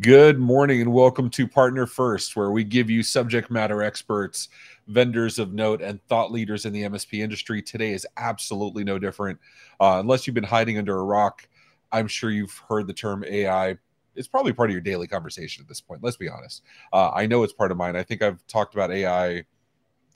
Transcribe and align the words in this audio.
Good 0.00 0.38
morning 0.38 0.80
and 0.80 0.92
welcome 0.92 1.28
to 1.30 1.48
Partner 1.48 1.84
First, 1.84 2.36
where 2.36 2.52
we 2.52 2.62
give 2.62 2.88
you 2.88 3.02
subject 3.02 3.50
matter 3.50 3.82
experts, 3.82 4.48
vendors 4.86 5.40
of 5.40 5.52
note, 5.52 5.82
and 5.82 6.00
thought 6.06 6.30
leaders 6.30 6.66
in 6.66 6.72
the 6.72 6.82
MSP 6.82 7.18
industry. 7.18 7.60
Today 7.60 7.90
is 7.90 8.06
absolutely 8.16 8.84
no 8.84 9.00
different. 9.00 9.40
Uh, 9.80 9.96
unless 9.98 10.24
you've 10.24 10.34
been 10.34 10.44
hiding 10.44 10.78
under 10.78 10.96
a 10.98 11.02
rock, 11.02 11.48
I'm 11.90 12.06
sure 12.06 12.30
you've 12.30 12.56
heard 12.68 12.86
the 12.86 12.92
term 12.92 13.24
AI. 13.26 13.76
It's 14.14 14.28
probably 14.28 14.52
part 14.52 14.70
of 14.70 14.72
your 14.72 14.82
daily 14.82 15.08
conversation 15.08 15.64
at 15.64 15.68
this 15.68 15.80
point. 15.80 16.00
Let's 16.00 16.16
be 16.16 16.28
honest. 16.28 16.62
Uh, 16.92 17.10
I 17.10 17.26
know 17.26 17.42
it's 17.42 17.52
part 17.52 17.72
of 17.72 17.76
mine. 17.76 17.96
I 17.96 18.04
think 18.04 18.22
I've 18.22 18.46
talked 18.46 18.74
about 18.74 18.92
AI 18.92 19.44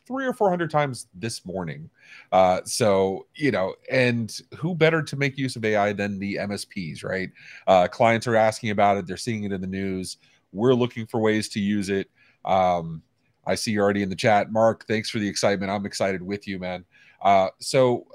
three 0.07 0.27
or 0.27 0.33
four 0.33 0.51
hundred 0.51 0.71
times 0.71 1.07
this 1.15 1.45
morning. 1.45 1.91
Uh, 2.31 2.61
so 2.65 3.27
you 3.35 3.51
know, 3.51 3.75
and 3.91 4.39
who 4.57 4.75
better 4.75 5.03
to 5.03 5.17
make 5.17 5.39
use 5.39 5.57
of 5.57 5.65
AI 5.65 5.93
than 5.93 6.19
the 6.19 6.37
MSPs, 6.37 7.05
right? 7.05 7.31
Uh, 7.67 7.89
clients 7.89 8.27
are 8.27 8.37
asking 8.37 8.71
about 8.71 8.97
it; 8.97 9.07
they're 9.07 9.17
seeing 9.17 9.45
it 9.45 9.53
in 9.53 9.61
the 9.61 9.67
news. 9.67 10.19
We're 10.53 10.75
looking 10.75 11.07
for 11.07 11.21
ways 11.21 11.49
to 11.51 11.61
use 11.61 11.89
it. 11.89 12.11
Um, 12.45 13.03
I 13.47 13.55
see 13.55 13.73
you're 13.73 13.85
already 13.85 14.03
in 14.03 14.09
the 14.09 14.17
chat, 14.17 14.53
Mark. 14.53 14.87
Thanks 14.87 15.11
for 15.11 15.19
the 15.19 15.29
excitement. 15.29 15.71
I'm 15.71 15.87
excited 15.87 16.23
with 16.23 16.47
you, 16.47 16.59
man. 16.59 16.85
Uh, 17.21 17.49
so, 17.59 18.07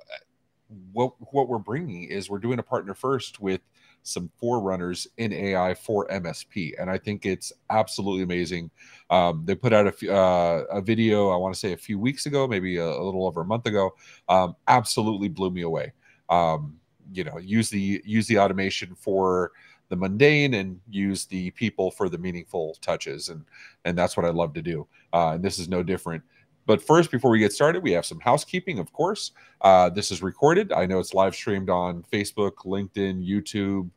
what 0.92 1.14
what 1.34 1.48
we're 1.48 1.58
bringing 1.58 2.06
is 2.06 2.30
we're 2.30 2.40
doing 2.40 2.60
a 2.60 2.64
partner 2.64 2.94
first 2.94 3.40
with 3.40 3.62
some 4.08 4.30
forerunners 4.40 5.08
in 5.18 5.34
AI 5.34 5.74
for 5.74 6.08
MSP, 6.08 6.74
and 6.80 6.90
I 6.90 6.98
think 6.98 7.26
it's 7.26 7.52
absolutely 7.70 8.24
amazing. 8.24 8.72
Um, 9.10 9.44
they 9.46 9.56
put 9.56 9.74
out 9.74 9.88
a, 9.88 10.14
uh, 10.14 10.64
a 10.72 10.82
video, 10.82 11.30
I 11.30 11.38
want 11.38 11.54
to 11.54 11.60
say 11.60 11.74
a 11.74 11.78
few 11.78 12.00
weeks 12.00 12.26
ago, 12.26 12.48
maybe 12.48 12.78
a, 12.78 12.86
a 12.86 13.04
little 13.04 13.26
over 13.26 13.42
a 13.42 13.46
month 13.46 13.66
ago. 13.66 13.96
Um, 14.30 14.56
absolutely 14.68 15.30
blew 15.30 15.52
me 15.52 15.62
away. 15.62 15.94
Um, 16.30 16.78
you 17.14 17.24
know, 17.24 17.38
use 17.38 17.70
the 17.70 18.02
use 18.06 18.28
the 18.28 18.40
automation 18.40 18.96
for 18.96 19.52
the 19.90 19.96
mundane 19.96 20.56
and 20.56 20.80
use 20.90 21.26
the 21.26 21.52
people 21.52 21.92
for 21.92 22.10
the 22.10 22.18
meaningful 22.18 22.78
touches, 22.82 23.30
and 23.30 23.46
and 23.86 23.98
that's 23.98 24.18
what 24.18 24.26
I 24.26 24.30
love 24.30 24.54
to 24.56 24.62
do. 24.62 24.88
Uh, 25.14 25.32
and 25.36 25.44
this 25.44 25.60
is 25.60 25.70
no 25.70 25.84
different. 25.84 26.24
But 26.68 26.82
first, 26.82 27.12
before 27.12 27.32
we 27.32 27.40
get 27.40 27.54
started, 27.54 27.82
we 27.82 27.94
have 27.94 28.06
some 28.06 28.20
housekeeping, 28.20 28.78
of 28.78 28.92
course. 28.92 29.32
Uh, 29.62 29.90
this 29.90 30.12
is 30.12 30.22
recorded. 30.22 30.74
I 30.74 30.86
know 30.86 31.00
it's 31.00 31.14
live 31.14 31.34
streamed 31.34 31.70
on 31.70 32.04
Facebook, 32.12 32.56
LinkedIn, 32.66 33.26
YouTube, 33.26 33.90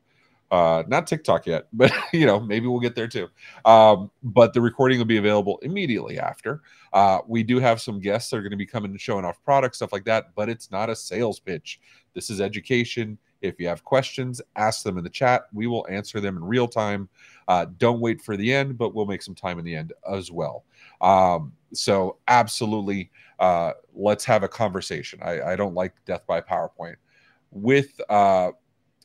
uh, 0.51 0.83
not 0.89 1.07
TikTok 1.07 1.47
yet, 1.47 1.69
but 1.73 1.93
you 2.13 2.27
know 2.27 2.41
maybe 2.41 2.67
we'll 2.67 2.81
get 2.81 2.95
there 2.95 3.09
too. 3.09 3.29
Um, 3.65 4.11
but 4.23 4.53
the 4.53 4.61
recording 4.61 4.99
will 4.99 5.05
be 5.05 5.19
available 5.19 5.59
immediately 5.63 6.19
after. 6.19 6.63
Uh, 6.93 7.21
we 7.27 7.43
do 7.43 7.59
have 7.59 7.81
some 7.81 8.01
guests 8.01 8.31
that 8.31 8.37
are 8.37 8.43
going 8.43 8.51
to 8.51 8.57
be 8.57 8.67
coming 8.67 8.91
and 8.91 9.01
showing 9.01 9.25
off 9.25 9.43
products, 9.45 9.79
stuff 9.79 9.93
like 9.93 10.05
that. 10.05 10.35
But 10.35 10.49
it's 10.49 10.71
not 10.71 10.91
a 10.91 10.97
sales 10.97 11.39
pitch. 11.39 11.81
This 12.15 12.31
is 12.31 12.41
education. 12.41 13.19
If 13.43 13.59
you 13.59 13.69
have 13.69 13.85
questions, 13.85 14.43
ask 14.57 14.83
them 14.83 14.99
in 14.99 15.05
the 15.05 15.11
chat. 15.11 15.45
We 15.53 15.67
will 15.67 15.87
answer 15.89 16.21
them 16.21 16.37
in 16.37 16.45
real 16.45 16.69
time. 16.69 17.09
Uh, 17.49 17.67
don't 17.79 18.01
wait 18.01 18.21
for 18.21 18.37
the 18.37 18.53
end, 18.53 18.77
but 18.77 18.95
we'll 18.95 19.07
make 19.07 19.23
some 19.23 19.35
time 19.35 19.59
in 19.59 19.65
the 19.65 19.75
end 19.75 19.93
as 20.11 20.31
well. 20.31 20.65
Um, 21.01 21.53
so 21.73 22.19
absolutely, 22.29 23.11
uh, 23.39 23.73
let's 23.95 24.25
have 24.27 24.43
a 24.43 24.49
conversation. 24.49 25.21
I, 25.23 25.53
I, 25.53 25.57
don't 25.57 25.75
like 25.75 25.95
death 26.05 26.27
by 26.27 26.43
PowerPoint. 26.43 26.97
With 27.51 27.99
uh, 28.11 28.51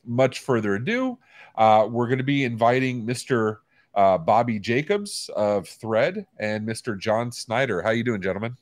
much 0.06 0.40
further 0.40 0.76
ado, 0.76 1.18
uh, 1.56 1.88
we're 1.90 2.06
going 2.06 2.18
to 2.18 2.24
be 2.24 2.44
inviting 2.44 3.06
Mr. 3.06 3.58
Uh, 3.94 4.18
Bobby 4.18 4.58
Jacobs 4.58 5.30
of 5.34 5.68
Thread 5.68 6.26
and 6.38 6.66
Mr. 6.66 6.98
John 6.98 7.32
Snyder. 7.32 7.82
How 7.82 7.90
you 7.90 8.04
doing, 8.04 8.20
gentlemen? 8.20 8.56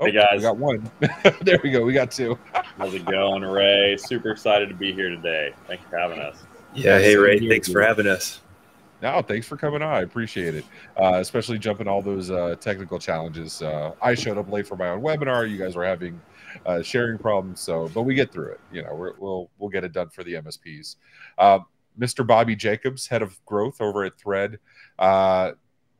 Oh, 0.00 0.06
hey 0.06 0.12
guys, 0.12 0.36
we 0.36 0.40
got 0.40 0.56
one. 0.56 0.90
there 1.42 1.60
we 1.62 1.70
go. 1.70 1.84
We 1.84 1.92
got 1.92 2.10
two. 2.10 2.36
How's 2.78 2.94
it 2.94 3.04
going, 3.06 3.42
Ray? 3.42 3.96
Super 3.96 4.30
excited 4.30 4.68
to 4.68 4.74
be 4.74 4.92
here 4.92 5.08
today. 5.08 5.54
Thanks 5.68 5.84
for 5.88 5.98
having 5.98 6.18
us. 6.18 6.42
Yeah. 6.74 6.98
Hey, 6.98 7.16
Ray. 7.16 7.38
Thanks 7.48 7.70
for 7.70 7.80
having 7.80 8.08
us. 8.08 8.40
No, 9.02 9.22
thanks 9.22 9.46
for 9.46 9.56
coming 9.56 9.82
on. 9.82 9.94
I 9.94 10.00
appreciate 10.00 10.54
it, 10.54 10.64
uh, 11.00 11.16
especially 11.16 11.58
jumping 11.58 11.86
all 11.86 12.00
those 12.00 12.30
uh, 12.30 12.56
technical 12.58 12.98
challenges. 12.98 13.60
Uh, 13.60 13.92
I 14.00 14.14
showed 14.14 14.38
up 14.38 14.50
late 14.50 14.66
for 14.66 14.76
my 14.76 14.88
own 14.88 15.02
webinar. 15.02 15.48
You 15.48 15.58
guys 15.58 15.76
were 15.76 15.84
having 15.84 16.20
uh, 16.66 16.82
sharing 16.82 17.18
problems, 17.18 17.60
so 17.60 17.88
but 17.94 18.02
we 18.02 18.14
get 18.14 18.32
through 18.32 18.52
it. 18.52 18.60
You 18.72 18.82
know, 18.82 18.94
we 18.94 19.10
will 19.18 19.50
we'll 19.58 19.70
get 19.70 19.84
it 19.84 19.92
done 19.92 20.10
for 20.10 20.24
the 20.24 20.34
MSPs. 20.34 20.96
Uh, 21.38 21.60
Mr. 21.98 22.26
Bobby 22.26 22.56
Jacobs, 22.56 23.06
head 23.06 23.22
of 23.22 23.42
growth 23.46 23.80
over 23.80 24.04
at 24.04 24.18
Thread. 24.18 24.58
Uh, 24.98 25.52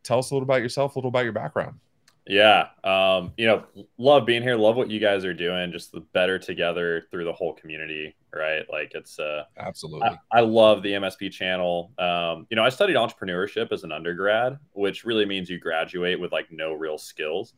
tell 0.02 0.18
us 0.18 0.30
a 0.30 0.34
little 0.34 0.44
about 0.44 0.60
yourself, 0.60 0.96
a 0.96 0.98
little 0.98 1.08
about 1.08 1.24
your 1.24 1.32
background. 1.32 1.78
Yeah, 2.26 2.68
um, 2.84 3.32
you 3.36 3.46
know, 3.46 3.64
love 3.98 4.24
being 4.24 4.42
here. 4.42 4.56
Love 4.56 4.76
what 4.76 4.90
you 4.90 4.98
guys 4.98 5.26
are 5.26 5.34
doing. 5.34 5.70
Just 5.70 5.92
the 5.92 6.00
better 6.00 6.38
together 6.38 7.02
through 7.10 7.24
the 7.24 7.32
whole 7.32 7.52
community, 7.52 8.16
right? 8.34 8.64
Like 8.70 8.92
it's 8.94 9.18
uh, 9.18 9.44
absolutely. 9.58 10.08
I, 10.08 10.38
I 10.38 10.40
love 10.40 10.82
the 10.82 10.92
MSP 10.92 11.30
channel. 11.30 11.92
Um, 11.98 12.46
you 12.48 12.56
know, 12.56 12.64
I 12.64 12.70
studied 12.70 12.96
entrepreneurship 12.96 13.72
as 13.72 13.84
an 13.84 13.92
undergrad, 13.92 14.58
which 14.72 15.04
really 15.04 15.26
means 15.26 15.50
you 15.50 15.58
graduate 15.58 16.18
with 16.18 16.32
like 16.32 16.50
no 16.50 16.72
real 16.72 16.96
skills. 16.96 17.52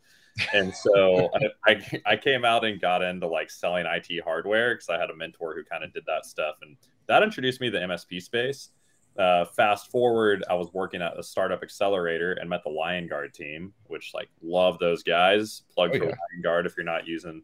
And 0.52 0.74
so 0.74 1.30
I, 1.66 1.72
I, 1.72 2.00
I 2.06 2.16
came 2.16 2.44
out 2.44 2.64
and 2.64 2.80
got 2.80 3.02
into 3.02 3.26
like 3.26 3.50
selling 3.50 3.86
IT 3.86 4.22
hardware 4.24 4.74
because 4.74 4.88
I 4.88 4.98
had 4.98 5.10
a 5.10 5.16
mentor 5.16 5.54
who 5.54 5.64
kind 5.64 5.84
of 5.84 5.92
did 5.92 6.04
that 6.06 6.26
stuff, 6.26 6.56
and 6.62 6.76
that 7.06 7.22
introduced 7.22 7.60
me 7.60 7.70
to 7.70 7.78
the 7.78 7.84
MSP 7.84 8.22
space. 8.22 8.70
Uh, 9.18 9.46
fast 9.46 9.90
forward, 9.90 10.44
I 10.50 10.54
was 10.54 10.72
working 10.74 11.00
at 11.00 11.18
a 11.18 11.22
startup 11.22 11.62
accelerator 11.62 12.32
and 12.34 12.50
met 12.50 12.62
the 12.64 12.70
Liongard 12.70 13.32
team, 13.32 13.72
which 13.86 14.12
like 14.12 14.28
love 14.42 14.78
those 14.78 15.02
guys. 15.02 15.62
Plug 15.74 15.90
oh, 15.94 15.98
for 15.98 16.04
yeah. 16.06 16.14
Liongard 16.44 16.66
if 16.66 16.76
you're 16.76 16.84
not 16.84 17.06
using 17.06 17.42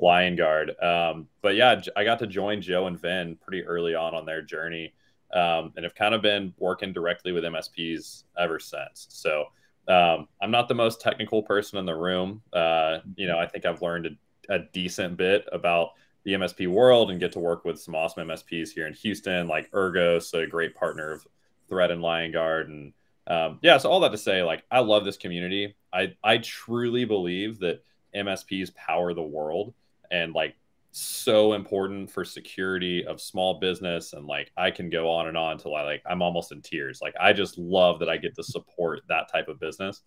Liongard. 0.00 0.82
Um, 0.82 1.28
but 1.40 1.54
yeah, 1.54 1.80
I 1.96 2.04
got 2.04 2.18
to 2.20 2.26
join 2.26 2.60
Joe 2.60 2.88
and 2.88 3.00
Vin 3.00 3.36
pretty 3.40 3.64
early 3.64 3.94
on 3.94 4.14
on 4.14 4.26
their 4.26 4.42
journey, 4.42 4.94
um, 5.32 5.72
and 5.76 5.84
have 5.84 5.94
kind 5.94 6.14
of 6.14 6.22
been 6.22 6.52
working 6.58 6.92
directly 6.92 7.30
with 7.30 7.44
MSPs 7.44 8.24
ever 8.36 8.58
since. 8.58 9.06
So 9.10 9.46
um, 9.88 10.28
I'm 10.40 10.50
not 10.50 10.68
the 10.68 10.74
most 10.74 11.00
technical 11.00 11.42
person 11.42 11.78
in 11.78 11.86
the 11.86 11.94
room. 11.94 12.42
Uh, 12.52 12.98
you 13.16 13.26
know, 13.26 13.38
I 13.38 13.46
think 13.46 13.66
I've 13.66 13.82
learned 13.82 14.06
a, 14.48 14.54
a 14.54 14.58
decent 14.72 15.16
bit 15.16 15.48
about 15.52 15.90
the 16.24 16.32
MSP 16.32 16.68
world 16.68 17.10
and 17.10 17.18
get 17.18 17.32
to 17.32 17.40
work 17.40 17.64
with 17.64 17.80
some 17.80 17.94
awesome 17.94 18.28
MSPs 18.28 18.70
here 18.70 18.86
in 18.86 18.94
Houston, 18.94 19.48
like 19.48 19.70
Ergos, 19.72 20.32
a 20.34 20.46
great 20.46 20.74
partner 20.74 21.10
of 21.10 21.26
Thread 21.68 21.90
and 21.90 22.00
Liongard. 22.00 22.66
And 22.66 22.92
um, 23.26 23.58
yeah, 23.62 23.78
so 23.78 23.90
all 23.90 24.00
that 24.00 24.12
to 24.12 24.18
say, 24.18 24.42
like, 24.42 24.64
I 24.70 24.80
love 24.80 25.04
this 25.04 25.16
community. 25.16 25.74
I, 25.92 26.14
I 26.22 26.38
truly 26.38 27.04
believe 27.04 27.58
that 27.60 27.82
MSPs 28.14 28.74
power 28.74 29.14
the 29.14 29.22
world 29.22 29.74
and 30.10 30.32
like 30.32 30.54
so 30.92 31.54
important 31.54 32.10
for 32.10 32.24
security 32.24 33.04
of 33.06 33.20
small 33.20 33.58
business. 33.58 34.12
And 34.12 34.26
like, 34.26 34.52
I 34.56 34.70
can 34.70 34.90
go 34.90 35.10
on 35.10 35.28
and 35.28 35.36
on 35.36 35.52
until 35.52 35.74
I 35.74 35.82
like, 35.82 36.02
I'm 36.06 36.22
almost 36.22 36.52
in 36.52 36.62
tears. 36.62 37.00
Like, 37.02 37.14
I 37.18 37.32
just 37.32 37.58
love 37.58 37.98
that 38.00 38.08
I 38.08 38.16
get 38.18 38.34
to 38.36 38.42
support 38.42 39.00
that 39.08 39.30
type 39.32 39.48
of 39.48 39.58
business. 39.58 40.02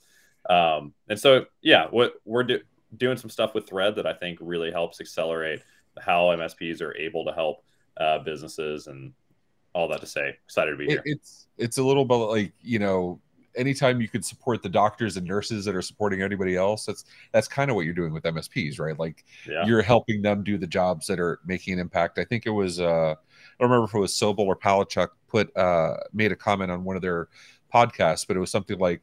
Um, 0.50 0.94
and 1.10 1.20
so, 1.20 1.46
yeah, 1.62 1.88
what 1.90 2.14
we're 2.24 2.44
do- 2.44 2.62
doing 2.96 3.18
some 3.18 3.30
stuff 3.30 3.56
with 3.56 3.68
Thread 3.68 3.96
that 3.96 4.06
I 4.06 4.14
think 4.14 4.38
really 4.42 4.72
helps 4.72 5.02
accelerate 5.02 5.62
how 6.00 6.26
MSPs 6.26 6.82
are 6.82 6.96
able 6.96 7.26
to 7.26 7.34
help 7.34 7.64
uh, 7.98 8.20
businesses 8.20 8.88
and 8.88 9.14
all 9.74 9.88
that 9.88 10.02
to 10.02 10.08
say. 10.08 10.38
Excited 10.46 10.72
to 10.72 10.78
be 10.78 10.88
here. 10.88 11.02
It's 11.06 11.48
it's 11.58 11.78
a 11.78 11.84
little 11.84 12.06
bit 12.06 12.16
like 12.16 12.54
you 12.62 12.80
know 12.80 13.20
anytime 13.58 14.02
you 14.02 14.08
could 14.08 14.26
support 14.26 14.62
the 14.62 14.70
doctors 14.70 15.18
and 15.18 15.28
nurses 15.28 15.66
that 15.66 15.76
are 15.76 15.82
supporting 15.82 16.22
anybody 16.22 16.56
else 16.56 16.86
that's 16.86 17.06
that's 17.32 17.48
kind 17.48 17.70
of 17.70 17.76
what 17.76 17.86
you're 17.86 17.94
doing 17.94 18.14
with 18.14 18.24
msps 18.24 18.80
right 18.80 19.00
like 19.00 19.26
yeah. 19.48 19.66
you're 19.66 19.82
helping 19.82 20.22
them 20.22 20.44
do 20.44 20.58
the 20.58 20.68
jobs 20.68 21.08
that 21.08 21.20
are 21.20 21.40
making 21.46 21.74
an 21.74 21.80
impact 21.80 22.18
i 22.18 22.24
think 22.26 22.46
it 22.46 22.52
was 22.52 22.80
uh 22.80 23.14
i 23.14 23.16
don't 23.60 23.70
remember 23.70 23.86
if 23.86 23.94
it 23.94 24.00
was 24.00 24.14
sobel 24.14 24.40
or 24.40 24.56
palachuk 24.56 25.10
put 25.28 25.56
uh 25.58 25.96
made 26.14 26.32
a 26.32 26.36
comment 26.36 26.72
on 26.72 26.84
one 26.84 26.96
of 26.96 27.02
their 27.02 27.30
podcasts 27.74 28.26
but 28.28 28.38
it 28.38 28.40
was 28.40 28.52
something 28.52 28.78
like 28.80 29.02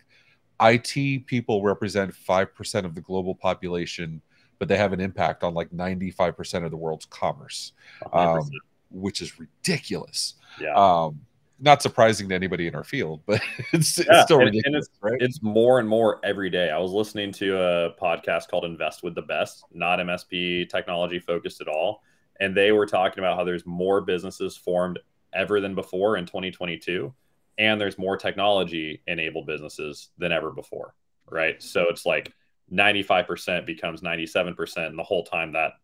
it 0.60 1.26
people 1.26 1.60
represent 1.60 2.14
5% 2.14 2.84
of 2.84 2.94
the 2.94 3.00
global 3.00 3.34
population 3.34 4.22
but 4.62 4.68
they 4.68 4.76
have 4.76 4.92
an 4.92 5.00
impact 5.00 5.42
on 5.42 5.54
like 5.54 5.70
95% 5.70 6.64
of 6.64 6.70
the 6.70 6.76
world's 6.76 7.04
commerce, 7.06 7.72
um, 8.12 8.48
which 8.92 9.20
is 9.20 9.36
ridiculous. 9.36 10.34
Yeah. 10.60 10.72
Um, 10.76 11.20
not 11.62 11.80
surprising 11.80 12.28
to 12.28 12.34
anybody 12.34 12.66
in 12.66 12.74
our 12.74 12.84
field, 12.84 13.22
but 13.26 13.40
it's, 13.72 13.98
yeah, 13.98 14.04
it's 14.08 14.22
still 14.24 14.38
and, 14.38 14.46
ridiculous, 14.46 14.64
and 14.66 14.76
it's, 14.76 14.88
right? 15.00 15.20
It's 15.20 15.42
more 15.42 15.78
and 15.78 15.88
more 15.88 16.20
every 16.24 16.50
day. 16.50 16.70
I 16.70 16.78
was 16.78 16.92
listening 16.92 17.32
to 17.34 17.56
a 17.56 17.94
podcast 17.94 18.48
called 18.48 18.64
Invest 18.64 19.02
with 19.02 19.14
the 19.14 19.22
Best, 19.22 19.64
not 19.72 19.98
MSP 19.98 20.68
technology 20.68 21.18
focused 21.18 21.60
at 21.60 21.68
all. 21.68 22.02
And 22.40 22.56
they 22.56 22.72
were 22.72 22.86
talking 22.86 23.20
about 23.20 23.36
how 23.36 23.44
there's 23.44 23.64
more 23.64 24.00
businesses 24.00 24.56
formed 24.56 24.98
ever 25.32 25.60
than 25.60 25.74
before 25.74 26.16
in 26.16 26.26
2022. 26.26 27.14
And 27.58 27.80
there's 27.80 27.98
more 27.98 28.16
technology 28.16 29.02
enabled 29.06 29.46
businesses 29.46 30.10
than 30.18 30.32
ever 30.32 30.50
before. 30.50 30.94
Right. 31.30 31.62
So 31.62 31.86
it's 31.88 32.04
like 32.04 32.34
95% 32.72 33.66
becomes 33.66 34.00
97% 34.00 34.86
and 34.86 34.98
the 34.98 35.02
whole 35.02 35.24
time 35.24 35.52
that 35.52 35.74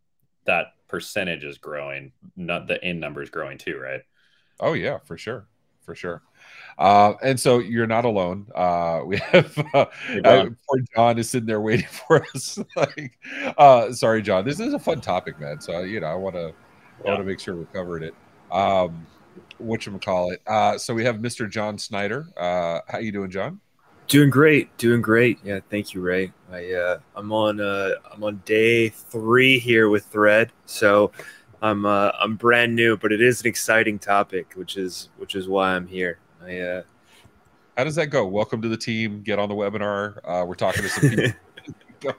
that 0.46 0.68
percentage 0.88 1.44
is 1.44 1.58
growing 1.58 2.10
not 2.34 2.66
the 2.66 2.82
end 2.82 2.98
number 2.98 3.22
is 3.22 3.28
growing 3.28 3.58
too 3.58 3.78
right 3.78 4.00
oh 4.60 4.72
yeah 4.72 4.96
for 5.04 5.18
sure 5.18 5.46
for 5.88 5.94
sure 5.94 6.22
uh, 6.78 7.14
and 7.22 7.40
so 7.40 7.58
you're 7.58 7.86
not 7.86 8.04
alone 8.04 8.46
uh, 8.54 9.00
we 9.06 9.16
have 9.32 9.58
uh, 9.72 9.86
uh, 10.24 10.44
poor 10.68 10.78
john 10.94 11.18
is 11.18 11.30
sitting 11.30 11.46
there 11.46 11.62
waiting 11.62 11.86
for 12.08 12.22
us 12.34 12.58
like 12.76 13.18
uh, 13.56 13.90
sorry 13.90 14.20
john 14.20 14.44
this 14.44 14.60
is 14.60 14.74
a 14.74 14.78
fun 14.78 15.00
topic 15.00 15.40
man 15.40 15.58
so 15.58 15.80
you 15.80 15.98
know 15.98 16.06
i 16.06 16.14
want 16.14 16.34
to 16.34 16.52
yeah. 17.02 17.06
i 17.06 17.08
want 17.08 17.20
to 17.20 17.24
make 17.24 17.40
sure 17.40 17.56
we're 17.56 17.64
covering 17.66 18.02
it 18.02 18.14
um, 18.50 19.06
what 19.58 19.84
you 19.86 19.98
call 19.98 20.30
it. 20.30 20.40
Uh, 20.46 20.78
so 20.78 20.94
we 20.94 21.04
have 21.04 21.16
Mr. 21.16 21.50
John 21.50 21.78
Snyder. 21.78 22.26
Uh, 22.36 22.80
how 22.88 22.98
you 22.98 23.12
doing, 23.12 23.30
John? 23.30 23.60
Doing 24.06 24.30
great, 24.30 24.74
doing 24.78 25.02
great. 25.02 25.38
Yeah, 25.44 25.60
thank 25.68 25.92
you, 25.92 26.00
Ray. 26.00 26.32
I 26.50 26.72
uh, 26.72 26.98
I'm 27.14 27.30
on 27.30 27.60
uh, 27.60 27.90
I'm 28.10 28.24
on 28.24 28.40
day 28.46 28.88
three 28.88 29.58
here 29.58 29.90
with 29.90 30.06
Thread, 30.06 30.50
so 30.64 31.12
I'm 31.60 31.84
uh, 31.86 32.12
I'm 32.18 32.36
brand 32.36 32.74
new, 32.74 32.96
but 32.96 33.12
it 33.12 33.20
is 33.20 33.40
an 33.40 33.48
exciting 33.48 33.98
topic, 33.98 34.52
which 34.54 34.76
is 34.76 35.08
which 35.16 35.34
is 35.34 35.48
why 35.48 35.74
I'm 35.74 35.86
here. 35.86 36.18
I 36.42 36.58
uh, 36.58 36.82
how 37.76 37.84
does 37.84 37.96
that 37.96 38.06
go? 38.08 38.26
Welcome 38.26 38.62
to 38.62 38.68
the 38.68 38.76
team. 38.76 39.22
Get 39.22 39.38
on 39.38 39.48
the 39.48 39.54
webinar. 39.54 40.18
Uh, 40.24 40.44
we're 40.46 40.54
talking 40.54 40.82
to 40.82 40.88
some 40.88 41.10
people. 41.10 42.14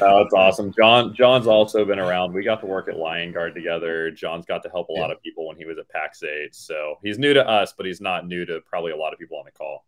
oh, 0.00 0.22
that's 0.22 0.34
awesome. 0.34 0.74
John 0.78 1.14
John's 1.14 1.46
also 1.46 1.86
been 1.86 1.98
around. 1.98 2.34
We 2.34 2.44
got 2.44 2.60
to 2.60 2.66
work 2.66 2.88
at 2.88 2.96
Liongard 2.96 3.54
together. 3.54 4.10
John's 4.10 4.44
got 4.44 4.62
to 4.64 4.68
help 4.68 4.90
a 4.90 4.92
lot 4.92 5.10
of 5.10 5.22
people 5.22 5.48
when 5.48 5.56
he 5.56 5.64
was 5.64 5.78
at 5.78 5.86
Pax8. 5.88 6.54
So 6.54 6.98
he's 7.02 7.18
new 7.18 7.32
to 7.32 7.48
us, 7.48 7.72
but 7.74 7.86
he's 7.86 8.02
not 8.02 8.26
new 8.26 8.44
to 8.44 8.60
probably 8.60 8.92
a 8.92 8.96
lot 8.96 9.14
of 9.14 9.18
people 9.18 9.38
on 9.38 9.46
the 9.46 9.52
call 9.52 9.84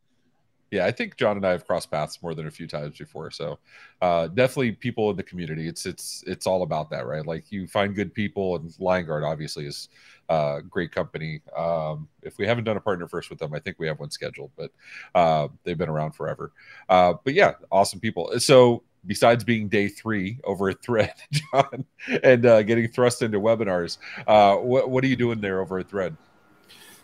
yeah, 0.74 0.86
I 0.86 0.90
think 0.90 1.16
John 1.16 1.36
and 1.36 1.46
I 1.46 1.52
have 1.52 1.66
crossed 1.66 1.88
paths 1.88 2.20
more 2.20 2.34
than 2.34 2.48
a 2.48 2.50
few 2.50 2.66
times 2.66 2.98
before. 2.98 3.30
So 3.30 3.60
uh, 4.02 4.26
definitely 4.26 4.72
people 4.72 5.08
in 5.10 5.16
the 5.16 5.22
community. 5.22 5.68
It's 5.68 5.86
it's 5.86 6.24
it's 6.26 6.48
all 6.48 6.62
about 6.62 6.90
that, 6.90 7.06
right? 7.06 7.24
Like 7.24 7.52
you 7.52 7.68
find 7.68 7.94
good 7.94 8.12
people, 8.12 8.56
and 8.56 8.68
Liongard 8.72 9.24
obviously 9.24 9.66
is 9.66 9.88
uh, 10.28 10.62
great 10.62 10.90
company. 10.90 11.42
Um, 11.56 12.08
if 12.22 12.38
we 12.38 12.46
haven't 12.46 12.64
done 12.64 12.76
a 12.76 12.80
partner 12.80 13.06
first 13.06 13.30
with 13.30 13.38
them, 13.38 13.54
I 13.54 13.60
think 13.60 13.76
we 13.78 13.86
have 13.86 14.00
one 14.00 14.10
scheduled, 14.10 14.50
but 14.56 14.72
uh, 15.14 15.46
they've 15.62 15.78
been 15.78 15.88
around 15.88 16.12
forever. 16.12 16.50
Uh, 16.88 17.14
but 17.22 17.34
yeah, 17.34 17.52
awesome 17.70 18.00
people. 18.00 18.32
So 18.40 18.82
besides 19.06 19.44
being 19.44 19.68
day 19.68 19.86
three 19.86 20.40
over 20.42 20.70
at 20.70 20.82
Thread, 20.82 21.14
John, 21.30 21.84
and 22.24 22.44
uh, 22.44 22.64
getting 22.64 22.88
thrust 22.88 23.22
into 23.22 23.38
webinars, 23.38 23.98
uh, 24.26 24.56
what 24.56 24.90
what 24.90 25.04
are 25.04 25.08
you 25.08 25.16
doing 25.16 25.40
there 25.40 25.60
over 25.60 25.78
at 25.78 25.88
Thread? 25.88 26.16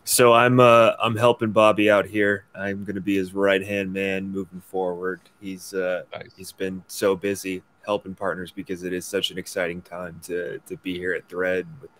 So 0.05 0.32
I'm 0.32 0.61
uh 0.61 0.93
I'm 0.99 1.17
helping 1.17 1.50
Bobby 1.50 1.91
out 1.91 2.06
here. 2.06 2.47
I'm 2.55 2.85
going 2.85 2.97
to 2.97 3.00
be 3.00 3.17
his 3.17 3.32
right 3.35 3.64
hand 3.64 3.93
man 3.93 4.31
moving 4.31 4.61
forward. 4.61 5.20
He's 5.41 5.75
uh 5.75 6.02
nice. 6.12 6.31
he's 6.37 6.52
been 6.52 6.82
so 6.88 7.14
busy 7.14 7.62
helping 7.85 8.14
partners 8.14 8.50
because 8.50 8.82
it 8.82 8.93
is 8.93 9.06
such 9.06 9.31
an 9.31 9.38
exciting 9.38 9.82
time 9.82 10.20
to 10.25 10.58
to 10.67 10.76
be 10.79 10.99
here 10.99 11.12
at 11.12 11.29
Thread 11.29 11.67
with 11.81 11.91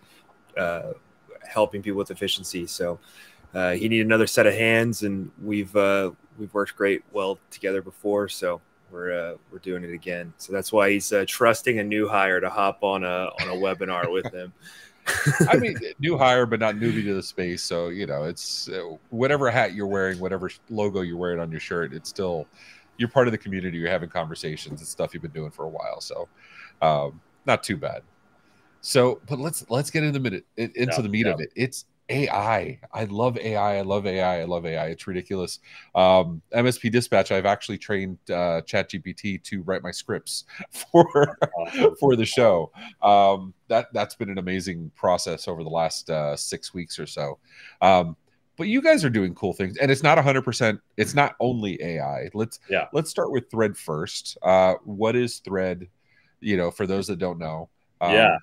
uh, 0.57 0.93
helping 1.47 1.81
people 1.81 1.97
with 1.97 2.11
efficiency. 2.11 2.67
So 2.67 2.99
uh, 3.53 3.71
he 3.71 3.89
need 3.89 4.01
another 4.01 4.27
set 4.27 4.47
of 4.47 4.53
hands, 4.53 5.03
and 5.03 5.31
we've 5.41 5.75
uh, 5.75 6.11
we've 6.37 6.53
worked 6.53 6.75
great 6.75 7.03
well 7.11 7.39
together 7.49 7.81
before. 7.81 8.29
So 8.29 8.61
we're 8.91 9.11
uh, 9.11 9.37
we're 9.51 9.59
doing 9.59 9.83
it 9.83 9.93
again. 9.93 10.33
So 10.37 10.53
that's 10.53 10.71
why 10.71 10.91
he's 10.91 11.11
uh, 11.11 11.25
trusting 11.27 11.79
a 11.79 11.83
new 11.83 12.07
hire 12.07 12.39
to 12.39 12.49
hop 12.49 12.83
on 12.83 13.03
a 13.03 13.29
on 13.41 13.49
a 13.49 13.55
webinar 13.55 14.11
with 14.11 14.31
him. 14.33 14.53
I 15.49 15.57
mean, 15.57 15.77
new 15.99 16.17
hire, 16.17 16.45
but 16.45 16.59
not 16.59 16.75
newbie 16.75 17.03
to 17.03 17.13
the 17.13 17.23
space. 17.23 17.63
So 17.63 17.89
you 17.89 18.05
know, 18.05 18.23
it's 18.23 18.69
uh, 18.69 18.95
whatever 19.09 19.49
hat 19.49 19.73
you're 19.73 19.87
wearing, 19.87 20.19
whatever 20.19 20.49
logo 20.69 21.01
you're 21.01 21.17
wearing 21.17 21.39
on 21.39 21.51
your 21.51 21.59
shirt. 21.59 21.93
It's 21.93 22.09
still 22.09 22.47
you're 22.97 23.09
part 23.09 23.27
of 23.27 23.31
the 23.31 23.37
community. 23.37 23.77
You're 23.77 23.89
having 23.89 24.09
conversations. 24.09 24.81
It's 24.81 24.91
stuff 24.91 25.13
you've 25.13 25.23
been 25.23 25.31
doing 25.31 25.51
for 25.51 25.65
a 25.65 25.69
while. 25.69 26.01
So 26.01 26.27
um, 26.81 27.19
not 27.45 27.63
too 27.63 27.77
bad. 27.77 28.03
So, 28.81 29.21
but 29.27 29.39
let's 29.39 29.69
let's 29.69 29.91
get 29.91 30.03
into 30.03 30.19
the 30.19 30.23
minute 30.23 30.45
into 30.57 31.01
the 31.01 31.09
meat 31.09 31.27
of 31.27 31.39
it. 31.39 31.51
It's 31.55 31.85
AI. 32.11 32.79
I 32.91 33.03
love 33.05 33.37
AI. 33.37 33.77
I 33.77 33.81
love 33.81 34.05
AI. 34.05 34.41
I 34.41 34.43
love 34.43 34.65
AI. 34.65 34.87
It's 34.87 35.07
ridiculous. 35.07 35.59
Um, 35.95 36.41
MSP 36.53 36.91
Dispatch. 36.91 37.31
I've 37.31 37.45
actually 37.45 37.77
trained 37.77 38.17
uh, 38.29 38.61
ChatGPT 38.61 39.41
to 39.43 39.63
write 39.63 39.81
my 39.81 39.91
scripts 39.91 40.43
for 40.91 41.37
for 41.99 42.15
the 42.15 42.25
show. 42.25 42.71
Um, 43.01 43.53
that 43.69 43.87
that's 43.93 44.15
been 44.15 44.29
an 44.29 44.37
amazing 44.37 44.91
process 44.95 45.47
over 45.47 45.63
the 45.63 45.69
last 45.69 46.09
uh, 46.09 46.35
six 46.35 46.73
weeks 46.73 46.99
or 46.99 47.07
so. 47.07 47.39
Um, 47.81 48.17
but 48.57 48.67
you 48.67 48.81
guys 48.81 49.05
are 49.05 49.09
doing 49.09 49.33
cool 49.33 49.53
things, 49.53 49.77
and 49.77 49.89
it's 49.89 50.03
not 50.03 50.21
hundred 50.21 50.43
percent. 50.43 50.81
It's 50.97 51.15
not 51.15 51.35
only 51.39 51.81
AI. 51.81 52.29
Let's 52.33 52.59
yeah. 52.69 52.87
Let's 52.93 53.09
start 53.09 53.31
with 53.31 53.49
Thread 53.49 53.77
first. 53.77 54.37
Uh, 54.41 54.75
what 54.83 55.15
is 55.15 55.39
Thread? 55.39 55.87
You 56.41 56.57
know, 56.57 56.71
for 56.71 56.85
those 56.85 57.07
that 57.07 57.19
don't 57.19 57.39
know. 57.39 57.69
Um, 58.01 58.13
yeah. 58.13 58.37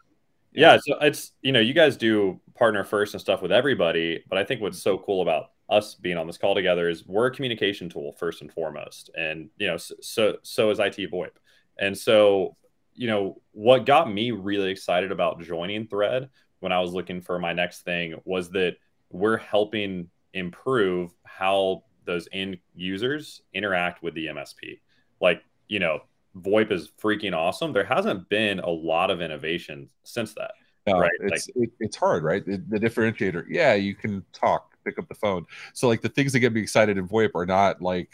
Yeah, 0.53 0.79
so 0.83 0.97
it's 1.01 1.33
you 1.43 1.53
know 1.53 1.61
you 1.61 1.75
guys 1.75 1.97
do 1.97 2.41
partner 2.55 2.85
first 2.85 3.15
and 3.15 3.21
stuff 3.21 3.43
with 3.43 3.53
everybody, 3.53 4.25
but 4.29 4.39
I 4.39 4.45
think 4.45 4.61
what's 4.61 4.83
so 4.83 4.97
mm-hmm. 4.97 5.05
cool 5.05 5.23
about 5.23 5.51
us 5.69 5.95
being 5.95 6.17
on 6.17 6.27
this 6.27 6.39
call 6.39 6.55
together 6.55 6.89
is 6.89 7.07
we're 7.07 7.27
a 7.27 7.31
communication 7.31 7.89
tool 7.89 8.13
first 8.19 8.41
and 8.41 8.53
foremost, 8.53 9.11
and 9.17 9.51
you 9.59 9.67
know 9.67 9.77
so 9.77 10.37
so 10.43 10.71
is 10.71 10.79
IT 10.79 10.97
VoIP, 11.11 11.31
and 11.79 11.97
so 11.97 12.57
you 12.95 13.07
know 13.07 13.41
what 13.53 13.87
got 13.87 14.13
me 14.13 14.31
really 14.31 14.71
excited 14.71 15.13
about 15.13 15.41
joining 15.41 15.87
Thread 15.87 16.29
when 16.61 16.73
I 16.73 16.81
was 16.81 16.93
looking 16.93 17.21
for 17.21 17.39
my 17.39 17.53
next 17.53 17.83
thing 17.83 18.15
was 18.25 18.51
that 18.51 18.77
we're 19.11 19.37
helping 19.37 20.09
improve 20.35 21.13
how 21.25 21.85
those 22.05 22.29
end 22.33 22.59
users 22.75 23.43
interact 23.55 24.03
with 24.03 24.15
the 24.15 24.27
MSP. 24.27 24.81
Like 25.21 25.43
you 25.69 25.79
know 25.79 26.01
VoIP 26.43 26.73
is 26.73 26.91
freaking 27.03 27.37
awesome. 27.37 27.73
There 27.73 27.85
hasn't 27.85 28.29
been 28.29 28.61
a 28.61 28.71
lot 28.71 29.11
of 29.11 29.21
innovation 29.21 29.89
since 30.05 30.35
that. 30.35 30.53
No, 30.87 31.01
right? 31.01 31.11
It's 31.21 31.49
like, 31.49 31.57
it, 31.57 31.71
it's 31.81 31.97
hard, 31.97 32.23
right? 32.23 32.45
The, 32.45 32.63
the, 32.69 32.79
differentiator. 32.79 33.45
Yeah, 33.49 33.75
you 33.75 33.95
can 33.95 34.25
talk, 34.33 34.75
pick 34.85 34.99
up 34.99 35.09
the 35.09 35.15
phone. 35.15 35.45
So 35.75 35.87
like 35.89 36.01
the 36.01 36.09
things 36.09 36.33
that 36.33 36.41
get 36.41 36.53
me 36.53 36.61
excited 36.61 36.97
in 36.97 37.07
VoIP 37.07 37.31
are 37.35 37.47
not 37.47 37.83
like 37.83 38.11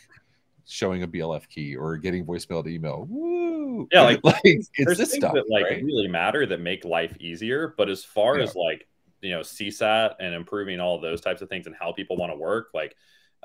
showing 0.67 1.03
a 1.03 1.09
BLF 1.09 1.49
key 1.49 1.77
or 1.77 1.97
getting 1.97 2.25
voicemail 2.25 2.65
to 2.65 2.71
email. 2.71 3.07
Woo! 3.09 3.89
Yeah, 3.93 4.03
like, 4.03 4.21
like 4.25 4.41
it's 4.45 4.71
this 4.75 5.13
stuff 5.13 5.35
that 5.35 5.49
like 5.49 5.65
right? 5.65 5.85
really 5.85 6.09
matter 6.09 6.47
that 6.47 6.61
make 6.61 6.85
life 6.85 7.17
easier. 7.21 7.75
But 7.77 7.89
as 7.89 8.05
far 8.05 8.39
yeah. 8.39 8.45
as 8.45 8.55
like 8.57 8.89
you 9.21 9.31
know 9.31 9.41
CSAT 9.41 10.17
and 10.21 10.35
improving 10.35 10.81
all 10.81 11.01
those 11.01 11.21
types 11.21 11.43
of 11.43 11.49
things 11.49 11.67
and 11.67 11.77
how 11.79 11.93
people 11.93 12.17
want 12.17 12.33
to 12.33 12.37
work, 12.37 12.71
like 12.75 12.97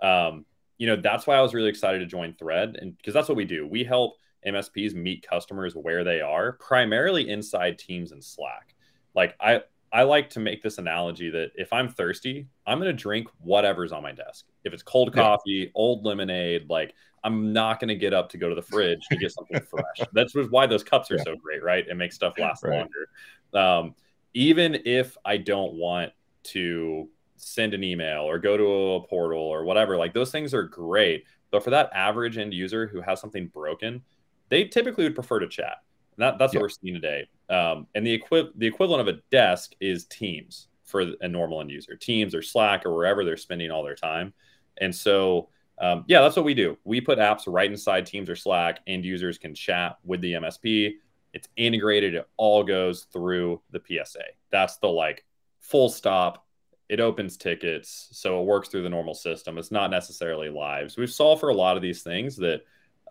um, 0.02 0.46
you 0.78 0.88
know, 0.88 0.96
that's 0.96 1.28
why 1.28 1.36
I 1.36 1.42
was 1.42 1.54
really 1.54 1.70
excited 1.70 2.00
to 2.00 2.06
join 2.06 2.34
Thread 2.34 2.78
and 2.82 2.98
because 2.98 3.14
that's 3.14 3.28
what 3.28 3.36
we 3.36 3.46
do. 3.46 3.68
We 3.68 3.84
help 3.84 4.16
MSPs 4.46 4.94
meet 4.94 5.28
customers 5.28 5.76
where 5.76 6.04
they 6.04 6.22
are, 6.22 6.54
primarily 6.54 7.30
inside 7.30 7.78
Teams 7.78 8.12
and 8.12 8.24
Slack. 8.24 8.76
Like 9.16 9.36
I 9.40 9.62
I 9.92 10.04
like 10.04 10.30
to 10.32 10.40
make 10.40 10.62
this 10.62 10.78
analogy 10.78 11.30
that 11.32 11.52
if 11.56 11.74
I'm 11.74 11.90
thirsty, 11.90 12.48
I'm 12.68 12.78
going 12.80 12.96
to 12.96 13.02
drink 13.02 13.28
whatever's 13.40 13.92
on 13.92 14.04
my 14.04 14.12
desk. 14.12 14.46
If 14.64 14.74
it's 14.74 14.84
cold 14.84 15.14
coffee, 15.14 15.72
old 15.74 16.06
lemonade, 16.06 16.70
like 16.70 16.94
I'm 17.24 17.52
not 17.54 17.80
going 17.80 17.90
to 17.90 17.96
get 17.96 18.14
up 18.14 18.30
to 18.30 18.38
go 18.38 18.50
to 18.50 18.56
the 18.56 18.62
fridge 18.62 19.02
to 19.10 19.18
get 19.18 19.32
something 19.32 19.60
fresh. 19.70 20.08
That's 20.14 20.34
why 20.50 20.68
those 20.68 20.84
cups 20.84 21.10
are 21.12 21.16
yeah. 21.16 21.24
so 21.24 21.36
great, 21.36 21.64
right? 21.64 21.88
It 21.88 21.96
makes 21.96 22.16
stuff 22.16 22.38
last 22.38 22.64
right. 22.64 22.80
longer. 22.80 23.10
Um, 23.54 23.96
even 24.34 24.80
if 24.86 25.18
I 25.26 25.38
don't 25.38 25.74
want 25.74 26.12
to 26.44 27.10
send 27.38 27.74
an 27.74 27.84
email 27.84 28.22
or 28.22 28.38
go 28.38 28.58
to 28.58 28.64
a 28.64 29.08
portal 29.08 29.42
or 29.42 29.64
whatever, 29.64 29.98
like 29.98 30.14
those 30.14 30.32
things 30.32 30.54
are 30.54 30.64
great. 30.64 31.26
But 31.52 31.64
for 31.64 31.72
that 31.72 31.90
average 31.94 32.38
end 32.38 32.54
user 32.54 32.86
who 32.86 33.02
has 33.02 33.20
something 33.20 33.48
broken, 33.48 34.04
they 34.50 34.66
typically 34.66 35.04
would 35.06 35.16
prefer 35.16 35.40
to 35.40 35.48
chat. 35.48 35.78
And 36.18 36.24
that, 36.24 36.38
that's 36.38 36.54
yeah. 36.54 36.60
what 36.60 36.64
we're 36.64 36.70
seeing 36.70 36.94
today. 36.94 37.28
Um, 37.50 37.88
and 37.96 38.06
the, 38.06 38.16
equi- 38.16 38.52
the 38.56 38.68
equivalent 38.68 39.08
of 39.08 39.16
a 39.16 39.20
desk 39.32 39.74
is 39.80 40.06
Teams 40.06 40.68
for 40.84 41.06
a 41.22 41.28
normal 41.28 41.62
end 41.62 41.72
user, 41.72 41.96
Teams 41.96 42.36
or 42.36 42.42
Slack 42.42 42.86
or 42.86 42.94
wherever 42.94 43.24
they're 43.24 43.38
spending 43.38 43.72
all 43.72 43.84
their 43.84 43.96
time. 43.96 44.34
And 44.78 44.94
so, 44.94 45.50
um, 45.80 46.04
yeah, 46.08 46.22
that's 46.22 46.36
what 46.36 46.46
we 46.46 46.54
do. 46.54 46.78
We 46.84 47.00
put 47.00 47.20
apps 47.20 47.44
right 47.48 47.70
inside 47.70 48.06
Teams 48.06 48.30
or 48.30 48.36
Slack. 48.36 48.80
End 48.88 49.06
users 49.06 49.38
can 49.38 49.54
chat 49.56 49.98
with 50.04 50.22
the 50.22 50.34
MSP. 50.34 50.96
It's 51.34 51.48
integrated. 51.56 52.16
It 52.16 52.28
all 52.38 52.64
goes 52.64 53.04
through 53.14 53.62
the 53.72 53.82
PSA. 53.88 54.24
That's 54.52 54.78
the 54.78 54.88
like 54.88 55.26
full 55.60 55.90
stop. 55.90 56.46
It 56.90 57.00
opens 57.00 57.38
tickets, 57.38 58.10
so 58.12 58.42
it 58.42 58.48
works 58.48 58.68
through 58.68 58.82
the 58.82 58.90
normal 58.90 59.14
system. 59.14 59.60
It's 59.60 59.70
not 59.70 59.92
necessarily 59.92 60.50
live. 60.50 60.92
So 60.92 61.02
we've 61.02 61.12
solved 61.12 61.40
for 61.40 61.50
a 61.50 61.56
lot 61.56 61.76
of 61.76 61.84
these 61.84 62.02
things 62.02 62.36
that 62.38 62.62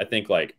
I 0.00 0.04
think 0.04 0.28
like 0.28 0.56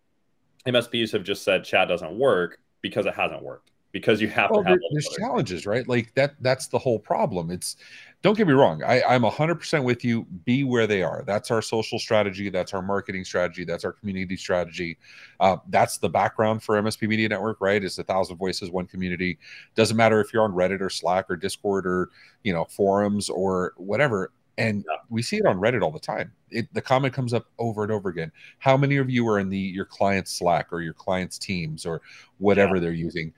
MSPs 0.68 1.12
have 1.12 1.24
just 1.24 1.44
said 1.44 1.64
chat 1.64 1.88
doesn't 1.88 2.18
work 2.18 2.60
because 2.82 3.06
it 3.06 3.14
hasn't 3.14 3.44
worked 3.44 3.72
because 3.92 4.22
you 4.22 4.28
have 4.28 4.52
well, 4.52 4.62
to 4.62 4.70
have 4.70 4.80
there, 4.80 4.90
there's 4.92 5.10
challenges 5.18 5.66
right? 5.66 5.88
Like 5.88 6.14
that 6.16 6.36
that's 6.42 6.68
the 6.68 6.78
whole 6.78 7.00
problem. 7.00 7.50
It's 7.50 7.78
don't 8.22 8.38
get 8.38 8.48
me 8.48 8.54
wrong 8.54 8.84
I, 8.84 9.02
i'm 9.04 9.22
100% 9.22 9.84
with 9.86 10.04
you 10.04 10.26
be 10.44 10.64
where 10.64 10.86
they 10.86 11.02
are. 11.02 11.24
That's 11.26 11.52
our 11.52 11.62
social 11.62 11.98
strategy 11.98 12.50
that's 12.50 12.74
our 12.74 12.82
marketing 12.82 13.24
strategy 13.24 13.64
that's 13.64 13.86
our 13.86 13.94
community 13.94 14.36
strategy. 14.36 14.98
Uh, 15.40 15.58
that's 15.70 15.98
the 15.98 16.10
background 16.10 16.62
for 16.62 16.82
msp 16.82 17.08
media 17.08 17.30
network 17.30 17.58
right? 17.62 17.84
It's 17.84 17.98
a 17.98 18.04
thousand 18.04 18.38
voices 18.38 18.70
one 18.70 18.86
community. 18.86 19.40
Doesn't 19.76 19.98
matter 19.98 20.22
if 20.22 20.34
you're 20.34 20.44
on 20.44 20.54
reddit 20.54 20.82
or 20.82 20.90
slack 20.90 21.26
or 21.30 21.36
discord 21.36 21.88
or 21.88 22.10
you 22.44 22.54
know 22.54 22.66
forums 22.66 23.30
or 23.30 23.74
whatever 23.78 24.32
and 24.60 24.86
yeah. 24.88 24.98
we 25.10 25.22
see 25.22 25.38
it 25.38 25.46
on 25.46 25.58
reddit 25.58 25.82
all 25.82 25.92
the 25.92 26.00
time 26.00 26.32
it, 26.52 26.72
the 26.74 26.82
comment 26.82 27.14
comes 27.14 27.34
up 27.34 27.48
over 27.58 27.84
and 27.84 27.92
over 27.92 28.10
again 28.10 28.32
how 28.60 28.78
many 28.78 28.98
of 28.98 29.10
you 29.10 29.28
are 29.28 29.40
in 29.40 29.50
the 29.50 29.58
your 29.58 29.86
client's 29.86 30.38
slack 30.38 30.72
or 30.72 30.82
your 30.82 30.94
client's 30.94 31.38
teams 31.40 31.86
or 31.86 32.02
whatever 32.38 32.76
yeah. 32.76 32.82
they're 32.82 32.92
using 32.92 33.34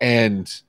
and 0.00 0.62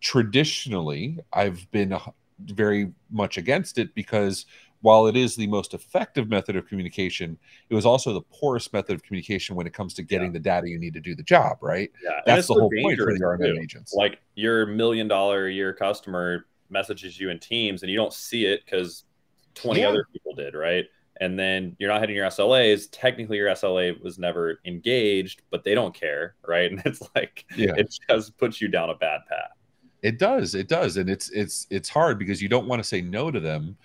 traditionally 0.00 1.18
i've 1.32 1.70
been 1.70 1.94
very 2.38 2.92
much 3.10 3.36
against 3.36 3.78
it 3.78 3.94
because 3.94 4.46
while 4.82 5.06
it 5.06 5.16
is 5.16 5.34
the 5.34 5.46
most 5.46 5.74
effective 5.74 6.28
method 6.28 6.54
of 6.54 6.66
communication, 6.68 7.36
it 7.70 7.74
was 7.74 7.86
also 7.86 8.12
the 8.12 8.20
poorest 8.20 8.72
method 8.72 8.94
of 8.94 9.02
communication 9.02 9.56
when 9.56 9.66
it 9.66 9.72
comes 9.72 9.94
to 9.94 10.02
getting 10.02 10.28
yeah. 10.28 10.34
the 10.34 10.38
data 10.38 10.68
you 10.68 10.78
need 10.78 10.94
to 10.94 11.00
do 11.00 11.14
the 11.14 11.24
job, 11.24 11.56
right? 11.60 11.90
Yeah, 12.04 12.20
that's 12.24 12.46
the 12.46 12.54
whole 12.54 12.70
point 12.70 12.98
for 12.98 13.12
the 13.12 13.18
RMM 13.18 13.60
agents. 13.60 13.94
Like 13.94 14.20
your 14.34 14.66
million 14.66 15.08
dollar 15.08 15.46
a 15.46 15.52
year 15.52 15.72
customer 15.72 16.46
messages 16.70 17.18
you 17.18 17.30
in 17.30 17.38
Teams 17.38 17.82
and 17.82 17.90
you 17.90 17.96
don't 17.96 18.12
see 18.12 18.46
it 18.46 18.64
because 18.64 19.04
20 19.56 19.80
yeah. 19.80 19.88
other 19.88 20.06
people 20.12 20.34
did, 20.34 20.54
right? 20.54 20.84
And 21.20 21.38
then 21.38 21.74
you're 21.78 21.88
not 21.90 22.00
hitting 22.00 22.14
your 22.14 22.26
SLAs. 22.26 22.88
Technically, 22.92 23.38
your 23.38 23.48
SLA 23.48 24.00
was 24.02 24.18
never 24.18 24.60
engaged, 24.64 25.42
but 25.50 25.64
they 25.64 25.74
don't 25.74 25.94
care, 25.94 26.34
right? 26.46 26.70
And 26.72 26.82
it's 26.84 27.02
like, 27.14 27.44
yeah. 27.56 27.72
it 27.76 27.92
just 28.08 28.36
puts 28.38 28.60
you 28.60 28.68
down 28.68 28.90
a 28.90 28.94
bad 28.94 29.20
path. 29.28 29.50
It 30.02 30.18
does. 30.18 30.54
It 30.54 30.68
does, 30.68 30.98
and 30.98 31.10
it's 31.10 31.30
it's 31.30 31.66
it's 31.70 31.88
hard 31.88 32.18
because 32.18 32.40
you 32.40 32.48
don't 32.48 32.68
want 32.68 32.80
to 32.80 32.88
say 32.88 33.00
no 33.00 33.30
to 33.30 33.40
them, 33.40 33.76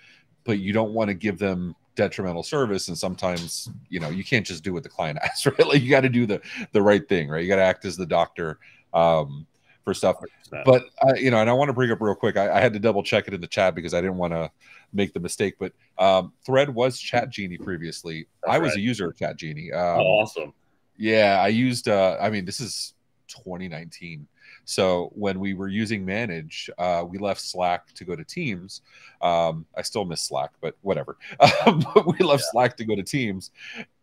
but 0.44 0.60
you 0.60 0.72
don't 0.72 0.92
want 0.92 1.08
to 1.08 1.14
give 1.14 1.38
them 1.38 1.74
detrimental 1.94 2.42
service 2.42 2.88
and 2.88 2.96
sometimes 2.96 3.68
you 3.90 4.00
know 4.00 4.08
you 4.08 4.24
can't 4.24 4.46
just 4.46 4.64
do 4.64 4.72
what 4.72 4.82
the 4.82 4.88
client 4.88 5.18
asks 5.22 5.44
right 5.44 5.66
like 5.66 5.82
you 5.82 5.90
got 5.90 6.00
to 6.00 6.08
do 6.08 6.24
the 6.24 6.40
the 6.72 6.80
right 6.80 7.06
thing 7.08 7.28
right 7.28 7.42
you 7.42 7.48
got 7.48 7.56
to 7.56 7.62
act 7.62 7.84
as 7.84 7.96
the 7.96 8.06
doctor 8.06 8.58
um 8.94 9.46
for 9.84 9.94
stuff 9.94 10.16
but 10.64 10.84
uh, 11.02 11.14
you 11.14 11.30
know 11.30 11.38
and 11.38 11.50
i 11.50 11.52
want 11.52 11.68
to 11.68 11.72
bring 11.72 11.90
up 11.90 12.00
real 12.00 12.14
quick 12.14 12.36
I, 12.36 12.58
I, 12.58 12.60
had 12.60 12.72
to 12.74 12.78
double 12.78 13.02
check 13.02 13.26
it 13.26 13.34
in 13.34 13.40
the 13.40 13.46
chat 13.46 13.74
because 13.74 13.94
i 13.94 14.00
didn't 14.00 14.16
want 14.16 14.32
to 14.32 14.50
make 14.92 15.12
the 15.12 15.20
mistake 15.20 15.54
but 15.58 15.72
um 15.98 16.32
thread 16.44 16.68
was 16.68 17.00
ChatGenie 17.00 17.60
previously. 17.62 18.26
That's 18.42 18.54
i 18.54 18.58
was 18.58 18.70
right. 18.70 18.78
a 18.78 18.80
user 18.80 19.08
of 19.08 19.16
ChatGenie 19.16 19.72
um, 19.74 20.00
oh, 20.00 20.20
awesome. 20.20 20.52
yeah 20.96 21.40
i 21.40 21.48
used 21.48 21.88
uh 21.88 22.16
i 22.20 22.30
mean 22.30 22.44
this 22.44 22.60
is 22.60 22.94
2019 23.28 24.26
so 24.64 25.10
when 25.14 25.40
we 25.40 25.54
were 25.54 25.68
using 25.68 26.04
Manage, 26.04 26.70
uh, 26.78 27.04
we 27.08 27.18
left 27.18 27.40
Slack 27.40 27.92
to 27.94 28.04
go 28.04 28.14
to 28.14 28.24
Teams. 28.24 28.82
Um, 29.20 29.66
I 29.76 29.82
still 29.82 30.04
miss 30.04 30.22
Slack, 30.22 30.50
but 30.60 30.76
whatever. 30.82 31.16
Um, 31.66 31.84
we 32.18 32.24
left 32.24 32.42
yeah. 32.46 32.50
Slack 32.50 32.76
to 32.78 32.84
go 32.84 32.96
to 32.96 33.02
Teams, 33.02 33.50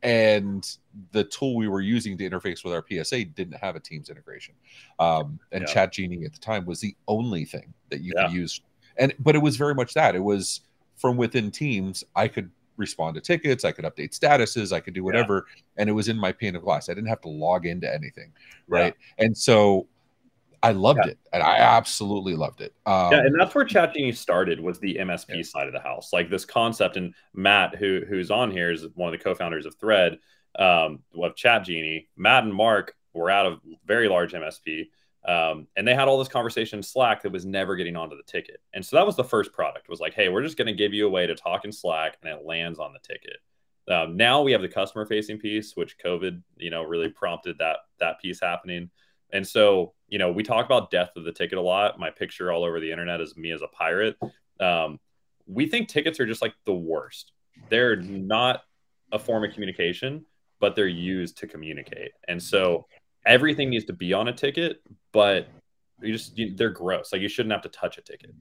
and 0.01 0.77
the 1.11 1.25
tool 1.25 1.55
we 1.55 1.67
were 1.67 1.81
using 1.81 2.17
to 2.17 2.29
interface 2.29 2.63
with 2.63 2.73
our 2.73 2.85
PSA 2.87 3.25
didn't 3.25 3.57
have 3.57 3.75
a 3.75 3.79
Teams 3.79 4.09
integration. 4.09 4.53
Um, 4.97 5.39
and 5.51 5.65
yeah. 5.67 5.73
ChatGenie 5.73 6.25
at 6.25 6.33
the 6.33 6.39
time 6.39 6.65
was 6.65 6.79
the 6.79 6.95
only 7.07 7.43
thing 7.43 7.73
that 7.89 8.01
you 8.01 8.13
yeah. 8.15 8.27
could 8.27 8.33
use. 8.33 8.61
And 8.97 9.13
but 9.19 9.35
it 9.35 9.39
was 9.39 9.57
very 9.57 9.75
much 9.75 9.93
that 9.93 10.15
it 10.15 10.23
was 10.23 10.61
from 10.95 11.17
within 11.17 11.51
Teams. 11.51 12.03
I 12.15 12.27
could 12.27 12.49
respond 12.77 13.15
to 13.15 13.21
tickets, 13.21 13.65
I 13.65 13.71
could 13.71 13.85
update 13.85 14.17
statuses, 14.17 14.71
I 14.71 14.79
could 14.79 14.93
do 14.93 15.03
whatever, 15.03 15.45
yeah. 15.47 15.81
and 15.81 15.89
it 15.89 15.93
was 15.93 16.07
in 16.07 16.17
my 16.17 16.31
pane 16.31 16.55
of 16.55 16.63
glass. 16.63 16.89
I 16.89 16.93
didn't 16.93 17.09
have 17.09 17.21
to 17.21 17.29
log 17.29 17.65
into 17.65 17.93
anything, 17.93 18.31
right? 18.67 18.95
And 19.17 19.37
so 19.37 19.87
I 20.61 20.71
loved 20.71 21.01
yeah. 21.03 21.11
it, 21.11 21.19
and 21.33 21.43
I 21.43 21.57
absolutely 21.57 22.35
loved 22.35 22.61
it. 22.61 22.73
Um, 22.85 23.11
yeah, 23.11 23.19
and 23.19 23.39
that's 23.39 23.55
where 23.55 23.65
ChatGenie 23.65 24.15
started 24.15 24.59
was 24.59 24.79
the 24.79 24.95
MSP 24.95 25.37
yeah. 25.37 25.41
side 25.43 25.67
of 25.67 25.73
the 25.73 25.79
house, 25.79 26.11
like 26.11 26.29
this 26.29 26.45
concept. 26.45 26.97
And 26.97 27.13
Matt, 27.33 27.75
who 27.75 28.01
who's 28.07 28.31
on 28.31 28.51
here, 28.51 28.71
is 28.71 28.87
one 28.95 29.13
of 29.13 29.17
the 29.17 29.23
co-founders 29.23 29.65
of 29.65 29.75
Thread 29.75 30.19
um, 30.57 30.99
of 31.15 31.35
ChatGenie. 31.35 32.07
Matt 32.17 32.43
and 32.43 32.53
Mark 32.53 32.95
were 33.13 33.29
out 33.29 33.45
of 33.45 33.59
very 33.85 34.09
large 34.09 34.33
MSP, 34.33 34.89
um, 35.27 35.67
and 35.75 35.87
they 35.87 35.95
had 35.95 36.07
all 36.07 36.19
this 36.19 36.27
conversation 36.27 36.79
in 36.79 36.83
Slack 36.83 37.23
that 37.23 37.31
was 37.31 37.45
never 37.45 37.75
getting 37.75 37.95
onto 37.95 38.17
the 38.17 38.23
ticket. 38.23 38.61
And 38.73 38.85
so 38.85 38.95
that 38.95 39.05
was 39.05 39.15
the 39.15 39.23
first 39.23 39.53
product. 39.53 39.89
Was 39.89 39.99
like, 39.99 40.13
hey, 40.13 40.29
we're 40.29 40.43
just 40.43 40.57
going 40.57 40.67
to 40.67 40.73
give 40.73 40.93
you 40.93 41.07
a 41.07 41.11
way 41.11 41.27
to 41.27 41.35
talk 41.35 41.65
in 41.65 41.71
Slack, 41.71 42.17
and 42.21 42.31
it 42.31 42.45
lands 42.45 42.79
on 42.79 42.93
the 42.93 42.99
ticket. 42.99 43.37
Um, 43.89 44.15
now 44.15 44.41
we 44.41 44.51
have 44.51 44.61
the 44.61 44.67
customer 44.67 45.05
facing 45.05 45.39
piece, 45.39 45.75
which 45.75 45.97
COVID, 45.97 46.41
you 46.57 46.69
know, 46.69 46.83
really 46.83 47.09
prompted 47.09 47.57
that 47.57 47.77
that 47.99 48.21
piece 48.21 48.39
happening. 48.39 48.89
And 49.31 49.47
so, 49.47 49.93
you 50.09 50.17
know, 50.17 50.31
we 50.31 50.43
talk 50.43 50.65
about 50.65 50.91
death 50.91 51.11
of 51.15 51.23
the 51.23 51.31
ticket 51.31 51.57
a 51.57 51.61
lot. 51.61 51.99
My 51.99 52.09
picture 52.09 52.51
all 52.51 52.63
over 52.63 52.79
the 52.79 52.91
internet 52.91 53.21
is 53.21 53.37
me 53.37 53.51
as 53.51 53.61
a 53.61 53.67
pirate. 53.67 54.17
Um, 54.59 54.99
we 55.47 55.67
think 55.67 55.87
tickets 55.87 56.19
are 56.19 56.25
just 56.25 56.41
like 56.41 56.53
the 56.65 56.73
worst. 56.73 57.31
They're 57.69 57.95
not 57.95 58.63
a 59.11 59.19
form 59.19 59.43
of 59.43 59.53
communication, 59.53 60.25
but 60.59 60.75
they're 60.75 60.87
used 60.87 61.37
to 61.37 61.47
communicate. 61.47 62.11
And 62.27 62.41
so 62.41 62.87
everything 63.25 63.69
needs 63.69 63.85
to 63.85 63.93
be 63.93 64.13
on 64.13 64.27
a 64.27 64.33
ticket, 64.33 64.81
but 65.11 65.47
you 66.01 66.11
just 66.11 66.37
you, 66.37 66.55
they're 66.55 66.69
gross. 66.69 67.11
Like 67.13 67.21
you 67.21 67.29
shouldn't 67.29 67.53
have 67.53 67.61
to 67.63 67.69
touch 67.69 67.97
a 67.97 68.01
ticket. 68.01 68.33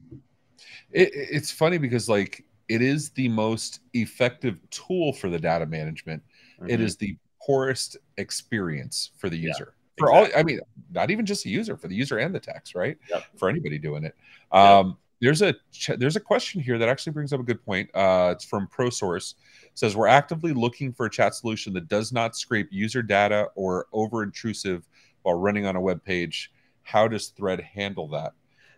It, 0.90 1.10
it's 1.12 1.50
funny 1.50 1.78
because 1.78 2.08
like 2.08 2.44
it 2.68 2.82
is 2.82 3.10
the 3.10 3.28
most 3.28 3.80
effective 3.94 4.58
tool 4.70 5.12
for 5.12 5.28
the 5.28 5.38
data 5.38 5.66
management. 5.66 6.22
Mm-hmm. 6.60 6.70
It 6.70 6.80
is 6.80 6.96
the 6.96 7.16
poorest 7.42 7.96
experience 8.16 9.10
for 9.18 9.28
the 9.28 9.36
user 9.36 9.74
for 9.98 10.10
exactly. 10.10 10.32
all 10.34 10.40
i 10.40 10.42
mean 10.42 10.60
not 10.92 11.10
even 11.10 11.26
just 11.26 11.44
the 11.44 11.50
user 11.50 11.76
for 11.76 11.88
the 11.88 11.94
user 11.94 12.18
and 12.18 12.34
the 12.34 12.40
text 12.40 12.74
right 12.74 12.98
yep. 13.10 13.24
for 13.36 13.48
anybody 13.48 13.78
doing 13.78 14.04
it 14.04 14.14
um, 14.52 14.88
yep. 14.88 14.96
there's 15.20 15.42
a 15.42 15.54
there's 15.96 16.16
a 16.16 16.20
question 16.20 16.60
here 16.60 16.78
that 16.78 16.88
actually 16.88 17.12
brings 17.12 17.32
up 17.32 17.40
a 17.40 17.42
good 17.42 17.64
point 17.64 17.90
uh, 17.94 18.30
it's 18.32 18.44
from 18.44 18.66
prosource 18.68 19.34
it 19.64 19.70
says 19.74 19.96
we're 19.96 20.06
actively 20.06 20.52
looking 20.52 20.92
for 20.92 21.06
a 21.06 21.10
chat 21.10 21.34
solution 21.34 21.72
that 21.72 21.88
does 21.88 22.12
not 22.12 22.36
scrape 22.36 22.68
user 22.70 23.02
data 23.02 23.48
or 23.54 23.86
over 23.92 24.22
intrusive 24.22 24.88
while 25.22 25.34
running 25.34 25.66
on 25.66 25.76
a 25.76 25.80
web 25.80 26.02
page 26.04 26.52
how 26.82 27.06
does 27.06 27.28
thread 27.28 27.60
handle 27.60 28.08
that 28.08 28.32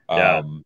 yeah. 0.08 0.38
Um, 0.38 0.64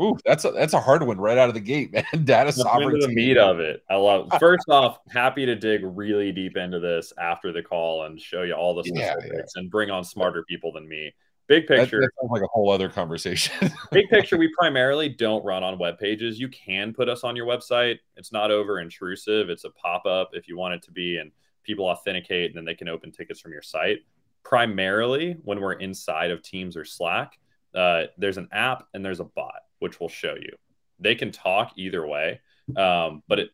Ooh, 0.00 0.16
that's 0.24 0.44
a 0.44 0.50
that's 0.52 0.74
a 0.74 0.80
hard 0.80 1.02
one 1.02 1.18
right 1.18 1.38
out 1.38 1.48
of 1.48 1.54
the 1.54 1.60
gate, 1.60 1.92
man. 2.12 2.24
Data 2.24 2.52
sovereignty. 2.52 3.06
the 3.06 3.14
meat 3.14 3.38
of 3.38 3.60
it. 3.60 3.82
I 3.90 3.96
love. 3.96 4.28
First 4.40 4.68
off, 4.68 4.98
happy 5.08 5.46
to 5.46 5.54
dig 5.54 5.80
really 5.82 6.32
deep 6.32 6.56
into 6.56 6.78
this 6.80 7.12
after 7.18 7.52
the 7.52 7.62
call 7.62 8.04
and 8.04 8.20
show 8.20 8.42
you 8.42 8.54
all 8.54 8.74
the 8.74 8.84
specifics 8.84 9.26
yeah, 9.26 9.38
yeah. 9.38 9.42
and 9.56 9.70
bring 9.70 9.90
on 9.90 10.04
smarter 10.04 10.44
people 10.48 10.72
than 10.72 10.88
me. 10.88 11.12
Big 11.48 11.68
picture, 11.68 12.00
that, 12.00 12.06
that 12.06 12.10
sounds 12.20 12.32
like 12.32 12.42
a 12.42 12.48
whole 12.48 12.70
other 12.70 12.88
conversation. 12.88 13.70
big 13.92 14.08
picture, 14.08 14.36
we 14.36 14.52
primarily 14.58 15.08
don't 15.08 15.44
run 15.44 15.62
on 15.62 15.78
web 15.78 15.96
pages. 15.96 16.40
You 16.40 16.48
can 16.48 16.92
put 16.92 17.08
us 17.08 17.22
on 17.22 17.36
your 17.36 17.46
website. 17.46 17.98
It's 18.16 18.32
not 18.32 18.50
over 18.50 18.80
intrusive. 18.80 19.48
It's 19.48 19.62
a 19.62 19.70
pop 19.70 20.06
up 20.06 20.30
if 20.32 20.48
you 20.48 20.56
want 20.56 20.74
it 20.74 20.82
to 20.82 20.90
be, 20.90 21.18
and 21.18 21.30
people 21.62 21.86
authenticate, 21.86 22.50
and 22.50 22.56
then 22.56 22.64
they 22.64 22.74
can 22.74 22.88
open 22.88 23.12
tickets 23.12 23.38
from 23.38 23.52
your 23.52 23.62
site. 23.62 23.98
Primarily, 24.42 25.36
when 25.44 25.60
we're 25.60 25.74
inside 25.74 26.32
of 26.32 26.42
Teams 26.42 26.76
or 26.76 26.84
Slack, 26.84 27.38
uh, 27.76 28.04
there's 28.18 28.38
an 28.38 28.48
app 28.52 28.88
and 28.94 29.04
there's 29.04 29.20
a 29.20 29.24
bot 29.24 29.62
which 29.78 30.00
will 30.00 30.08
show 30.08 30.34
you. 30.34 30.56
They 30.98 31.14
can 31.14 31.30
talk 31.30 31.72
either 31.76 32.06
way, 32.06 32.40
um, 32.76 33.22
but 33.28 33.38
it 33.38 33.50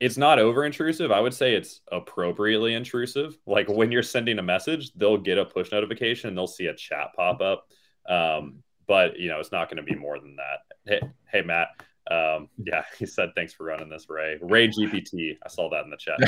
it's 0.00 0.16
not 0.16 0.38
over 0.38 0.64
intrusive. 0.64 1.12
I 1.12 1.20
would 1.20 1.34
say 1.34 1.54
it's 1.54 1.82
appropriately 1.92 2.72
intrusive. 2.72 3.36
Like 3.46 3.68
when 3.68 3.92
you're 3.92 4.02
sending 4.02 4.38
a 4.38 4.42
message, 4.42 4.94
they'll 4.94 5.18
get 5.18 5.36
a 5.36 5.44
push 5.44 5.70
notification 5.70 6.28
and 6.28 6.36
they'll 6.38 6.46
see 6.46 6.66
a 6.66 6.74
chat 6.74 7.08
pop 7.14 7.42
up. 7.42 7.68
Um, 8.08 8.62
but 8.86 9.20
you 9.20 9.28
know, 9.28 9.38
it's 9.38 9.52
not 9.52 9.68
going 9.68 9.76
to 9.76 9.82
be 9.82 9.94
more 9.94 10.18
than 10.18 10.36
that. 10.36 10.60
Hey, 10.86 11.00
hey 11.30 11.42
Matt. 11.42 11.68
Um, 12.10 12.48
yeah, 12.64 12.84
he 12.98 13.04
said 13.04 13.30
thanks 13.36 13.52
for 13.52 13.64
running 13.64 13.90
this, 13.90 14.06
Ray. 14.08 14.38
Ray 14.40 14.68
GPT. 14.68 15.36
I 15.44 15.48
saw 15.48 15.68
that 15.68 15.84
in 15.84 15.90
the 15.90 15.98
chat. 15.98 16.18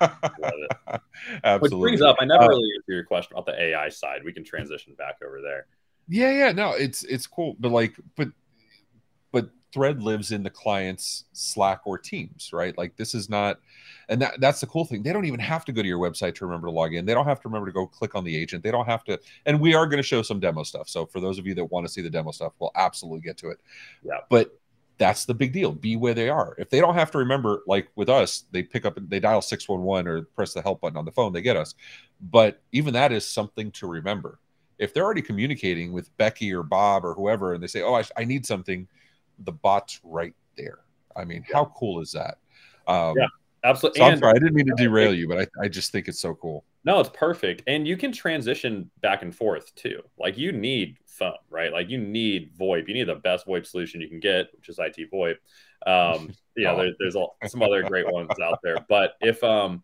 Love 0.00 0.30
it. 0.40 1.00
Absolutely. 1.44 1.78
Which 1.78 1.90
brings 1.90 2.02
up, 2.02 2.16
I 2.18 2.24
never 2.24 2.44
uh, 2.44 2.48
really 2.48 2.70
answered 2.76 2.94
your 2.94 3.04
question 3.04 3.36
about 3.36 3.44
the 3.44 3.60
AI 3.60 3.90
side. 3.90 4.22
We 4.24 4.32
can 4.32 4.42
transition 4.42 4.94
back 4.96 5.16
over 5.24 5.42
there. 5.42 5.66
Yeah, 6.08 6.30
yeah, 6.32 6.52
no, 6.52 6.72
it's 6.72 7.02
it's 7.04 7.26
cool, 7.26 7.56
but 7.58 7.72
like, 7.72 7.94
but 8.16 8.28
but 9.32 9.50
thread 9.72 10.02
lives 10.02 10.32
in 10.32 10.42
the 10.42 10.50
client's 10.50 11.24
slack 11.32 11.80
or 11.84 11.98
teams 11.98 12.50
right? 12.52 12.76
Like 12.78 12.96
this 12.96 13.14
is 13.14 13.28
not 13.28 13.58
and 14.08 14.22
that, 14.22 14.40
that's 14.40 14.60
the 14.60 14.66
cool 14.66 14.84
thing. 14.84 15.02
They 15.02 15.12
don't 15.12 15.24
even 15.24 15.40
have 15.40 15.64
to 15.66 15.72
go 15.72 15.82
to 15.82 15.88
your 15.88 15.98
website 15.98 16.34
to 16.36 16.46
remember 16.46 16.68
to 16.68 16.72
log 16.72 16.94
in. 16.94 17.04
They 17.04 17.12
don't 17.12 17.26
have 17.26 17.40
to 17.40 17.48
remember 17.48 17.66
to 17.66 17.72
go 17.72 17.86
click 17.86 18.14
on 18.14 18.24
the 18.24 18.36
agent. 18.36 18.62
They 18.62 18.70
don't 18.70 18.86
have 18.86 19.04
to 19.04 19.18
and 19.44 19.60
we 19.60 19.74
are 19.74 19.86
going 19.86 19.98
to 19.98 20.02
show 20.02 20.22
some 20.22 20.40
demo 20.40 20.62
stuff. 20.62 20.88
So 20.88 21.06
for 21.06 21.20
those 21.20 21.38
of 21.38 21.46
you 21.46 21.54
that 21.56 21.64
want 21.66 21.86
to 21.86 21.92
see 21.92 22.00
the 22.00 22.10
demo 22.10 22.30
stuff 22.30 22.52
we'll 22.58 22.70
absolutely 22.74 23.20
get 23.20 23.36
to 23.38 23.50
it. 23.50 23.58
Yeah. 24.02 24.20
But 24.30 24.58
that's 24.98 25.26
the 25.26 25.34
big 25.34 25.52
deal. 25.52 25.72
Be 25.72 25.96
where 25.96 26.14
they 26.14 26.30
are. 26.30 26.54
If 26.58 26.70
they 26.70 26.80
don't 26.80 26.94
have 26.94 27.10
to 27.10 27.18
remember 27.18 27.62
like 27.66 27.88
with 27.96 28.08
us 28.08 28.44
they 28.52 28.62
pick 28.62 28.86
up 28.86 28.96
they 29.08 29.20
dial 29.20 29.42
611 29.42 30.10
or 30.10 30.22
press 30.22 30.54
the 30.54 30.62
help 30.62 30.80
button 30.80 30.96
on 30.96 31.04
the 31.04 31.12
phone 31.12 31.32
they 31.32 31.42
get 31.42 31.56
us. 31.56 31.74
But 32.20 32.62
even 32.72 32.94
that 32.94 33.12
is 33.12 33.26
something 33.26 33.72
to 33.72 33.86
remember 33.86 34.38
if 34.78 34.92
they're 34.92 35.04
already 35.04 35.22
communicating 35.22 35.92
with 35.92 36.14
becky 36.16 36.52
or 36.52 36.62
bob 36.62 37.04
or 37.04 37.14
whoever 37.14 37.54
and 37.54 37.62
they 37.62 37.66
say 37.66 37.82
oh 37.82 37.94
i, 37.94 38.04
I 38.16 38.24
need 38.24 38.44
something 38.44 38.86
the 39.40 39.52
bot's 39.52 40.00
right 40.02 40.34
there. 40.56 40.80
I 41.14 41.24
mean, 41.24 41.44
yeah. 41.48 41.56
how 41.56 41.72
cool 41.76 42.00
is 42.00 42.12
that? 42.12 42.38
Um, 42.86 43.14
yeah, 43.16 43.26
absolutely. 43.64 44.00
So 44.00 44.16
sorry, 44.16 44.30
I 44.30 44.38
didn't 44.38 44.54
mean 44.54 44.66
to 44.66 44.74
derail 44.76 45.14
you, 45.14 45.28
but 45.28 45.38
I, 45.40 45.64
I 45.64 45.68
just 45.68 45.92
think 45.92 46.08
it's 46.08 46.20
so 46.20 46.34
cool. 46.34 46.64
No, 46.84 47.00
it's 47.00 47.10
perfect. 47.10 47.62
And 47.66 47.86
you 47.86 47.96
can 47.96 48.12
transition 48.12 48.90
back 49.00 49.22
and 49.22 49.34
forth 49.34 49.74
too. 49.74 50.02
Like 50.18 50.38
you 50.38 50.52
need 50.52 50.98
phone, 51.06 51.34
right? 51.50 51.72
Like 51.72 51.90
you 51.90 51.98
need 51.98 52.56
VoIP. 52.56 52.86
You 52.86 52.94
need 52.94 53.08
the 53.08 53.16
best 53.16 53.46
VoIP 53.46 53.66
solution 53.66 54.00
you 54.00 54.08
can 54.08 54.20
get, 54.20 54.48
which 54.56 54.68
is 54.68 54.78
IT 54.78 55.10
VoIP. 55.12 55.36
Um, 55.86 56.32
yeah, 56.56 56.72
oh. 56.72 56.76
there, 56.76 56.92
there's 56.98 57.16
all, 57.16 57.36
some 57.46 57.62
other 57.62 57.82
great 57.82 58.10
ones 58.10 58.30
out 58.42 58.60
there. 58.62 58.76
But 58.88 59.14
if 59.20 59.42
um, 59.42 59.82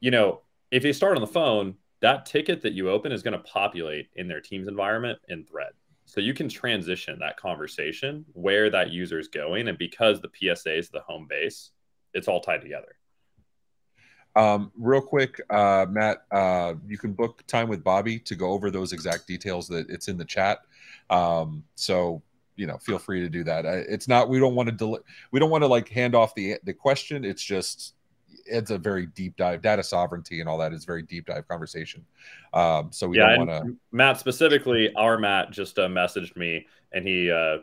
you 0.00 0.10
know, 0.10 0.40
if 0.70 0.84
you 0.84 0.92
start 0.92 1.16
on 1.16 1.20
the 1.20 1.26
phone, 1.26 1.74
that 2.00 2.26
ticket 2.26 2.62
that 2.62 2.72
you 2.72 2.90
open 2.90 3.12
is 3.12 3.22
going 3.22 3.32
to 3.32 3.44
populate 3.44 4.08
in 4.14 4.28
their 4.28 4.40
Teams 4.40 4.68
environment 4.68 5.18
in 5.28 5.44
Thread. 5.44 5.72
So 6.04 6.20
you 6.20 6.32
can 6.32 6.48
transition 6.48 7.18
that 7.20 7.36
conversation 7.36 8.24
where 8.32 8.70
that 8.70 8.90
user 8.90 9.18
is 9.18 9.28
going. 9.28 9.68
And 9.68 9.76
because 9.76 10.20
the 10.20 10.30
PSA 10.34 10.76
is 10.76 10.88
the 10.88 11.00
home 11.00 11.26
base, 11.28 11.70
it's 12.14 12.28
all 12.28 12.40
tied 12.40 12.62
together. 12.62 12.96
Um, 14.34 14.72
real 14.78 15.00
quick, 15.00 15.40
uh, 15.50 15.86
Matt, 15.90 16.18
uh, 16.30 16.74
you 16.86 16.96
can 16.96 17.12
book 17.12 17.42
time 17.46 17.68
with 17.68 17.82
Bobby 17.82 18.18
to 18.20 18.34
go 18.36 18.50
over 18.52 18.70
those 18.70 18.92
exact 18.92 19.26
details 19.26 19.68
that 19.68 19.90
it's 19.90 20.08
in 20.08 20.16
the 20.16 20.24
chat. 20.24 20.60
Um, 21.10 21.64
so 21.74 22.22
you 22.58 22.66
know, 22.66 22.76
feel 22.78 22.98
free 22.98 23.20
to 23.20 23.28
do 23.28 23.44
that. 23.44 23.64
It's 23.64 24.08
not 24.08 24.28
we 24.28 24.40
don't 24.40 24.56
want 24.56 24.68
to 24.68 24.74
del- 24.74 24.98
we 25.30 25.38
don't 25.38 25.48
want 25.48 25.62
to 25.62 25.68
like 25.68 25.88
hand 25.88 26.14
off 26.14 26.34
the 26.34 26.56
the 26.64 26.72
question. 26.72 27.24
It's 27.24 27.42
just 27.42 27.94
it's 28.46 28.70
a 28.70 28.78
very 28.78 29.06
deep 29.06 29.36
dive. 29.36 29.62
Data 29.62 29.82
sovereignty 29.82 30.40
and 30.40 30.48
all 30.48 30.58
that 30.58 30.72
is 30.72 30.84
very 30.84 31.02
deep 31.02 31.26
dive 31.26 31.46
conversation. 31.48 32.04
Um, 32.54 32.90
so 32.90 33.08
we 33.08 33.18
yeah, 33.18 33.36
don't 33.36 33.46
want 33.46 33.66
to. 33.66 33.76
Matt 33.92 34.18
specifically, 34.18 34.92
our 34.94 35.18
Matt 35.18 35.50
just 35.50 35.78
uh, 35.78 35.88
messaged 35.88 36.36
me 36.36 36.66
and 36.92 37.06
he 37.06 37.30
uh, 37.30 37.58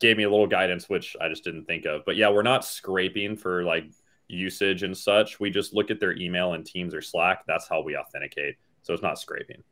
gave 0.00 0.16
me 0.16 0.24
a 0.24 0.30
little 0.30 0.46
guidance, 0.46 0.88
which 0.88 1.16
I 1.20 1.28
just 1.28 1.44
didn't 1.44 1.64
think 1.64 1.86
of. 1.86 2.02
But 2.04 2.16
yeah, 2.16 2.28
we're 2.30 2.42
not 2.42 2.64
scraping 2.64 3.36
for 3.36 3.64
like 3.64 3.84
usage 4.28 4.82
and 4.82 4.96
such. 4.96 5.40
We 5.40 5.50
just 5.50 5.74
look 5.74 5.90
at 5.90 6.00
their 6.00 6.16
email 6.16 6.54
and 6.54 6.64
Teams 6.64 6.94
or 6.94 7.00
Slack. 7.00 7.44
That's 7.46 7.68
how 7.68 7.82
we 7.82 7.96
authenticate. 7.96 8.56
So 8.82 8.92
it's 8.92 9.02
not 9.02 9.18
scraping. 9.18 9.62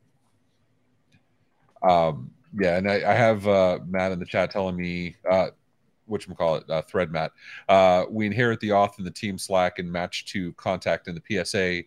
Um, 1.87 2.31
yeah, 2.59 2.77
and 2.77 2.89
I, 2.89 2.95
I 2.95 3.13
have 3.13 3.47
uh, 3.47 3.79
Matt 3.87 4.11
in 4.11 4.19
the 4.19 4.25
chat 4.25 4.51
telling 4.51 4.75
me, 4.75 5.15
uh, 5.29 5.49
which 6.13 6.27
we 6.27 6.35
call 6.35 6.55
it, 6.55 6.69
uh, 6.69 6.83
thread 6.83 7.11
mat. 7.11 7.31
Uh, 7.67 8.05
we 8.07 8.27
inherit 8.27 8.59
the 8.59 8.69
auth 8.69 8.99
in 8.99 9.03
the 9.03 9.11
team 9.11 9.35
Slack 9.35 9.79
and 9.79 9.91
match 9.91 10.25
to 10.25 10.53
contact 10.53 11.07
in 11.07 11.15
the 11.15 11.43
PSA. 11.43 11.81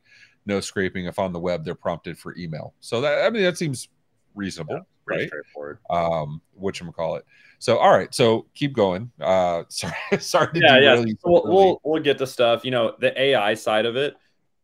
No 0.46 0.58
scraping. 0.58 1.06
If 1.06 1.20
on 1.20 1.32
the 1.32 1.38
web, 1.38 1.64
they're 1.64 1.76
prompted 1.76 2.18
for 2.18 2.36
email. 2.36 2.74
So 2.80 3.00
that 3.00 3.24
I 3.24 3.30
mean 3.30 3.44
that 3.44 3.56
seems 3.56 3.88
reasonable, 4.34 4.74
yeah, 4.74 4.80
right? 5.06 5.28
Straightforward. 5.28 5.78
Um, 5.88 6.42
which 6.54 6.82
call 6.94 7.14
it. 7.16 7.24
So 7.60 7.78
all 7.78 7.96
right, 7.96 8.12
so 8.12 8.46
keep 8.54 8.72
going. 8.72 9.12
Uh, 9.20 9.62
sorry, 9.68 9.94
sorry. 10.18 10.50
yeah, 10.54 10.78
yeah. 10.78 10.92
Really 10.94 11.16
we'll, 11.24 11.44
we'll 11.44 11.80
we'll 11.84 12.02
get 12.02 12.18
to 12.18 12.26
stuff. 12.26 12.64
You 12.64 12.72
know, 12.72 12.96
the 12.98 13.18
AI 13.18 13.54
side 13.54 13.86
of 13.86 13.94
it. 13.96 14.14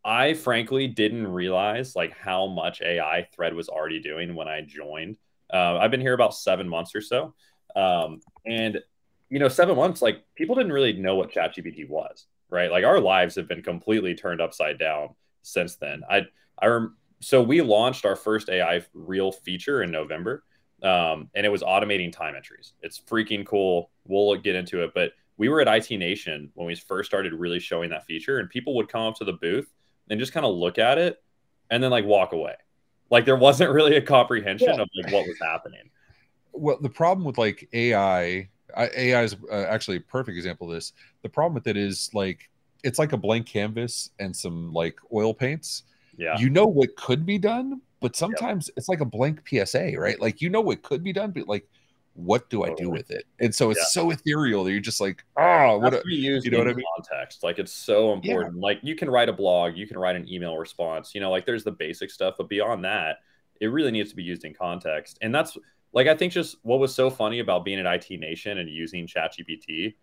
I 0.04 0.34
frankly 0.34 0.88
didn't 0.88 1.28
realize 1.28 1.94
like 1.94 2.16
how 2.18 2.48
much 2.48 2.82
AI 2.82 3.28
Thread 3.32 3.54
was 3.54 3.68
already 3.68 4.00
doing 4.00 4.34
when 4.34 4.48
I 4.48 4.62
joined. 4.62 5.16
Uh, 5.52 5.78
I've 5.78 5.92
been 5.92 6.00
here 6.00 6.14
about 6.14 6.34
seven 6.34 6.68
months 6.68 6.96
or 6.96 7.00
so, 7.00 7.34
um, 7.76 8.20
and 8.44 8.80
you 9.32 9.38
know, 9.38 9.48
seven 9.48 9.76
months 9.76 10.02
like 10.02 10.22
people 10.34 10.54
didn't 10.54 10.72
really 10.72 10.92
know 10.92 11.16
what 11.16 11.32
ChatGPT 11.32 11.88
was, 11.88 12.26
right? 12.50 12.70
Like 12.70 12.84
our 12.84 13.00
lives 13.00 13.34
have 13.36 13.48
been 13.48 13.62
completely 13.62 14.14
turned 14.14 14.42
upside 14.42 14.78
down 14.78 15.14
since 15.40 15.76
then. 15.76 16.02
I 16.08 16.26
I 16.58 16.66
rem- 16.66 16.98
so 17.20 17.42
we 17.42 17.62
launched 17.62 18.04
our 18.04 18.14
first 18.14 18.50
AI 18.50 18.82
real 18.92 19.32
feature 19.32 19.82
in 19.82 19.90
November, 19.90 20.44
um, 20.82 21.30
and 21.34 21.46
it 21.46 21.48
was 21.48 21.62
automating 21.62 22.12
time 22.12 22.36
entries. 22.36 22.74
It's 22.82 23.00
freaking 23.00 23.46
cool. 23.46 23.90
We'll 24.06 24.36
get 24.36 24.54
into 24.54 24.82
it, 24.82 24.90
but 24.94 25.12
we 25.38 25.48
were 25.48 25.62
at 25.62 25.68
IT 25.68 25.96
Nation 25.96 26.50
when 26.52 26.66
we 26.66 26.74
first 26.74 27.08
started 27.08 27.32
really 27.32 27.58
showing 27.58 27.88
that 27.88 28.04
feature, 28.04 28.38
and 28.38 28.50
people 28.50 28.74
would 28.76 28.90
come 28.90 29.00
up 29.00 29.14
to 29.16 29.24
the 29.24 29.32
booth 29.32 29.72
and 30.10 30.20
just 30.20 30.34
kind 30.34 30.44
of 30.44 30.54
look 30.54 30.78
at 30.78 30.98
it 30.98 31.22
and 31.70 31.82
then 31.82 31.90
like 31.90 32.04
walk 32.04 32.34
away. 32.34 32.56
Like 33.08 33.24
there 33.24 33.36
wasn't 33.36 33.72
really 33.72 33.96
a 33.96 34.02
comprehension 34.02 34.74
yeah. 34.74 34.82
of 34.82 34.90
like 34.94 35.10
what 35.10 35.26
was 35.26 35.38
happening. 35.40 35.88
Well, 36.52 36.76
the 36.82 36.90
problem 36.90 37.24
with 37.24 37.38
like 37.38 37.70
AI, 37.72 38.50
AI 38.76 39.22
is 39.22 39.36
uh, 39.50 39.64
actually 39.68 39.98
a 39.98 40.00
perfect 40.00 40.36
example 40.36 40.68
of 40.68 40.74
this. 40.74 40.92
The 41.22 41.28
problem 41.28 41.54
with 41.54 41.66
it 41.66 41.76
is 41.76 42.10
like 42.12 42.50
it's 42.82 42.98
like 42.98 43.12
a 43.12 43.16
blank 43.16 43.46
canvas 43.46 44.10
and 44.18 44.34
some 44.34 44.72
like 44.72 44.98
oil 45.12 45.34
paints. 45.34 45.84
Yeah. 46.16 46.38
You 46.38 46.50
know 46.50 46.66
what 46.66 46.94
could 46.96 47.24
be 47.24 47.38
done, 47.38 47.80
but 48.00 48.16
sometimes 48.16 48.68
yep. 48.68 48.74
it's 48.76 48.88
like 48.88 49.00
a 49.00 49.04
blank 49.04 49.40
PSA, 49.48 49.92
right? 49.96 50.20
Like 50.20 50.40
you 50.40 50.50
know 50.50 50.60
what 50.60 50.82
could 50.82 51.02
be 51.02 51.12
done, 51.12 51.30
but 51.30 51.48
like 51.48 51.66
what 52.14 52.50
do 52.50 52.58
totally. 52.58 52.72
I 52.72 52.84
do 52.84 52.90
with 52.90 53.10
it? 53.10 53.24
And 53.40 53.54
so 53.54 53.70
it's 53.70 53.80
yeah. 53.80 54.02
so 54.02 54.10
ethereal 54.10 54.64
that 54.64 54.72
you're 54.72 54.80
just 54.80 55.00
like, 55.00 55.24
oh, 55.36 55.78
what 55.78 55.94
a, 55.94 56.02
you 56.04 56.40
know 56.50 56.58
what 56.58 56.68
I 56.68 56.74
mean? 56.74 56.84
Context, 56.96 57.42
like 57.42 57.58
it's 57.58 57.72
so 57.72 58.12
important. 58.12 58.56
Yeah. 58.56 58.62
Like 58.62 58.80
you 58.82 58.94
can 58.94 59.08
write 59.08 59.28
a 59.28 59.32
blog, 59.32 59.76
you 59.76 59.86
can 59.86 59.98
write 59.98 60.16
an 60.16 60.28
email 60.30 60.56
response. 60.58 61.14
You 61.14 61.20
know, 61.20 61.30
like 61.30 61.46
there's 61.46 61.64
the 61.64 61.72
basic 61.72 62.10
stuff, 62.10 62.34
but 62.36 62.48
beyond 62.48 62.84
that, 62.84 63.18
it 63.60 63.68
really 63.68 63.90
needs 63.90 64.10
to 64.10 64.16
be 64.16 64.22
used 64.22 64.44
in 64.44 64.52
context. 64.52 65.18
And 65.22 65.34
that's 65.34 65.56
like 65.92 66.06
I 66.06 66.14
think 66.14 66.32
just 66.32 66.56
what 66.62 66.80
was 66.80 66.94
so 66.94 67.10
funny 67.10 67.40
about 67.40 67.64
being 67.64 67.78
at 67.78 67.86
IT 67.86 68.18
Nation 68.18 68.58
and 68.58 68.68
using 68.68 69.06
ChatGPT 69.06 69.94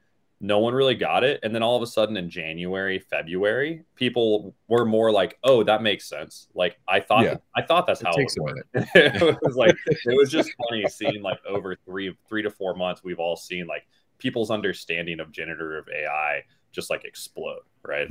no 0.42 0.60
one 0.60 0.74
really 0.74 0.96
got 0.96 1.24
it. 1.24 1.40
And 1.44 1.54
then 1.54 1.64
all 1.64 1.76
of 1.76 1.82
a 1.82 1.88
sudden 1.88 2.16
in 2.18 2.30
january 2.30 3.00
february 3.00 3.84
people 3.96 4.56
were 4.68 4.86
more 4.86 5.12
like 5.12 5.38
oh 5.44 5.64
that 5.64 5.82
makes 5.82 6.08
sense. 6.08 6.48
Like 6.54 6.80
i 6.88 7.00
thought 7.00 7.24
yeah. 7.24 7.36
i 7.56 7.62
thought 7.62 7.88
that's 7.88 8.02
it 8.02 8.08
how 8.08 8.14
it, 8.16 8.32
worked. 8.40 8.62
it 8.96 9.38
was 9.42 9.56
like 9.56 9.76
it 9.88 10.18
was 10.18 10.32
just 10.32 10.52
funny 10.70 10.86
seeing 10.88 11.22
like 11.22 11.40
over 11.48 11.76
three 11.86 12.16
three 12.28 12.42
to 12.42 12.50
four 12.50 12.76
months 12.76 13.04
we've 13.04 13.20
all 13.20 13.36
seen 13.36 13.68
like 13.68 13.86
people's 14.18 14.52
understanding 14.52 15.20
of 15.20 15.32
generative 15.32 15.86
ai 15.94 16.44
just 16.72 16.90
like 16.90 17.04
explode 17.04 17.62
right? 17.84 18.10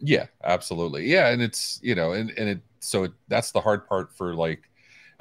Yeah 0.00 0.26
absolutely. 0.42 1.06
Yeah 1.06 1.28
and 1.28 1.40
it's 1.40 1.80
you 1.82 1.94
know 1.94 2.12
and, 2.12 2.30
and 2.36 2.48
it 2.48 2.60
so 2.80 3.04
it, 3.04 3.12
that's 3.28 3.52
the 3.52 3.60
hard 3.60 3.86
part 3.86 4.14
for 4.14 4.34
like 4.34 4.68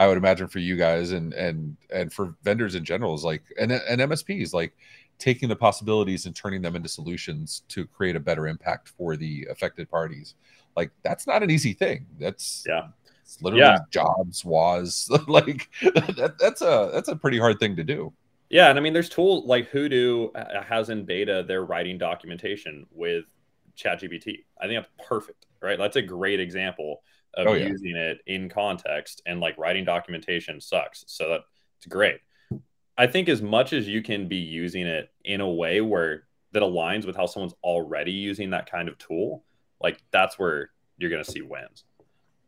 i 0.03 0.07
would 0.07 0.17
imagine 0.17 0.47
for 0.47 0.59
you 0.59 0.75
guys 0.75 1.11
and 1.11 1.33
and 1.33 1.77
and 1.91 2.11
for 2.11 2.35
vendors 2.43 2.75
in 2.75 2.83
general 2.83 3.13
is 3.13 3.23
like 3.23 3.43
and 3.59 3.71
and 3.71 4.01
msps 4.01 4.53
like 4.53 4.73
taking 5.19 5.49
the 5.49 5.55
possibilities 5.55 6.25
and 6.25 6.35
turning 6.35 6.61
them 6.61 6.75
into 6.75 6.89
solutions 6.89 7.63
to 7.69 7.85
create 7.85 8.15
a 8.15 8.19
better 8.19 8.47
impact 8.47 8.89
for 8.89 9.15
the 9.15 9.47
affected 9.49 9.89
parties. 9.89 10.35
Like 10.75 10.91
that's 11.03 11.27
not 11.27 11.43
an 11.43 11.51
easy 11.51 11.73
thing. 11.73 12.05
That's 12.19 12.65
yeah. 12.67 12.87
It's 13.21 13.41
literally 13.41 13.63
yeah. 13.63 13.79
jobs 13.89 14.43
was 14.43 15.09
like 15.27 15.69
that, 15.81 16.35
that's 16.39 16.61
a 16.61 16.89
that's 16.93 17.07
a 17.07 17.15
pretty 17.15 17.39
hard 17.39 17.59
thing 17.59 17.75
to 17.77 17.83
do. 17.83 18.11
Yeah, 18.49 18.69
and 18.69 18.77
I 18.77 18.81
mean, 18.81 18.93
there's 18.93 19.09
tools 19.09 19.45
like 19.45 19.71
Hudu 19.71 20.29
uh, 20.35 20.61
has 20.61 20.89
in 20.89 21.05
beta 21.05 21.43
their 21.47 21.63
writing 21.63 21.97
documentation 21.97 22.85
with 22.91 23.23
ChatGPT. 23.77 24.43
I 24.61 24.67
think 24.67 24.83
that's 24.83 25.07
perfect, 25.07 25.47
right? 25.61 25.79
That's 25.79 25.95
a 25.95 26.01
great 26.01 26.39
example 26.39 27.01
of 27.35 27.47
oh, 27.47 27.53
yeah. 27.53 27.67
using 27.67 27.95
it 27.95 28.19
in 28.27 28.49
context 28.49 29.21
and 29.25 29.39
like 29.39 29.57
writing 29.57 29.85
documentation 29.85 30.61
sucks. 30.61 31.03
So 31.07 31.29
that's 31.29 31.87
great. 31.87 32.19
I 32.97 33.07
think 33.07 33.27
as 33.27 33.41
much 33.41 33.73
as 33.73 33.87
you 33.87 34.01
can 34.01 34.27
be 34.27 34.37
using 34.37 34.85
it 34.85 35.11
in 35.25 35.41
a 35.41 35.49
way 35.49 35.81
where 35.81 36.25
that 36.51 36.61
aligns 36.61 37.05
with 37.05 37.15
how 37.15 37.25
someone's 37.25 37.55
already 37.63 38.11
using 38.11 38.51
that 38.51 38.69
kind 38.69 38.87
of 38.87 38.97
tool, 38.99 39.43
like 39.81 40.03
that's 40.11 40.37
where 40.37 40.69
you're 40.97 41.09
going 41.09 41.23
to 41.23 41.31
see 41.31 41.41
wins. 41.41 41.85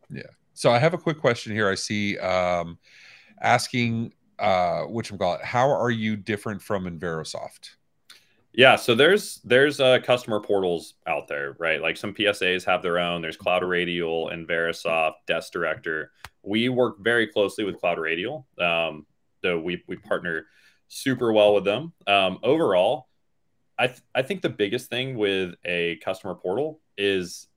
Yeah. 0.09 0.23
So 0.53 0.71
I 0.71 0.77
have 0.77 0.93
a 0.93 0.97
quick 0.97 1.19
question 1.19 1.51
here. 1.51 1.69
I 1.69 1.75
see 1.75 2.17
um, 2.19 2.77
asking 3.41 4.13
uh, 4.39 4.83
which 4.83 5.11
we 5.11 5.17
call 5.17 5.35
it. 5.35 5.43
How 5.43 5.69
are 5.69 5.89
you 5.89 6.15
different 6.15 6.61
from 6.61 6.85
Invarosoft? 6.85 7.71
Yeah, 8.57 8.77
so 8.77 8.95
there's 8.95 9.41
there's 9.43 9.81
uh, 9.81 9.99
customer 9.99 10.39
portals 10.39 10.93
out 11.07 11.27
there, 11.27 11.57
right? 11.59 11.81
Like 11.81 11.97
some 11.97 12.13
PSAs 12.13 12.63
have 12.63 12.81
their 12.81 12.99
own. 12.99 13.21
There's 13.21 13.35
Cloud 13.35 13.63
Radial, 13.63 14.29
Invarosoft, 14.29 15.15
Desk 15.27 15.51
Director. 15.51 16.11
We 16.41 16.69
work 16.69 16.97
very 16.99 17.27
closely 17.27 17.65
with 17.65 17.81
CloudRadial. 17.81 18.45
Um, 18.61 19.05
so 19.41 19.59
we 19.59 19.83
we 19.87 19.97
partner 19.97 20.45
super 20.87 21.33
well 21.33 21.53
with 21.53 21.65
them. 21.65 21.91
Um, 22.07 22.39
overall, 22.43 23.09
I 23.77 23.87
th- 23.87 24.01
I 24.13 24.21
think 24.21 24.41
the 24.41 24.49
biggest 24.49 24.89
thing 24.89 25.17
with 25.17 25.55
a 25.65 25.97
customer 25.97 26.35
portal 26.35 26.79
is 26.97 27.47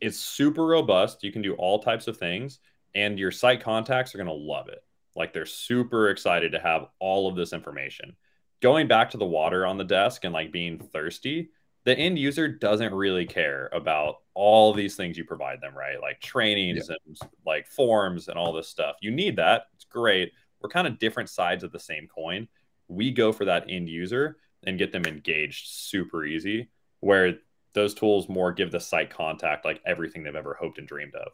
it's 0.00 0.18
super 0.18 0.64
robust. 0.64 1.24
You 1.24 1.32
can 1.32 1.42
do 1.42 1.54
all 1.54 1.80
types 1.80 2.06
of 2.06 2.16
things, 2.16 2.60
and 2.94 3.18
your 3.18 3.30
site 3.30 3.62
contacts 3.62 4.14
are 4.14 4.18
going 4.18 4.28
to 4.28 4.32
love 4.32 4.68
it. 4.68 4.82
Like 5.14 5.34
they're 5.34 5.44
super 5.44 6.08
excited 6.08 6.52
to 6.52 6.58
have 6.58 6.86
all 7.00 7.28
of 7.28 7.36
this 7.36 7.52
information. 7.52 8.16
Going 8.60 8.88
back 8.88 9.10
to 9.10 9.18
the 9.18 9.26
water 9.26 9.66
on 9.66 9.78
the 9.78 9.84
desk 9.84 10.24
and 10.24 10.32
like 10.32 10.52
being 10.52 10.78
thirsty, 10.78 11.50
the 11.84 11.96
end 11.96 12.18
user 12.18 12.48
doesn't 12.48 12.94
really 12.94 13.26
care 13.26 13.68
about 13.72 14.16
all 14.34 14.72
these 14.72 14.96
things 14.96 15.16
you 15.16 15.24
provide 15.24 15.60
them, 15.60 15.76
right? 15.76 16.00
Like 16.00 16.20
trainings 16.20 16.88
yeah. 16.88 16.96
and 17.06 17.18
like 17.46 17.66
forms 17.66 18.28
and 18.28 18.38
all 18.38 18.52
this 18.52 18.68
stuff. 18.68 18.96
You 19.00 19.10
need 19.10 19.36
that. 19.36 19.66
It's 19.74 19.84
great 19.84 20.32
we're 20.60 20.70
kind 20.70 20.86
of 20.86 20.98
different 20.98 21.28
sides 21.28 21.64
of 21.64 21.72
the 21.72 21.78
same 21.78 22.08
coin. 22.08 22.48
We 22.88 23.10
go 23.10 23.32
for 23.32 23.44
that 23.44 23.66
end 23.68 23.88
user 23.88 24.38
and 24.64 24.78
get 24.78 24.92
them 24.92 25.04
engaged 25.04 25.68
super 25.68 26.24
easy, 26.24 26.70
where 27.00 27.38
those 27.72 27.94
tools 27.94 28.28
more 28.28 28.52
give 28.52 28.72
the 28.72 28.80
site 28.80 29.10
contact 29.10 29.64
like 29.64 29.80
everything 29.86 30.22
they've 30.22 30.34
ever 30.34 30.56
hoped 30.58 30.78
and 30.78 30.88
dreamed 30.88 31.14
of. 31.14 31.32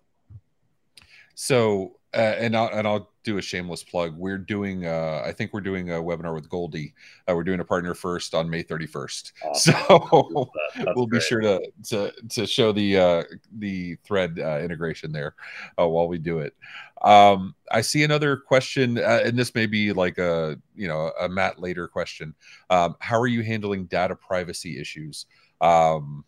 So, 1.34 1.98
uh, 2.14 2.18
and 2.18 2.56
I'll 2.56 2.68
and 2.68 2.86
I'll 2.86 3.11
do 3.24 3.38
a 3.38 3.42
shameless 3.42 3.82
plug. 3.82 4.16
We're 4.16 4.38
doing, 4.38 4.86
uh, 4.86 5.22
I 5.24 5.32
think 5.32 5.52
we're 5.52 5.60
doing 5.60 5.90
a 5.90 5.94
webinar 5.94 6.34
with 6.34 6.48
Goldie. 6.48 6.94
Uh, 7.28 7.34
we're 7.34 7.44
doing 7.44 7.60
a 7.60 7.64
partner 7.64 7.94
first 7.94 8.34
on 8.34 8.48
May 8.48 8.62
31st. 8.62 9.32
Awesome. 9.44 9.74
So 9.74 10.50
we'll 10.94 11.06
great. 11.06 11.20
be 11.20 11.24
sure 11.24 11.40
to 11.40 11.60
to 11.88 12.12
to 12.30 12.46
show 12.46 12.72
the 12.72 12.98
uh, 12.98 13.22
the 13.58 13.96
thread 14.04 14.38
uh, 14.38 14.60
integration 14.60 15.12
there 15.12 15.34
uh, 15.78 15.86
while 15.86 16.08
we 16.08 16.18
do 16.18 16.38
it. 16.38 16.54
Um, 17.02 17.54
I 17.70 17.80
see 17.80 18.04
another 18.04 18.36
question, 18.36 18.98
uh, 18.98 19.20
and 19.24 19.38
this 19.38 19.54
may 19.54 19.66
be 19.66 19.92
like 19.92 20.18
a 20.18 20.56
you 20.74 20.88
know 20.88 21.12
a 21.20 21.28
Matt 21.28 21.58
later 21.58 21.88
question. 21.88 22.34
Um, 22.70 22.96
how 23.00 23.20
are 23.20 23.26
you 23.26 23.42
handling 23.42 23.86
data 23.86 24.16
privacy 24.16 24.80
issues? 24.80 25.26
Um, 25.60 26.24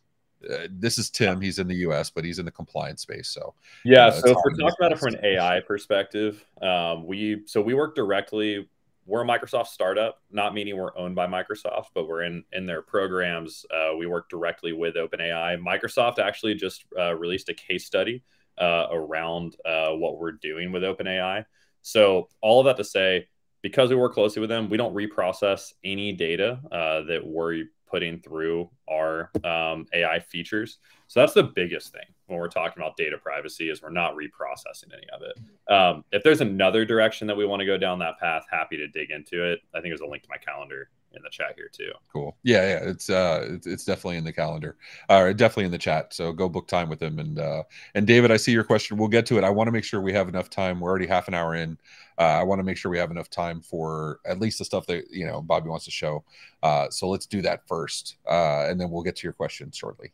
uh, 0.51 0.69
this 0.71 0.99
is 0.99 1.11
Tim. 1.11 1.41
He's 1.41 1.59
in 1.59 1.69
the 1.69 1.77
U.S., 1.77 2.11
but 2.11 2.25
he's 2.25 2.39
in 2.39 2.45
the 2.45 2.51
compliance 2.51 3.03
space. 3.03 3.29
So 3.29 3.55
yeah. 3.85 4.11
so 4.11 4.29
if 4.29 4.37
we're 4.45 4.53
talking 4.53 4.77
about 4.79 4.93
it 4.93 4.99
from 4.99 5.15
an 5.15 5.25
AI 5.25 5.61
perspective, 5.61 6.45
um, 6.63 7.07
we 7.07 7.43
so 7.47 7.61
we 7.61 7.75
work 7.75 7.95
directly. 7.95 8.69
We're 9.07 9.23
a 9.23 9.27
Microsoft 9.27 9.67
startup, 9.67 10.23
not 10.31 10.55
meaning 10.55 10.79
we're 10.79 10.97
owned 10.97 11.15
by 11.15 11.27
Microsoft, 11.27 11.89
but 11.95 12.09
we're 12.09 12.23
in 12.23 12.45
in 12.53 12.67
their 12.67 12.83
programs. 12.83 13.67
Uh, 13.75 13.97
we 13.97 14.07
work 14.07 14.29
directly 14.31 14.73
with 14.73 14.95
OpenAI. 14.97 15.59
Microsoft 15.63 16.19
actually 16.19 16.55
just 16.55 16.85
uh, 16.99 17.15
released 17.15 17.49
a 17.51 17.55
case 17.55 17.85
study 17.85 18.23
uh, 18.59 18.87
around 18.91 19.57
uh, 19.65 19.91
what 19.91 20.19
we're 20.19 20.33
doing 20.33 20.73
with 20.73 20.83
OpenAI. 20.83 21.45
So 21.83 22.29
all 22.41 22.61
of 22.61 22.67
that 22.67 22.77
to 22.79 22.85
say, 22.85 23.29
because 23.63 23.91
we 23.91 23.97
work 23.97 24.15
closely 24.15 24.41
with 24.41 24.51
them, 24.51 24.69
we 24.71 24.77
don't 24.77 24.95
reprocess 24.95 25.73
any 25.83 26.13
data 26.13 26.61
uh, 26.71 27.03
that 27.03 27.27
we're 27.27 27.65
putting 27.95 28.19
through 28.19 28.69
our 28.91 29.31
um, 29.45 29.87
AI 29.93 30.19
features. 30.19 30.79
So 31.07 31.21
that's 31.21 31.33
the 31.33 31.45
biggest 31.45 31.93
thing 31.93 32.03
when 32.27 32.41
we're 32.41 32.49
talking 32.49 32.83
about 32.83 32.97
data 32.97 33.17
privacy 33.17 33.71
is 33.71 33.83
we're 33.83 33.91
not 33.91 34.17
reprocessing 34.17 34.93
any 34.93 35.07
of 35.13 35.23
it. 35.23 35.73
Um, 35.73 36.05
if 36.11 36.25
there's 36.25 36.41
another 36.41 36.85
direction 36.85 37.29
that 37.29 37.37
we 37.37 37.47
want 37.47 37.61
to 37.61 37.67
go 37.67 37.79
down 37.79 38.01
that 38.01 38.19
path, 38.19 38.47
happy 38.51 38.77
to 38.79 38.89
dig 38.89 39.13
into 39.13 39.45
it. 39.45 39.61
I 39.73 39.81
think 39.81 39.93
there's 39.93 40.01
a 40.01 40.07
link 40.07 40.25
to 40.25 40.29
my 40.29 40.39
calendar 40.39 40.91
in 41.17 41.23
the 41.23 41.31
chat 41.31 41.55
here 41.57 41.71
too. 41.73 41.93
Cool. 42.13 42.37
Yeah, 42.43 42.63
yeah. 42.63 42.91
It's 42.91 43.11
uh, 43.11 43.47
it's, 43.51 43.67
it's 43.67 43.85
definitely 43.85 44.17
in 44.17 44.25
the 44.25 44.33
calendar, 44.33 44.77
or 45.09 45.29
uh, 45.29 45.33
definitely 45.33 45.65
in 45.65 45.71
the 45.71 45.79
chat. 45.79 46.15
So 46.15 46.33
go 46.33 46.49
book 46.49 46.69
time 46.69 46.89
with 46.89 47.03
him. 47.03 47.19
And 47.19 47.39
uh, 47.39 47.63
and 47.95 48.07
David, 48.07 48.31
I 48.31 48.37
see 48.37 48.53
your 48.53 48.65
question. 48.65 48.97
We'll 48.97 49.09
get 49.09 49.27
to 49.27 49.39
it. 49.39 49.45
I 49.45 49.51
want 49.51 49.69
to 49.69 49.73
make 49.73 49.85
sure 49.85 50.01
we 50.01 50.13
have 50.13 50.29
enough 50.29 50.51
time. 50.51 50.81
We're 50.81 50.91
already 50.91 51.07
half 51.07 51.29
an 51.29 51.35
hour 51.35 51.55
in. 51.55 51.79
Uh, 52.19 52.23
I 52.23 52.43
want 52.43 52.61
to 52.61 52.65
make 52.65 52.77
sure 52.77 52.91
we 52.91 52.99
have 52.99 53.11
enough 53.11 53.29
time 53.29 53.61
for 53.61 54.21
at 54.25 54.39
least 54.39 54.59
the 54.59 54.65
stuff 54.65 54.87
that 54.87 55.05
you 55.11 55.27
know 55.27 55.41
Bobby 55.41 55.69
wants 55.69 55.85
to 55.87 55.91
show. 55.91 56.25
Uh, 56.63 56.89
so 56.91 57.09
let's 57.09 57.27
do 57.27 57.43
that 57.43 57.67
first, 57.67 58.17
uh, 58.29 58.67
and 58.69 58.81
then 58.81 58.91
we'll 58.91 59.03
get 59.03 59.17
to 59.17 59.27
your 59.27 59.33
question 59.33 59.71
shortly. 59.73 60.13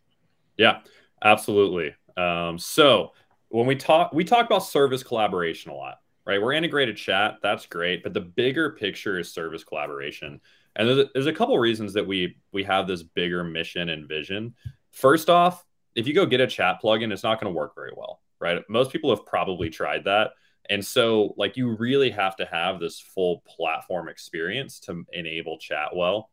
Yeah, 0.56 0.80
absolutely. 1.22 1.94
Um, 2.16 2.58
so 2.58 3.12
when 3.48 3.66
we 3.66 3.76
talk, 3.76 4.12
we 4.12 4.24
talk 4.24 4.46
about 4.46 4.60
service 4.60 5.02
collaboration 5.02 5.70
a 5.70 5.74
lot 5.74 5.98
right? 6.26 6.40
We're 6.40 6.52
integrated 6.52 6.96
chat, 6.96 7.38
that's 7.42 7.66
great, 7.66 8.04
but 8.04 8.14
the 8.14 8.20
bigger 8.20 8.70
picture 8.70 9.18
is 9.18 9.32
service 9.32 9.64
collaboration. 9.64 10.40
And 10.76 10.88
there's 10.88 10.98
a, 10.98 11.11
there's 11.12 11.26
a 11.26 11.33
couple 11.33 11.59
reasons 11.59 11.94
that 11.94 12.06
we 12.06 12.37
we 12.52 12.64
have 12.64 12.87
this 12.87 13.02
bigger 13.02 13.42
mission 13.44 13.88
and 13.88 14.09
vision. 14.09 14.54
First 14.92 15.28
off, 15.28 15.64
if 15.94 16.06
you 16.06 16.14
go 16.14 16.26
get 16.26 16.40
a 16.40 16.46
chat 16.46 16.80
plugin, 16.83 17.12
it's 17.12 17.22
not 17.22 17.40
going 17.40 17.52
to 17.52 17.56
work 17.56 17.74
very 17.74 17.92
well, 17.96 18.20
right? 18.40 18.62
Most 18.68 18.92
people 18.92 19.11
have 19.11 19.26
probably 19.26 19.70
tried 19.70 20.04
that. 20.04 20.33
And 20.68 20.85
so 20.85 21.35
like 21.37 21.56
you 21.56 21.76
really 21.76 22.11
have 22.11 22.37
to 22.37 22.44
have 22.44 22.78
this 22.78 23.00
full 23.00 23.42
platform 23.46 24.09
experience 24.09 24.78
to 24.80 25.04
enable 25.12 25.59
chat 25.59 25.94
well. 25.94 26.30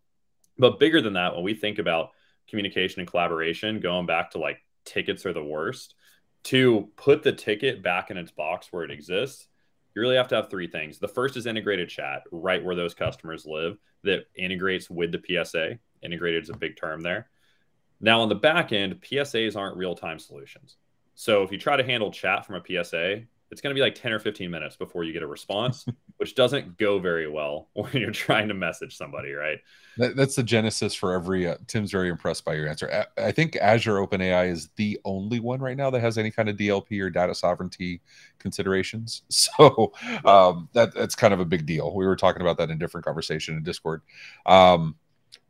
But 0.59 0.79
bigger 0.79 1.01
than 1.01 1.13
that, 1.13 1.35
when 1.35 1.43
we 1.43 1.53
think 1.53 1.79
about 1.79 2.11
communication 2.47 2.99
and 2.99 3.09
collaboration, 3.09 3.79
going 3.79 4.05
back 4.05 4.31
to 4.31 4.39
like 4.39 4.59
tickets 4.85 5.25
are 5.25 5.33
the 5.33 5.43
worst, 5.43 5.95
to 6.43 6.89
put 6.95 7.23
the 7.23 7.33
ticket 7.33 7.83
back 7.83 8.11
in 8.11 8.17
its 8.17 8.31
box 8.31 8.67
where 8.71 8.83
it 8.83 8.91
exists 8.91 9.47
you 9.95 10.01
really 10.01 10.15
have 10.15 10.27
to 10.29 10.35
have 10.35 10.49
three 10.49 10.67
things. 10.67 10.99
The 10.99 11.07
first 11.07 11.37
is 11.37 11.45
integrated 11.45 11.89
chat, 11.89 12.23
right 12.31 12.63
where 12.63 12.75
those 12.75 12.93
customers 12.93 13.45
live, 13.45 13.77
that 14.03 14.25
integrates 14.35 14.89
with 14.89 15.11
the 15.11 15.21
PSA. 15.25 15.79
Integrated 16.03 16.43
is 16.43 16.49
a 16.49 16.57
big 16.57 16.77
term 16.77 17.01
there. 17.01 17.29
Now, 17.99 18.21
on 18.21 18.29
the 18.29 18.35
back 18.35 18.71
end, 18.71 19.01
PSAs 19.01 19.55
aren't 19.55 19.77
real 19.77 19.95
time 19.95 20.19
solutions. 20.19 20.77
So 21.15 21.41
if 21.41 21.51
you 21.51 21.57
try 21.57 21.77
to 21.77 21.83
handle 21.83 22.11
chat 22.11 22.45
from 22.45 22.55
a 22.55 22.83
PSA, 22.83 23.23
it's 23.49 23.61
going 23.61 23.73
to 23.73 23.79
be 23.79 23.81
like 23.81 23.95
10 23.95 24.11
or 24.11 24.19
15 24.19 24.51
minutes 24.51 24.75
before 24.75 25.03
you 25.03 25.13
get 25.13 25.23
a 25.23 25.27
response, 25.27 25.85
which 26.17 26.35
doesn't 26.35 26.77
go 26.77 26.99
very 26.99 27.29
well 27.29 27.69
when 27.73 27.91
you're 27.93 28.11
trying 28.11 28.47
to 28.49 28.53
message 28.53 28.97
somebody, 28.97 29.31
right? 29.31 29.59
That, 29.97 30.15
that's 30.15 30.35
the 30.35 30.43
genesis 30.43 30.93
for 30.93 31.13
every. 31.13 31.47
Uh, 31.47 31.55
Tim's 31.67 31.91
very 31.91 32.09
impressed 32.09 32.43
by 32.43 32.55
your 32.55 32.67
answer. 32.67 33.05
I, 33.17 33.27
I 33.27 33.31
think 33.31 33.55
Azure 33.55 33.95
OpenAI 33.95 34.51
is 34.51 34.69
the 34.75 34.99
only 35.05 35.39
one 35.39 35.59
right 35.59 35.77
now 35.77 35.89
that 35.89 36.01
has 36.01 36.17
any 36.17 36.31
kind 36.31 36.49
of 36.49 36.57
DLP 36.57 37.01
or 37.01 37.09
data 37.09 37.33
sovereignty 37.33 38.01
considerations. 38.39 39.23
So 39.57 39.93
um, 40.25 40.67
that 40.73 40.93
that's 40.93 41.15
kind 41.15 41.33
of 41.33 41.39
a 41.39 41.45
big 41.45 41.65
deal. 41.65 41.95
We 41.95 42.05
were 42.05 42.15
talking 42.15 42.41
about 42.41 42.57
that 42.57 42.69
in 42.69 42.77
different 42.77 43.05
conversation 43.05 43.55
in 43.55 43.63
Discord. 43.63 44.01
Um, 44.45 44.95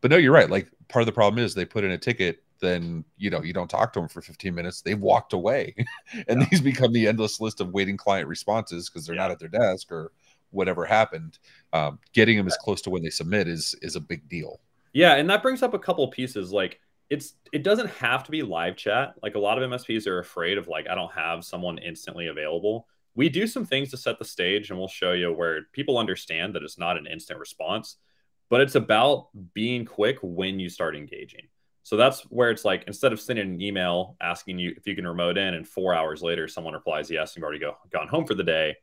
but 0.01 0.12
no, 0.12 0.17
you're 0.17 0.33
right. 0.33 0.49
Like 0.49 0.69
part 0.88 1.01
of 1.01 1.07
the 1.07 1.12
problem 1.12 1.43
is 1.43 1.53
they 1.53 1.65
put 1.65 1.83
in 1.83 1.91
a 1.91 1.97
ticket 1.97 2.43
then 2.60 3.04
you 3.17 3.30
know 3.30 3.41
you 3.41 3.54
don't 3.54 3.70
talk 3.70 3.93
to 3.93 4.00
them 4.00 4.10
for 4.10 4.22
15 4.22 4.54
minutes. 4.54 4.82
They've 4.82 5.00
walked 5.00 5.34
away. 5.34 5.76
And 6.28 6.41
yeah. 6.41 6.48
these 6.50 6.62
become 6.62 6.93
the 6.93 7.08
endless 7.08 7.39
list 7.41 7.60
of 7.60 7.74
waiting 7.74 7.98
client 7.98 8.28
responses 8.28 8.89
because 8.89 9.06
they're 9.06 9.15
yeah. 9.15 9.24
not 9.24 9.32
at 9.32 9.39
their 9.39 9.50
desk 9.50 9.91
or 9.91 10.12
whatever 10.52 10.86
happened. 10.86 11.38
Um, 11.74 12.00
getting 12.13 12.38
them 12.38 12.48
as 12.48 12.58
close 12.58 12.82
to 12.84 12.89
when 12.89 13.04
they 13.04 13.10
submit 13.10 13.48
is 13.48 13.76
is 13.82 13.96
a 13.96 14.00
big 14.00 14.28
deal. 14.30 14.60
Yeah 14.93 15.15
and 15.15 15.30
that 15.30 15.41
brings 15.41 15.63
up 15.63 15.74
a 15.74 15.80
couple 15.80 16.08
pieces 16.08 16.52
like 16.52 16.80
it's 17.10 17.34
it 17.54 17.63
doesn't 17.63 17.89
have 17.89 18.24
to 18.24 18.32
be 18.32 18.41
live 18.41 18.76
chat. 18.76 19.15
Like 19.22 19.36
a 19.36 19.39
lot 19.39 19.62
of 19.62 19.70
msps 19.70 20.08
are 20.08 20.20
afraid 20.20 20.58
of 20.58 20.67
like 20.67 20.88
i 20.88 20.96
don't 20.96 21.13
have 21.13 21.43
someone 21.43 21.78
instantly 21.78 22.28
available. 22.28 22.88
We 23.15 23.30
do 23.30 23.48
some 23.48 23.65
things 23.65 23.89
to 23.91 23.98
set 23.98 24.20
the 24.20 24.26
stage 24.26 24.70
and 24.70 24.78
we'll 24.78 24.88
show 24.88 25.13
you 25.13 25.34
where 25.34 25.63
people 25.74 25.98
understand 25.98 26.54
that 26.56 26.63
it's 26.63 26.78
not 26.78 26.98
an 26.98 27.08
instant 27.08 27.39
response 27.39 27.98
but 28.50 28.62
it's 28.62 28.76
about 28.76 29.28
being 29.54 29.86
quick 29.86 30.17
when 30.22 30.60
you 30.60 30.70
start 30.70 30.96
engaging 30.96 31.48
so 31.88 31.95
that's 31.95 32.23
where 32.23 32.52
it's 32.52 32.65
like 32.65 32.84
instead 32.88 33.13
of 33.13 33.21
sending 33.21 33.50
an 33.50 33.62
email 33.62 34.17
asking 34.19 34.60
you 34.60 34.73
if 34.76 34.86
you 34.86 34.93
can 34.93 35.08
remote 35.08 35.38
in, 35.38 35.54
and 35.54 35.65
four 35.65 35.93
hours 35.93 36.21
later 36.21 36.45
someone 36.45 36.73
replies 36.73 37.10
yes, 37.10 37.32
and 37.32 37.38
you've 37.38 37.45
already 37.45 37.62
go, 37.62 37.78
gone 37.93 38.10
home 38.10 38.26
for 38.26 38.34
the 38.34 38.43
day. 38.43 38.76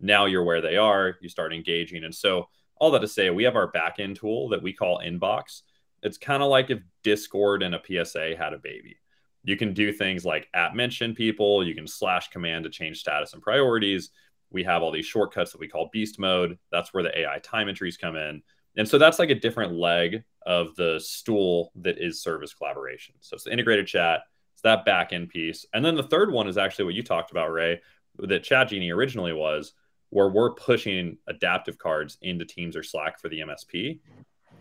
Now 0.00 0.24
you're 0.24 0.42
where 0.42 0.60
they 0.60 0.76
are. 0.76 1.18
You 1.20 1.28
start 1.28 1.54
engaging, 1.54 2.02
and 2.02 2.12
so 2.12 2.48
all 2.74 2.90
that 2.90 2.98
to 2.98 3.06
say, 3.06 3.30
we 3.30 3.44
have 3.44 3.54
our 3.54 3.70
backend 3.70 4.18
tool 4.18 4.48
that 4.48 4.60
we 4.60 4.72
call 4.72 4.98
Inbox. 4.98 5.62
It's 6.02 6.18
kind 6.18 6.42
of 6.42 6.48
like 6.48 6.68
if 6.68 6.80
Discord 7.04 7.62
and 7.62 7.76
a 7.76 7.80
PSA 7.80 8.34
had 8.36 8.54
a 8.54 8.58
baby. 8.58 8.96
You 9.44 9.56
can 9.56 9.72
do 9.72 9.92
things 9.92 10.24
like 10.24 10.48
at 10.52 10.74
mention 10.74 11.14
people. 11.14 11.64
You 11.64 11.76
can 11.76 11.86
slash 11.86 12.28
command 12.30 12.64
to 12.64 12.70
change 12.70 12.98
status 12.98 13.34
and 13.34 13.42
priorities. 13.42 14.10
We 14.50 14.64
have 14.64 14.82
all 14.82 14.90
these 14.90 15.06
shortcuts 15.06 15.52
that 15.52 15.60
we 15.60 15.68
call 15.68 15.90
beast 15.92 16.18
mode. 16.18 16.58
That's 16.72 16.92
where 16.92 17.04
the 17.04 17.20
AI 17.20 17.38
time 17.38 17.68
entries 17.68 17.96
come 17.96 18.16
in. 18.16 18.42
And 18.78 18.88
so 18.88 18.96
that's 18.96 19.18
like 19.18 19.30
a 19.30 19.34
different 19.34 19.74
leg 19.74 20.22
of 20.46 20.74
the 20.76 21.00
stool 21.00 21.72
that 21.76 21.98
is 21.98 22.22
service 22.22 22.54
collaboration. 22.54 23.16
So 23.20 23.34
it's 23.34 23.44
the 23.44 23.52
integrated 23.52 23.86
chat, 23.86 24.22
it's 24.54 24.62
that 24.62 24.84
back 24.84 25.12
end 25.12 25.28
piece. 25.28 25.66
And 25.74 25.84
then 25.84 25.96
the 25.96 26.04
third 26.04 26.32
one 26.32 26.48
is 26.48 26.56
actually 26.56 26.86
what 26.86 26.94
you 26.94 27.02
talked 27.02 27.32
about, 27.32 27.52
Ray, 27.52 27.80
that 28.18 28.44
ChatGenie 28.44 28.94
originally 28.94 29.32
was, 29.32 29.74
where 30.10 30.28
we're 30.28 30.54
pushing 30.54 31.18
adaptive 31.26 31.76
cards 31.76 32.18
into 32.22 32.44
Teams 32.44 32.76
or 32.76 32.82
Slack 32.82 33.18
for 33.18 33.28
the 33.28 33.40
MSP. 33.40 33.98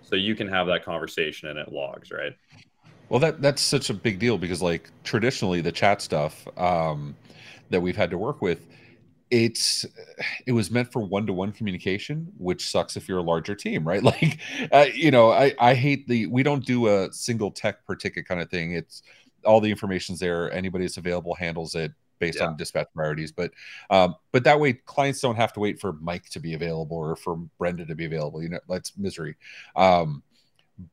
So 0.01 0.15
you 0.15 0.36
can 0.36 0.47
have 0.47 0.67
that 0.67 0.84
conversation 0.84 1.49
and 1.49 1.60
it 1.60 1.71
logs, 1.71 2.12
right? 2.12 2.36
Well, 3.10 3.19
that 3.21 3.41
that's 3.41 3.62
such 3.62 3.89
a 3.89 3.93
big 3.93 4.19
deal 4.19 4.38
because 4.38 4.62
like 4.62 4.89
traditionally 5.03 5.62
the 5.62 5.71
chat 5.71 6.01
stuff 6.01 6.45
um, 6.58 7.15
that 7.69 7.80
we've 7.80 7.95
had 7.95 8.10
to 8.10 8.17
work 8.17 8.41
with, 8.41 8.65
it's 9.29 9.85
it 10.45 10.53
was 10.53 10.71
meant 10.71 10.91
for 10.91 11.01
one-to-one 11.01 11.51
communication 11.51 12.31
which 12.37 12.69
sucks 12.69 12.95
if 12.95 13.09
you're 13.09 13.17
a 13.17 13.23
larger 13.23 13.55
team 13.55 13.85
right? 13.87 14.03
Like 14.07 14.39
uh, 14.71 14.85
you 14.93 15.11
know 15.11 15.31
i 15.31 15.53
i 15.59 15.73
hate 15.73 16.07
the 16.07 16.27
we 16.27 16.43
don't 16.43 16.65
do 16.65 16.87
a 16.87 17.11
single 17.11 17.51
tech 17.51 17.85
per 17.85 17.93
ticket 17.93 18.25
kind 18.25 18.39
of 18.39 18.49
thing. 18.49 18.71
It's 18.71 19.03
all 19.43 19.59
the 19.59 19.69
information's 19.69 20.19
there. 20.19 20.51
Anybody 20.53 20.85
that's 20.85 20.97
available 20.97 21.35
handles 21.35 21.75
it 21.75 21.91
based 22.19 22.39
yeah. 22.39 22.47
on 22.47 22.55
dispatch 22.55 22.87
priorities. 22.95 23.33
But 23.33 23.51
um 23.89 24.15
but 24.31 24.45
that 24.45 24.59
way 24.59 24.73
clients 24.73 25.19
don't 25.19 25.35
have 25.35 25.51
to 25.53 25.59
wait 25.59 25.79
for 25.79 25.93
mike 25.93 26.29
to 26.29 26.39
be 26.39 26.53
available 26.53 26.97
or 26.97 27.15
for 27.17 27.35
brenda 27.57 27.85
to 27.85 27.95
be 27.95 28.05
available 28.05 28.41
you 28.41 28.49
know 28.49 28.59
that's 28.69 28.97
misery. 28.97 29.35
Um 29.75 30.23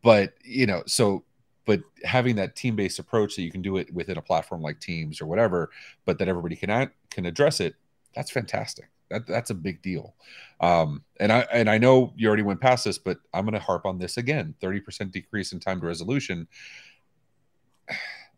but 0.03 0.35
you 0.43 0.67
know 0.67 0.83
so 0.87 1.25
but 1.67 1.81
having 2.05 2.37
that 2.37 2.57
team-based 2.57 2.99
approach 2.99 3.37
that 3.37 3.43
you 3.43 3.51
can 3.53 3.63
do 3.63 3.77
it 3.77 3.93
within 3.95 4.19
a 4.19 4.23
platform 4.23 4.61
like 4.61 4.81
teams 4.81 5.21
or 5.21 5.27
whatever 5.27 5.71
but 6.05 6.19
that 6.19 6.27
everybody 6.27 6.57
can 6.57 6.91
can 7.11 7.27
address 7.27 7.61
it 7.61 7.77
that's 8.15 8.31
fantastic. 8.31 8.89
That 9.11 9.27
that's 9.27 9.51
a 9.51 9.55
big 9.55 9.83
deal. 9.83 10.15
Um, 10.61 11.05
and 11.21 11.33
I 11.33 11.41
and 11.53 11.69
I 11.69 11.79
know 11.79 12.13
you 12.17 12.29
already 12.29 12.43
went 12.43 12.61
past 12.61 12.85
this, 12.85 12.99
but 12.99 13.19
I'm 13.33 13.45
going 13.45 13.55
to 13.55 13.61
harp 13.61 13.87
on 13.87 13.99
this 13.99 14.17
again. 14.17 14.55
Thirty 14.61 14.81
percent 14.81 15.13
decrease 15.13 15.53
in 15.53 15.61
time 15.61 15.81
to 15.81 15.87
resolution. 15.87 16.49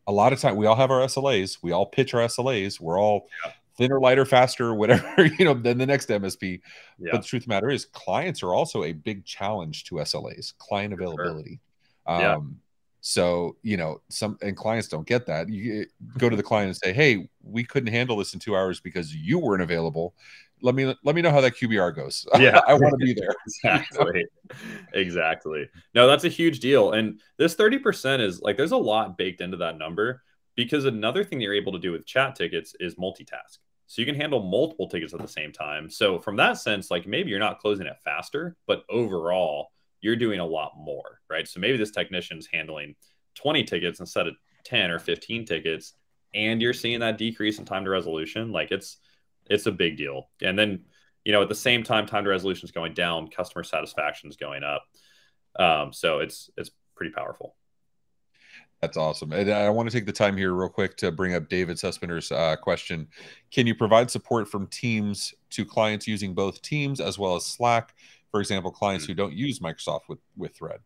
A 0.08 0.12
lot 0.12 0.32
of 0.32 0.40
time, 0.40 0.56
we 0.56 0.66
all 0.66 0.76
have 0.76 0.90
our 0.90 1.00
SLAs. 1.00 1.58
We 1.62 1.72
all 1.72 1.86
pitch 1.86 2.14
our 2.14 2.22
SLAs. 2.22 2.80
We're 2.80 3.00
all 3.00 3.28
yeah. 3.44 3.52
thinner, 3.76 4.00
lighter, 4.00 4.24
faster, 4.24 4.74
whatever 4.74 5.26
you 5.38 5.44
know 5.44 5.54
than 5.54 5.78
the 5.78 5.86
next 5.86 6.08
MSP. 6.08 6.60
Yeah. 6.98 7.10
But 7.12 7.22
the 7.22 7.28
truth 7.28 7.42
of 7.42 7.48
the 7.48 7.54
matter 7.54 7.70
is, 7.70 7.84
clients 7.86 8.42
are 8.42 8.54
also 8.54 8.84
a 8.84 8.92
big 8.92 9.24
challenge 9.24 9.84
to 9.84 9.96
SLAs. 9.96 10.56
Client 10.58 10.92
availability. 10.92 11.60
Sure. 12.08 12.20
Yeah. 12.20 12.38
So, 13.09 13.55
you 13.62 13.77
know, 13.77 14.01
some 14.09 14.37
and 14.42 14.57
clients 14.57 14.88
don't 14.88 15.07
get 15.07 15.27
that. 15.27 15.49
You 15.49 15.87
go 16.19 16.29
to 16.29 16.35
the 16.35 16.42
client 16.42 16.66
and 16.66 16.77
say, 16.77 16.92
"Hey, 16.92 17.29
we 17.40 17.62
couldn't 17.62 17.92
handle 17.92 18.16
this 18.16 18.35
in 18.35 18.40
2 18.40 18.57
hours 18.57 18.81
because 18.81 19.14
you 19.14 19.38
weren't 19.38 19.62
available. 19.62 20.16
Let 20.61 20.75
me 20.75 20.92
let 21.05 21.14
me 21.14 21.23
know 21.23 21.31
how 21.31 21.40
that 21.40 21.55
QBR 21.55 21.95
goes. 21.95 22.27
Yeah, 22.40 22.61
I 22.66 22.75
want 22.75 22.99
to 22.99 23.07
be 23.07 23.14
there." 23.14 23.33
exactly. 23.47 24.25
exactly. 24.92 25.71
No, 25.95 26.09
that's 26.09 26.25
a 26.25 26.29
huge 26.29 26.59
deal. 26.59 26.95
And 26.95 27.21
this 27.37 27.55
30% 27.55 28.21
is 28.23 28.42
like 28.42 28.57
there's 28.57 28.73
a 28.73 28.77
lot 28.77 29.16
baked 29.16 29.40
into 29.40 29.59
that 29.59 29.79
number 29.79 30.25
because 30.57 30.85
another 30.85 31.23
thing 31.23 31.38
that 31.38 31.45
you're 31.45 31.55
able 31.55 31.75
to 31.75 31.79
do 31.79 31.92
with 31.92 32.07
chat 32.07 32.35
tickets 32.35 32.75
is 32.81 32.97
multitask. 32.97 33.59
So 33.87 34.03
you 34.03 34.07
can 34.07 34.16
handle 34.16 34.42
multiple 34.42 34.88
tickets 34.88 35.14
at 35.14 35.21
the 35.21 35.29
same 35.29 35.53
time. 35.53 35.90
So 35.90 36.19
from 36.19 36.35
that 36.38 36.59
sense, 36.59 36.90
like 36.90 37.07
maybe 37.07 37.31
you're 37.31 37.38
not 37.38 37.61
closing 37.61 37.87
it 37.87 37.99
faster, 38.03 38.57
but 38.66 38.83
overall, 38.90 39.71
you're 40.00 40.16
doing 40.16 40.40
a 40.40 40.46
lot 40.46 40.72
more, 40.76 41.20
right? 41.30 41.46
So 41.48 41.61
maybe 41.61 41.76
this 41.76 41.90
technician's 41.90 42.48
handling 42.52 42.94
20 43.37 43.64
tickets 43.64 44.00
instead 44.00 44.26
of 44.26 44.35
10 44.64 44.90
or 44.90 44.98
15 44.98 45.44
tickets, 45.44 45.94
and 46.35 46.61
you're 46.61 46.72
seeing 46.72 47.00
that 47.00 47.18
decrease 47.18 47.59
in 47.59 47.64
time 47.64 47.85
to 47.85 47.90
resolution. 47.90 48.52
Like 48.52 48.70
it's 48.70 48.98
it's 49.48 49.66
a 49.66 49.72
big 49.72 49.96
deal. 49.96 50.28
And 50.42 50.59
then, 50.59 50.85
you 51.24 51.32
know, 51.32 51.42
at 51.42 51.48
the 51.48 51.54
same 51.54 51.82
time, 51.82 52.06
time 52.06 52.24
to 52.24 52.30
resolution 52.30 52.64
is 52.64 52.72
going 52.72 52.94
down, 52.94 53.28
customer 53.28 53.62
satisfaction 53.62 54.28
is 54.28 54.37
going 54.37 54.64
up. 54.64 54.85
Um, 55.59 55.92
so 55.92 56.18
it's 56.18 56.50
it's 56.56 56.70
pretty 56.94 57.12
powerful. 57.12 57.54
That's 58.80 58.98
awesome. 58.98 59.32
And 59.32 59.50
I 59.50 59.70
want 59.70 59.88
to 59.90 59.96
take 59.96 60.04
the 60.04 60.12
time 60.12 60.37
here 60.37 60.52
real 60.52 60.68
quick 60.68 60.98
to 60.98 61.11
bring 61.11 61.35
up 61.35 61.48
David 61.48 61.78
Suspinder's 61.78 62.30
uh, 62.30 62.56
question. 62.56 63.09
Can 63.50 63.66
you 63.66 63.74
provide 63.74 64.11
support 64.11 64.48
from 64.48 64.66
Teams 64.66 65.35
to 65.50 65.64
clients 65.64 66.06
using 66.06 66.35
both 66.35 66.61
Teams 66.61 67.00
as 67.00 67.18
well 67.18 67.37
as 67.37 67.46
Slack 67.46 67.94
for 68.37 68.40
example, 68.40 68.70
clients 68.70 69.05
mm-hmm. 69.05 69.12
who 69.12 69.16
don't 69.16 69.33
use 69.33 69.61
Microsoft 69.61 70.03
with 70.11 70.18
with 70.37 70.55
Thread. 70.55 70.81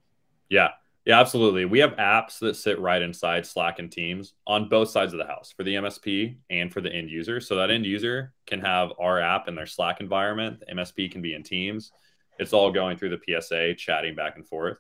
Yeah. 0.48 0.68
Yeah, 1.04 1.18
absolutely. 1.18 1.64
We 1.64 1.80
have 1.80 1.92
apps 1.92 2.38
that 2.40 2.54
sit 2.54 2.78
right 2.78 3.00
inside 3.02 3.44
Slack 3.44 3.80
and 3.80 3.90
Teams 3.90 4.34
on 4.46 4.68
both 4.68 4.90
sides 4.90 5.12
of 5.12 5.18
the 5.18 5.24
house 5.24 5.52
for 5.56 5.64
the 5.64 5.74
MSP 5.74 6.36
and 6.50 6.72
for 6.72 6.80
the 6.80 6.92
end 6.92 7.10
user. 7.10 7.40
So 7.40 7.56
that 7.56 7.70
end 7.70 7.86
user 7.86 8.34
can 8.46 8.60
have 8.60 8.92
our 9.00 9.18
app 9.18 9.48
in 9.48 9.56
their 9.56 9.66
Slack 9.66 10.00
environment. 10.00 10.60
The 10.60 10.74
MSP 10.74 11.10
can 11.10 11.22
be 11.22 11.34
in 11.34 11.42
Teams. 11.42 11.90
It's 12.38 12.52
all 12.52 12.70
going 12.70 12.96
through 12.96 13.16
the 13.16 13.40
PSA, 13.40 13.74
chatting 13.74 14.14
back 14.14 14.36
and 14.36 14.46
forth. 14.46 14.76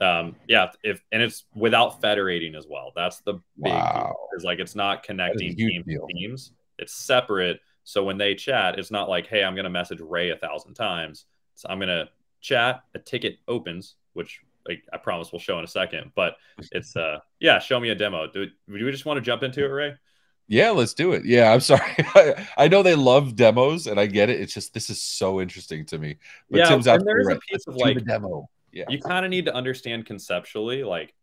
Um, 0.00 0.36
yeah, 0.48 0.72
if 0.82 1.00
and 1.12 1.22
it's 1.22 1.44
without 1.54 2.02
federating 2.02 2.54
as 2.56 2.66
well. 2.68 2.92
That's 2.94 3.20
the 3.20 3.34
big 3.62 3.72
wow. 3.72 4.14
Is 4.36 4.44
like 4.44 4.58
it's 4.58 4.74
not 4.74 5.04
connecting 5.04 5.56
team 5.56 5.84
teams. 6.08 6.52
It's 6.78 6.94
separate. 6.94 7.60
So 7.84 8.04
when 8.04 8.18
they 8.18 8.34
chat, 8.34 8.78
it's 8.78 8.90
not 8.90 9.08
like, 9.08 9.26
hey, 9.26 9.42
I'm 9.42 9.54
gonna 9.54 9.70
message 9.70 10.00
Ray 10.00 10.30
a 10.30 10.36
thousand 10.36 10.74
times. 10.74 11.24
So 11.62 11.68
I'm 11.70 11.78
gonna 11.78 12.08
chat, 12.40 12.82
a 12.94 12.98
ticket 12.98 13.38
opens, 13.46 13.94
which 14.14 14.40
like, 14.68 14.82
I 14.92 14.96
promise 14.96 15.32
we'll 15.32 15.40
show 15.40 15.58
in 15.58 15.64
a 15.64 15.68
second. 15.68 16.10
But 16.16 16.36
it's 16.72 16.96
uh 16.96 17.20
yeah, 17.38 17.60
show 17.60 17.78
me 17.78 17.90
a 17.90 17.94
demo. 17.94 18.26
Do, 18.26 18.46
do 18.46 18.52
we 18.66 18.90
just 18.90 19.06
want 19.06 19.16
to 19.18 19.22
jump 19.22 19.44
into 19.44 19.64
it, 19.64 19.68
Ray? 19.68 19.94
Yeah, 20.48 20.70
let's 20.70 20.92
do 20.92 21.12
it. 21.12 21.24
Yeah, 21.24 21.52
I'm 21.52 21.60
sorry. 21.72 21.94
I, 22.58 22.68
know 22.68 22.82
they 22.82 22.96
love 22.96 23.36
demos, 23.36 23.86
and 23.86 23.98
I 23.98 24.06
get 24.06 24.28
it. 24.28 24.40
It's 24.40 24.52
just 24.52 24.74
this 24.74 24.90
is 24.90 25.00
so 25.00 25.40
interesting 25.40 25.86
to 25.86 25.98
me. 25.98 26.16
But 26.50 26.58
yeah, 26.58 26.68
Tim's 26.68 26.88
and 26.88 27.06
there's 27.06 27.26
right. 27.26 27.36
a 27.36 27.40
piece 27.40 27.64
let's 27.66 27.68
of 27.68 27.76
like 27.76 28.04
demo. 28.04 28.50
Yeah, 28.72 28.84
you 28.88 29.00
kind 29.00 29.24
of 29.24 29.30
need 29.30 29.44
to 29.44 29.54
understand 29.54 30.04
conceptually 30.04 30.82
like 30.82 31.14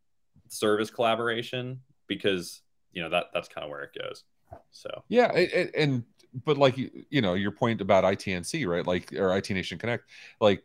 service 0.47 0.89
collaboration 0.89 1.81
because 2.07 2.61
you 2.93 3.01
know 3.01 3.09
that 3.09 3.25
that's 3.33 3.49
kind 3.49 3.65
of 3.65 3.69
where 3.69 3.81
it 3.81 3.91
goes. 3.99 4.23
So 4.71 5.03
yeah, 5.09 5.31
and 5.75 6.05
but 6.45 6.57
like 6.57 6.77
you 6.77 7.21
know 7.21 7.33
your 7.33 7.51
point 7.51 7.81
about 7.81 8.03
ITNC 8.03 8.65
right, 8.65 8.85
like 8.85 9.13
or 9.13 9.35
IT 9.35 9.53
Nation 9.53 9.77
Connect, 9.77 10.03
like 10.39 10.63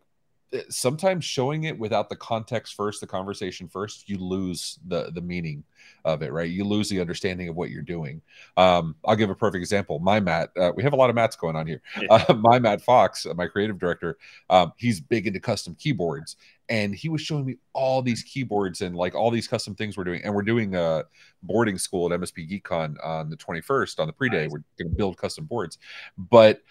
sometimes 0.69 1.25
showing 1.25 1.65
it 1.65 1.79
without 1.79 2.09
the 2.09 2.17
context 2.17 2.75
first 2.75 3.01
the 3.01 3.07
conversation 3.07 3.69
first 3.69 4.09
you 4.09 4.19
lose 4.19 4.79
the 4.87 5.11
the 5.13 5.21
meaning 5.21 5.65
of 6.05 6.23
it 6.23 6.33
right? 6.33 6.51
You 6.51 6.65
lose 6.65 6.89
the 6.89 7.01
understanding 7.01 7.49
of 7.49 7.57
what 7.57 7.71
you're 7.71 7.83
doing. 7.83 8.23
Um, 8.57 8.95
i'll 9.05 9.17
give 9.17 9.31
a 9.31 9.35
perfect 9.35 9.61
example. 9.61 9.99
My 9.99 10.21
matt 10.21 10.51
uh, 10.57 10.73
we 10.75 10.83
have 10.83 10.93
a 10.93 10.97
lot 10.97 11.11
of 11.11 11.17
mats 11.17 11.37
going 11.37 11.57
on 11.57 11.67
here. 11.67 11.83
Yeah. 12.01 12.25
uh, 12.29 12.35
my 12.39 12.59
matt 12.59 12.83
fox 12.83 13.27
uh, 13.27 13.35
my 13.35 13.47
creative 13.47 13.79
director 13.79 14.19
um, 14.51 14.73
he's 14.77 15.01
big 15.01 15.27
into 15.27 15.41
custom 15.41 15.75
keyboards. 15.79 16.37
And 16.71 16.95
he 16.95 17.11
was 17.11 17.21
showing 17.21 17.45
me 17.45 17.57
all 17.75 18.01
these 18.01 18.23
keyboards 18.23 18.81
and 18.81 18.97
like 18.97 19.15
all 19.15 19.31
these 19.31 19.47
custom 19.47 19.75
things 19.75 19.99
we're 19.99 20.05
doing. 20.05 20.23
And 20.25 20.35
we're 20.35 20.43
doing 20.43 20.75
a 20.75 21.05
boarding 21.43 21.77
school 21.77 22.11
at 22.11 22.19
msp 22.19 22.63
geekcon 22.63 22.95
on 23.05 23.29
the 23.29 23.37
21st 23.37 23.99
on 23.99 24.07
the 24.07 24.15
pre-day. 24.15 24.45
Nice. 24.45 24.51
we're 24.51 24.63
going 24.79 24.91
to 24.91 24.97
build 24.97 25.19
custom 25.19 25.45
boards. 25.45 25.79
But 26.17 26.63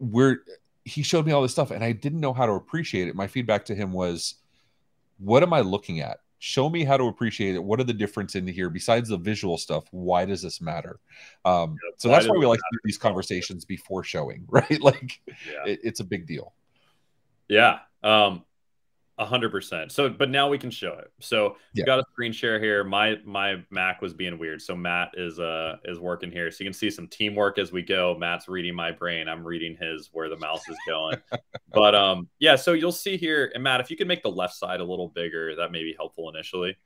we're 0.00 0.38
he 0.88 1.02
showed 1.02 1.26
me 1.26 1.32
all 1.32 1.42
this 1.42 1.52
stuff 1.52 1.70
and 1.70 1.84
I 1.84 1.92
didn't 1.92 2.20
know 2.20 2.32
how 2.32 2.46
to 2.46 2.52
appreciate 2.52 3.08
it. 3.08 3.14
My 3.14 3.26
feedback 3.26 3.64
to 3.66 3.74
him 3.74 3.92
was, 3.92 4.34
what 5.18 5.42
am 5.42 5.52
I 5.52 5.60
looking 5.60 6.00
at? 6.00 6.18
Show 6.40 6.70
me 6.70 6.84
how 6.84 6.96
to 6.96 7.04
appreciate 7.04 7.54
it. 7.54 7.62
What 7.62 7.80
are 7.80 7.84
the 7.84 7.92
difference 7.92 8.36
in 8.36 8.46
here 8.46 8.70
besides 8.70 9.08
the 9.08 9.16
visual 9.16 9.58
stuff? 9.58 9.84
Why 9.90 10.24
does 10.24 10.40
this 10.40 10.60
matter? 10.60 11.00
Um, 11.44 11.72
yeah, 11.72 11.94
so 11.96 12.08
that's 12.08 12.28
why 12.28 12.36
we 12.36 12.46
like 12.46 12.60
these 12.84 12.98
conversations 12.98 13.64
before 13.64 14.04
showing, 14.04 14.44
right? 14.48 14.80
Like 14.80 15.20
yeah. 15.26 15.72
it, 15.72 15.80
it's 15.82 16.00
a 16.00 16.04
big 16.04 16.26
deal. 16.26 16.54
Yeah. 17.48 17.80
Um, 18.04 18.44
hundred 19.18 19.50
percent. 19.50 19.90
So, 19.92 20.08
but 20.08 20.30
now 20.30 20.48
we 20.48 20.58
can 20.58 20.70
show 20.70 20.92
it. 20.94 21.10
So 21.20 21.56
yeah. 21.74 21.84
got 21.84 21.98
a 21.98 22.04
screen 22.12 22.32
share 22.32 22.60
here. 22.60 22.84
My 22.84 23.16
my 23.24 23.62
Mac 23.70 24.00
was 24.00 24.14
being 24.14 24.38
weird, 24.38 24.62
so 24.62 24.76
Matt 24.76 25.10
is 25.14 25.38
uh 25.40 25.76
is 25.84 25.98
working 25.98 26.30
here, 26.30 26.50
so 26.50 26.62
you 26.62 26.70
can 26.70 26.74
see 26.74 26.90
some 26.90 27.08
teamwork 27.08 27.58
as 27.58 27.72
we 27.72 27.82
go. 27.82 28.16
Matt's 28.18 28.48
reading 28.48 28.74
my 28.74 28.92
brain. 28.92 29.28
I'm 29.28 29.44
reading 29.44 29.76
his 29.80 30.10
where 30.12 30.28
the 30.28 30.36
mouse 30.36 30.68
is 30.68 30.76
going. 30.86 31.16
but 31.72 31.94
um, 31.94 32.28
yeah. 32.38 32.56
So 32.56 32.72
you'll 32.72 32.92
see 32.92 33.16
here, 33.16 33.50
and 33.54 33.62
Matt, 33.62 33.80
if 33.80 33.90
you 33.90 33.96
can 33.96 34.08
make 34.08 34.22
the 34.22 34.30
left 34.30 34.54
side 34.54 34.80
a 34.80 34.84
little 34.84 35.08
bigger, 35.08 35.56
that 35.56 35.72
may 35.72 35.82
be 35.82 35.94
helpful 35.96 36.28
initially. 36.28 36.76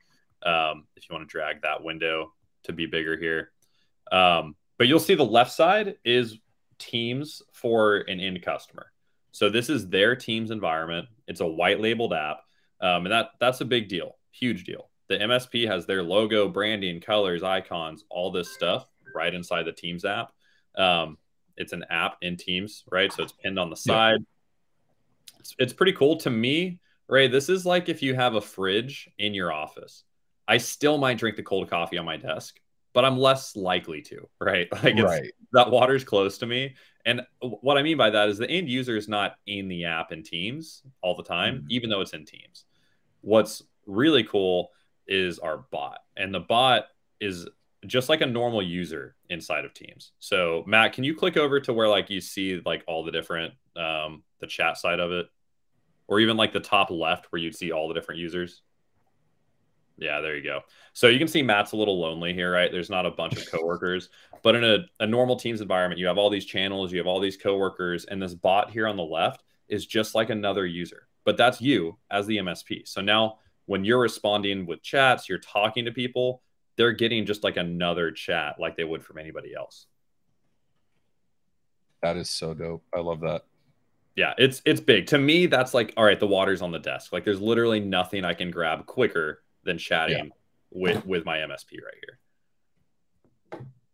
Um, 0.43 0.85
if 0.95 1.09
you 1.09 1.13
want 1.13 1.27
to 1.27 1.31
drag 1.31 1.61
that 1.61 1.83
window 1.83 2.33
to 2.63 2.73
be 2.73 2.85
bigger 2.85 3.17
here. 3.17 3.51
Um, 4.11 4.55
but 4.77 4.87
you'll 4.87 4.99
see 4.99 5.15
the 5.15 5.23
left 5.23 5.51
side 5.51 5.95
is 6.03 6.37
Teams 6.79 7.41
for 7.53 7.97
an 7.97 8.19
end 8.19 8.41
customer. 8.41 8.92
So 9.33 9.49
this 9.49 9.67
is 9.67 9.89
their 9.89 10.15
team's 10.15 10.51
environment. 10.51 11.07
It's 11.27 11.41
a 11.41 11.47
white 11.47 11.81
labeled 11.81 12.13
app, 12.13 12.41
um, 12.79 13.05
and 13.05 13.11
that 13.11 13.31
that's 13.39 13.61
a 13.61 13.65
big 13.65 13.89
deal, 13.89 14.17
huge 14.31 14.63
deal. 14.63 14.89
The 15.09 15.17
MSP 15.17 15.67
has 15.67 15.85
their 15.85 16.03
logo, 16.03 16.47
branding, 16.47 17.01
colors, 17.01 17.43
icons, 17.43 18.05
all 18.09 18.31
this 18.31 18.53
stuff 18.53 18.87
right 19.13 19.33
inside 19.33 19.63
the 19.63 19.73
Teams 19.73 20.05
app. 20.05 20.31
Um, 20.77 21.17
it's 21.57 21.73
an 21.73 21.83
app 21.89 22.17
in 22.21 22.37
Teams, 22.37 22.83
right? 22.91 23.11
So 23.11 23.23
it's 23.23 23.33
pinned 23.33 23.59
on 23.59 23.69
the 23.69 23.75
side. 23.75 24.19
Yeah. 24.19 25.39
It's, 25.39 25.55
it's 25.59 25.73
pretty 25.73 25.93
cool 25.93 26.17
to 26.17 26.29
me, 26.29 26.79
Ray. 27.07 27.27
This 27.27 27.49
is 27.49 27.65
like 27.65 27.89
if 27.89 28.01
you 28.01 28.13
have 28.15 28.35
a 28.35 28.41
fridge 28.41 29.09
in 29.17 29.33
your 29.33 29.51
office. 29.51 30.03
I 30.47 30.57
still 30.57 30.97
might 30.97 31.17
drink 31.17 31.37
the 31.37 31.43
cold 31.43 31.69
coffee 31.69 31.97
on 31.97 32.05
my 32.05 32.17
desk, 32.17 32.59
but 32.93 33.03
I'm 33.03 33.17
less 33.17 33.55
likely 33.55 34.01
to, 34.03 34.27
right? 34.39 34.67
Like 34.83 34.97
right. 34.97 35.31
that 35.53 35.71
water's 35.71 36.03
close 36.03 36.37
to 36.39 36.45
me. 36.45 36.75
And 37.05 37.21
what 37.39 37.77
I 37.77 37.83
mean 37.83 37.97
by 37.97 38.09
that 38.11 38.29
is 38.29 38.37
the 38.37 38.49
end 38.49 38.69
user 38.69 38.95
is 38.95 39.09
not 39.09 39.35
in 39.45 39.67
the 39.67 39.85
app 39.85 40.11
in 40.11 40.23
Teams 40.23 40.83
all 41.01 41.15
the 41.15 41.23
time, 41.23 41.55
mm-hmm. 41.55 41.67
even 41.69 41.89
though 41.89 42.01
it's 42.01 42.13
in 42.13 42.25
Teams. 42.25 42.65
What's 43.21 43.63
really 43.85 44.23
cool 44.23 44.69
is 45.07 45.39
our 45.39 45.65
bot. 45.71 45.99
And 46.15 46.33
the 46.33 46.39
bot 46.39 46.85
is 47.19 47.47
just 47.85 48.07
like 48.07 48.21
a 48.21 48.25
normal 48.25 48.61
user 48.61 49.15
inside 49.29 49.65
of 49.65 49.73
Teams. 49.73 50.11
So 50.19 50.63
Matt, 50.65 50.93
can 50.93 51.03
you 51.03 51.15
click 51.15 51.35
over 51.35 51.59
to 51.61 51.73
where 51.73 51.89
like 51.89 52.09
you 52.09 52.21
see 52.21 52.61
like 52.65 52.83
all 52.87 53.03
the 53.03 53.11
different 53.11 53.53
um 53.75 54.23
the 54.39 54.47
chat 54.47 54.77
side 54.77 54.99
of 54.99 55.11
it? 55.11 55.27
Or 56.07 56.19
even 56.19 56.37
like 56.37 56.53
the 56.53 56.59
top 56.59 56.91
left 56.91 57.31
where 57.31 57.41
you'd 57.41 57.55
see 57.55 57.71
all 57.71 57.87
the 57.87 57.93
different 57.93 58.19
users? 58.19 58.61
Yeah, 59.97 60.21
there 60.21 60.35
you 60.35 60.43
go. 60.43 60.61
So 60.93 61.07
you 61.07 61.19
can 61.19 61.27
see 61.27 61.43
Matt's 61.43 61.71
a 61.71 61.77
little 61.77 61.99
lonely 61.99 62.33
here, 62.33 62.51
right? 62.51 62.71
There's 62.71 62.89
not 62.89 63.05
a 63.05 63.11
bunch 63.11 63.37
of 63.37 63.49
coworkers, 63.51 64.09
but 64.43 64.55
in 64.55 64.63
a, 64.63 64.79
a 64.99 65.07
normal 65.07 65.35
Teams 65.35 65.61
environment, 65.61 65.99
you 65.99 66.07
have 66.07 66.17
all 66.17 66.29
these 66.29 66.45
channels, 66.45 66.91
you 66.91 66.97
have 66.97 67.07
all 67.07 67.19
these 67.19 67.37
coworkers, 67.37 68.05
and 68.05 68.21
this 68.21 68.33
bot 68.33 68.71
here 68.71 68.87
on 68.87 68.97
the 68.97 69.03
left 69.03 69.43
is 69.67 69.85
just 69.85 70.15
like 70.15 70.29
another 70.29 70.65
user, 70.65 71.07
but 71.25 71.37
that's 71.37 71.61
you 71.61 71.97
as 72.09 72.25
the 72.27 72.37
MSP. 72.37 72.87
So 72.87 73.01
now 73.01 73.39
when 73.65 73.85
you're 73.85 73.99
responding 73.99 74.65
with 74.65 74.81
chats, 74.81 75.29
you're 75.29 75.39
talking 75.39 75.85
to 75.85 75.91
people, 75.91 76.41
they're 76.75 76.91
getting 76.91 77.25
just 77.25 77.43
like 77.43 77.57
another 77.57 78.11
chat 78.11 78.55
like 78.59 78.75
they 78.75 78.83
would 78.83 79.03
from 79.03 79.17
anybody 79.17 79.53
else. 79.55 79.85
That 82.01 82.17
is 82.17 82.29
so 82.29 82.53
dope. 82.53 82.83
I 82.93 82.99
love 82.99 83.21
that. 83.21 83.45
Yeah, 84.15 84.33
it's 84.37 84.61
it's 84.65 84.81
big. 84.81 85.07
To 85.07 85.17
me, 85.17 85.47
that's 85.47 85.73
like, 85.73 85.93
all 85.97 86.03
right, 86.03 86.19
the 86.19 86.27
water's 86.27 86.61
on 86.61 86.71
the 86.71 86.79
desk. 86.79 87.13
Like 87.13 87.23
there's 87.23 87.41
literally 87.41 87.79
nothing 87.79 88.25
I 88.25 88.33
can 88.33 88.51
grab 88.51 88.85
quicker 88.85 89.42
than 89.63 89.77
chatting 89.77 90.25
yeah. 90.25 90.31
with 90.71 91.05
with 91.05 91.25
my 91.25 91.37
MSP 91.37 91.81
right 91.83 91.95
here. 92.05 92.19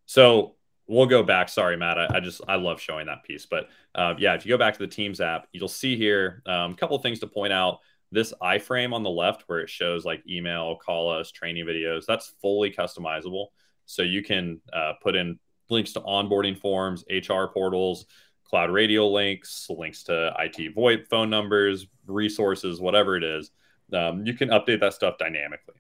So 0.06 0.56
we'll 0.88 1.06
go 1.06 1.24
back. 1.24 1.50
Sorry, 1.50 1.78
Matt. 1.78 1.98
I, 1.98 2.08
I 2.16 2.20
just 2.20 2.42
I 2.48 2.56
love 2.56 2.82
showing 2.82 3.06
that 3.06 3.24
piece. 3.24 3.46
But 3.46 3.70
uh, 3.96 4.16
yeah, 4.18 4.34
if 4.34 4.46
you 4.46 4.50
go 4.50 4.58
back 4.58 4.74
to 4.74 4.80
the 4.80 4.88
Teams 4.88 5.22
app, 5.22 5.48
you'll 5.52 5.68
see 5.68 5.96
here 5.96 6.42
um, 6.46 6.72
a 6.72 6.76
couple 6.76 6.98
of 6.98 7.04
things 7.04 7.20
to 7.20 7.28
point 7.28 7.54
out. 7.54 7.80
This 8.12 8.34
iframe 8.42 8.92
on 8.94 9.04
the 9.04 9.10
left, 9.10 9.44
where 9.46 9.60
it 9.60 9.70
shows 9.70 10.04
like 10.04 10.24
email, 10.28 10.76
call 10.78 11.12
us, 11.12 11.32
training 11.32 11.66
videos, 11.66 12.06
that's 12.08 12.34
fully 12.42 12.72
customizable. 12.72 13.48
So 13.86 14.02
you 14.02 14.24
can 14.24 14.62
uh, 14.74 14.94
put 15.02 15.16
in 15.16 15.38
links 15.70 15.94
to 15.94 16.02
onboarding 16.02 16.58
forms, 16.58 17.04
HR 17.08 17.46
portals, 17.54 18.08
CloudRadial 18.52 19.12
links, 19.12 19.68
links 19.70 20.04
to 20.06 20.34
IT 20.40 20.76
VoIP 20.76 21.08
phone 21.08 21.30
numbers, 21.30 21.86
resources, 22.08 22.82
whatever 22.82 23.16
it 23.16 23.24
is. 23.24 23.52
Um, 23.94 24.26
you 24.26 24.34
can 24.34 24.50
update 24.50 24.80
that 24.82 24.94
stuff 24.94 25.18
dynamically. 25.18 25.76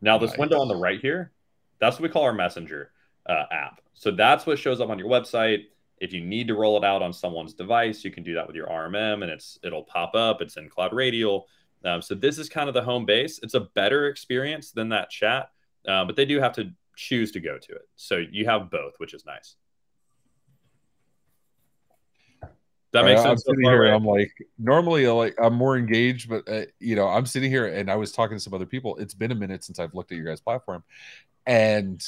Now, 0.00 0.18
this 0.18 0.30
nice. 0.30 0.38
window 0.38 0.60
on 0.60 0.68
the 0.68 0.76
right 0.76 1.00
here, 1.00 1.32
that's 1.78 1.96
what 1.96 2.02
we 2.02 2.08
call 2.08 2.22
our 2.22 2.32
messenger 2.32 2.92
uh, 3.26 3.44
app. 3.50 3.80
So 3.94 4.10
that's 4.10 4.46
what 4.46 4.58
shows 4.58 4.80
up 4.80 4.88
on 4.90 4.98
your 4.98 5.08
website. 5.08 5.64
If 5.98 6.12
you 6.12 6.22
need 6.22 6.48
to 6.48 6.54
roll 6.54 6.78
it 6.78 6.84
out 6.84 7.02
on 7.02 7.12
someone's 7.12 7.52
device, 7.52 8.04
you 8.04 8.10
can 8.10 8.22
do 8.22 8.34
that 8.34 8.46
with 8.46 8.56
your 8.56 8.66
RMM, 8.68 9.22
and 9.22 9.30
it's 9.30 9.58
it'll 9.62 9.84
pop 9.84 10.14
up. 10.14 10.40
It's 10.40 10.56
in 10.56 10.70
CloudRadial. 10.70 11.42
Um, 11.84 12.00
so 12.02 12.14
this 12.14 12.38
is 12.38 12.48
kind 12.48 12.68
of 12.68 12.74
the 12.74 12.82
home 12.82 13.04
base. 13.04 13.40
It's 13.42 13.54
a 13.54 13.60
better 13.60 14.06
experience 14.06 14.70
than 14.70 14.88
that 14.90 15.10
chat, 15.10 15.50
uh, 15.86 16.04
but 16.04 16.16
they 16.16 16.24
do 16.24 16.40
have 16.40 16.52
to 16.54 16.70
choose 16.96 17.30
to 17.32 17.40
go 17.40 17.58
to 17.58 17.72
it. 17.72 17.88
So 17.96 18.22
you 18.30 18.46
have 18.46 18.70
both, 18.70 18.94
which 18.98 19.14
is 19.14 19.24
nice. 19.26 19.56
That 22.92 23.04
makes 23.04 23.22
sense. 23.22 23.44
I'm 23.46 23.54
sitting 23.54 23.70
here. 23.70 23.84
I'm 23.84 24.04
like, 24.04 24.32
normally, 24.58 25.06
like 25.06 25.36
I'm 25.40 25.54
more 25.54 25.76
engaged, 25.76 26.28
but 26.28 26.48
uh, 26.48 26.64
you 26.80 26.96
know, 26.96 27.06
I'm 27.06 27.24
sitting 27.24 27.50
here 27.50 27.66
and 27.66 27.90
I 27.90 27.94
was 27.96 28.10
talking 28.10 28.36
to 28.36 28.42
some 28.42 28.52
other 28.52 28.66
people. 28.66 28.96
It's 28.96 29.14
been 29.14 29.30
a 29.30 29.36
minute 29.36 29.62
since 29.62 29.78
I've 29.78 29.94
looked 29.94 30.10
at 30.10 30.18
your 30.18 30.26
guys' 30.26 30.40
platform, 30.40 30.82
and 31.46 32.04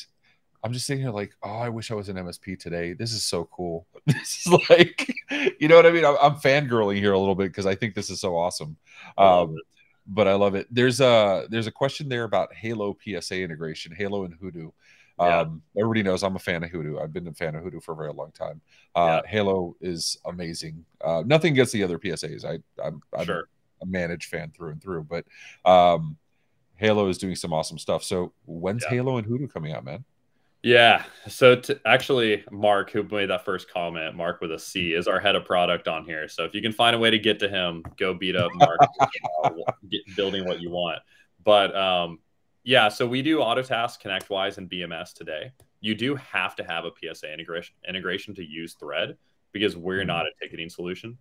I'm 0.65 0.73
just 0.73 0.87
sitting 0.87 1.03
here 1.03 1.13
like, 1.13 1.35
oh, 1.43 1.51
I 1.51 1.69
wish 1.69 1.91
I 1.91 1.95
was 1.95 2.09
an 2.09 2.17
MSP 2.17 2.59
today. 2.59 2.93
This 2.93 3.13
is 3.13 3.25
so 3.25 3.49
cool. 3.53 3.87
This 4.07 4.47
is 4.47 4.53
like, 4.69 5.15
you 5.61 5.69
know 5.69 5.77
what 5.77 5.87
I 5.87 5.93
mean? 5.93 6.05
I'm, 6.05 6.17
I'm 6.21 6.35
fangirling 6.35 6.97
here 6.97 7.13
a 7.13 7.19
little 7.19 7.37
bit 7.37 7.49
because 7.49 7.67
I 7.67 7.77
think 7.77 7.95
this 7.95 8.11
is 8.11 8.21
so 8.21 8.37
awesome. 8.37 8.77
Um, 9.17 9.57
but 10.07 10.27
I 10.27 10.35
love 10.35 10.57
it. 10.57 10.67
There's 10.71 11.01
a 11.01 11.47
there's 11.49 11.69
a 11.69 11.73
question 11.73 12.09
there 12.09 12.25
about 12.25 12.53
Halo 12.53 12.97
PSA 13.05 13.41
integration, 13.41 13.95
Halo 13.95 14.25
and 14.25 14.39
Hudu. 14.39 14.73
Um, 15.19 15.63
yeah. 15.75 15.83
Everybody 15.83 16.03
knows 16.03 16.23
I'm 16.23 16.37
a 16.37 16.41
fan 16.41 16.65
of 16.65 16.71
Hudu. 16.71 17.03
I've 17.03 17.13
been 17.13 17.29
a 17.29 17.33
fan 17.33 17.55
of 17.55 17.63
Hudu 17.63 17.83
for 17.83 17.93
a 17.93 17.97
very 17.97 18.13
long 18.13 18.33
time. 18.33 18.61
Uh, 18.95 19.21
yeah. 19.25 19.31
Halo 19.31 19.77
is 19.81 20.17
amazing. 20.25 20.85
Uh, 21.03 21.23
nothing 21.27 21.53
against 21.53 21.73
the 21.73 21.83
other 21.83 21.99
PSAs. 21.99 22.45
I, 22.45 22.59
I'm, 22.83 23.01
I'm 23.17 23.25
sure. 23.25 23.49
a 23.81 23.87
managed 23.87 24.29
fan 24.29 24.53
through 24.57 24.71
and 24.71 24.83
through, 24.83 25.05
but 25.05 25.25
um, 25.65 26.17
Halo 26.77 27.09
is 27.09 27.19
doing 27.19 27.37
some 27.37 27.53
awesome 27.53 27.79
stuff. 27.79 28.03
So 28.03 28.33
when's 28.47 28.83
yeah. 28.85 28.97
Halo 28.97 29.17
and 29.19 29.27
Hudu 29.27 29.53
coming 29.53 29.73
out, 29.73 29.85
man? 29.85 30.05
Yeah. 30.63 31.05
So 31.29 31.57
to, 31.57 31.81
actually, 31.85 32.45
Mark, 32.51 32.91
who 32.91 33.03
made 33.03 33.31
that 33.31 33.45
first 33.45 33.71
comment, 33.73 34.15
Mark 34.15 34.41
with 34.41 34.53
a 34.53 34.59
C, 34.59 34.93
is 34.95 35.09
our 35.09 35.21
head 35.21 35.37
of 35.37 35.45
product 35.45 35.89
on 35.89 36.05
here. 36.05 36.29
So 36.29 36.45
if 36.45 36.55
you 36.55 36.63
can 36.63 36.73
find 36.73 36.95
a 36.97 36.99
way 36.99 37.11
to 37.11 37.19
get 37.19 37.39
to 37.41 37.49
him, 37.49 37.83
go 37.99 38.15
beat 38.15 38.37
up 38.37 38.53
Mark, 38.57 38.79
uh, 39.45 39.51
get, 39.91 40.01
building 40.17 40.45
what 40.45 40.61
you 40.61 40.71
want. 40.71 41.01
But 41.45 41.75
um, 41.77 42.21
yeah, 42.65 42.89
so 42.89 43.07
we 43.07 43.23
do 43.23 43.39
Autotask, 43.39 44.01
ConnectWise, 44.01 44.59
and 44.59 44.71
BMS 44.71 45.13
today. 45.13 45.53
You 45.81 45.95
do 45.95 46.15
have 46.17 46.55
to 46.57 46.65
have 46.65 46.85
a 46.85 46.91
PSA 47.01 47.33
integration 47.33 47.75
integration 47.89 48.35
to 48.37 48.45
use 48.45 48.75
Thread 48.75 49.17
because 49.53 49.77
we're 49.77 50.01
mm-hmm. 50.01 50.09
not 50.09 50.27
a 50.27 50.31
ticketing 50.41 50.69
solution. 50.69 51.19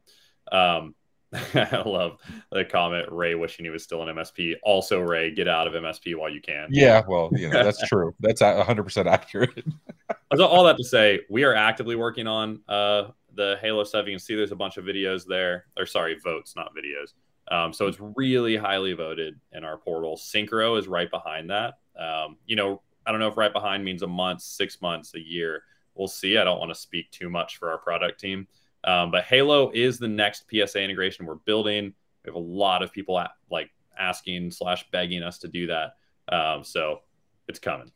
Um, 0.51 0.95
I 1.33 1.81
love 1.85 2.17
the 2.51 2.65
comment. 2.65 3.07
Ray 3.11 3.35
wishing 3.35 3.65
he 3.65 3.69
was 3.69 3.83
still 3.83 4.07
an 4.07 4.13
MSP. 4.15 4.55
Also, 4.63 4.99
Ray, 4.99 5.33
get 5.33 5.47
out 5.47 5.65
of 5.65 5.73
MSP 5.73 6.15
while 6.15 6.29
you 6.29 6.41
can. 6.41 6.67
Yeah, 6.71 7.01
well, 7.07 7.29
you 7.31 7.49
know 7.49 7.63
that's 7.63 7.81
true. 7.87 8.13
That's 8.19 8.41
100 8.41 8.83
percent 8.83 9.07
accurate. 9.07 9.63
all 10.39 10.63
that 10.65 10.77
to 10.77 10.83
say, 10.83 11.21
we 11.29 11.43
are 11.43 11.55
actively 11.55 11.95
working 11.95 12.27
on 12.27 12.59
uh, 12.67 13.09
the 13.33 13.57
Halo 13.61 13.83
stuff. 13.83 14.05
You 14.05 14.13
can 14.13 14.19
see 14.19 14.35
there's 14.35 14.51
a 14.51 14.57
bunch 14.57 14.77
of 14.77 14.85
videos 14.85 15.25
there, 15.25 15.65
or 15.77 15.85
sorry, 15.85 16.17
votes, 16.21 16.55
not 16.55 16.75
videos. 16.75 17.13
Um, 17.51 17.73
so 17.73 17.87
it's 17.87 17.97
really 17.99 18.55
highly 18.55 18.93
voted 18.93 19.37
in 19.51 19.65
our 19.65 19.77
portal. 19.77 20.15
Syncro 20.15 20.79
is 20.79 20.87
right 20.87 21.11
behind 21.11 21.49
that. 21.49 21.79
Um, 21.99 22.37
you 22.45 22.55
know, 22.55 22.81
I 23.05 23.11
don't 23.11 23.19
know 23.19 23.27
if 23.27 23.35
right 23.35 23.51
behind 23.51 23.83
means 23.83 24.03
a 24.03 24.07
month, 24.07 24.41
six 24.41 24.81
months, 24.81 25.13
a 25.15 25.19
year. 25.19 25.63
We'll 25.93 26.07
see. 26.07 26.37
I 26.37 26.45
don't 26.45 26.59
want 26.59 26.71
to 26.71 26.79
speak 26.79 27.11
too 27.11 27.29
much 27.29 27.57
for 27.57 27.69
our 27.69 27.77
product 27.77 28.21
team. 28.21 28.47
Um, 28.85 29.11
but 29.11 29.25
Halo 29.25 29.69
is 29.73 29.99
the 29.99 30.07
next 30.07 30.45
PSA 30.49 30.81
integration 30.81 31.25
we're 31.25 31.35
building. 31.35 31.93
We 32.23 32.29
have 32.29 32.35
a 32.35 32.39
lot 32.39 32.81
of 32.83 32.93
people 32.93 33.19
at, 33.19 33.31
like 33.51 33.69
asking 33.99 34.51
slash 34.51 34.89
begging 34.91 35.21
us 35.21 35.37
to 35.39 35.49
do 35.49 35.67
that. 35.67 35.95
Um, 36.29 36.63
so 36.63 37.01
it's 37.49 37.59
coming. 37.59 37.91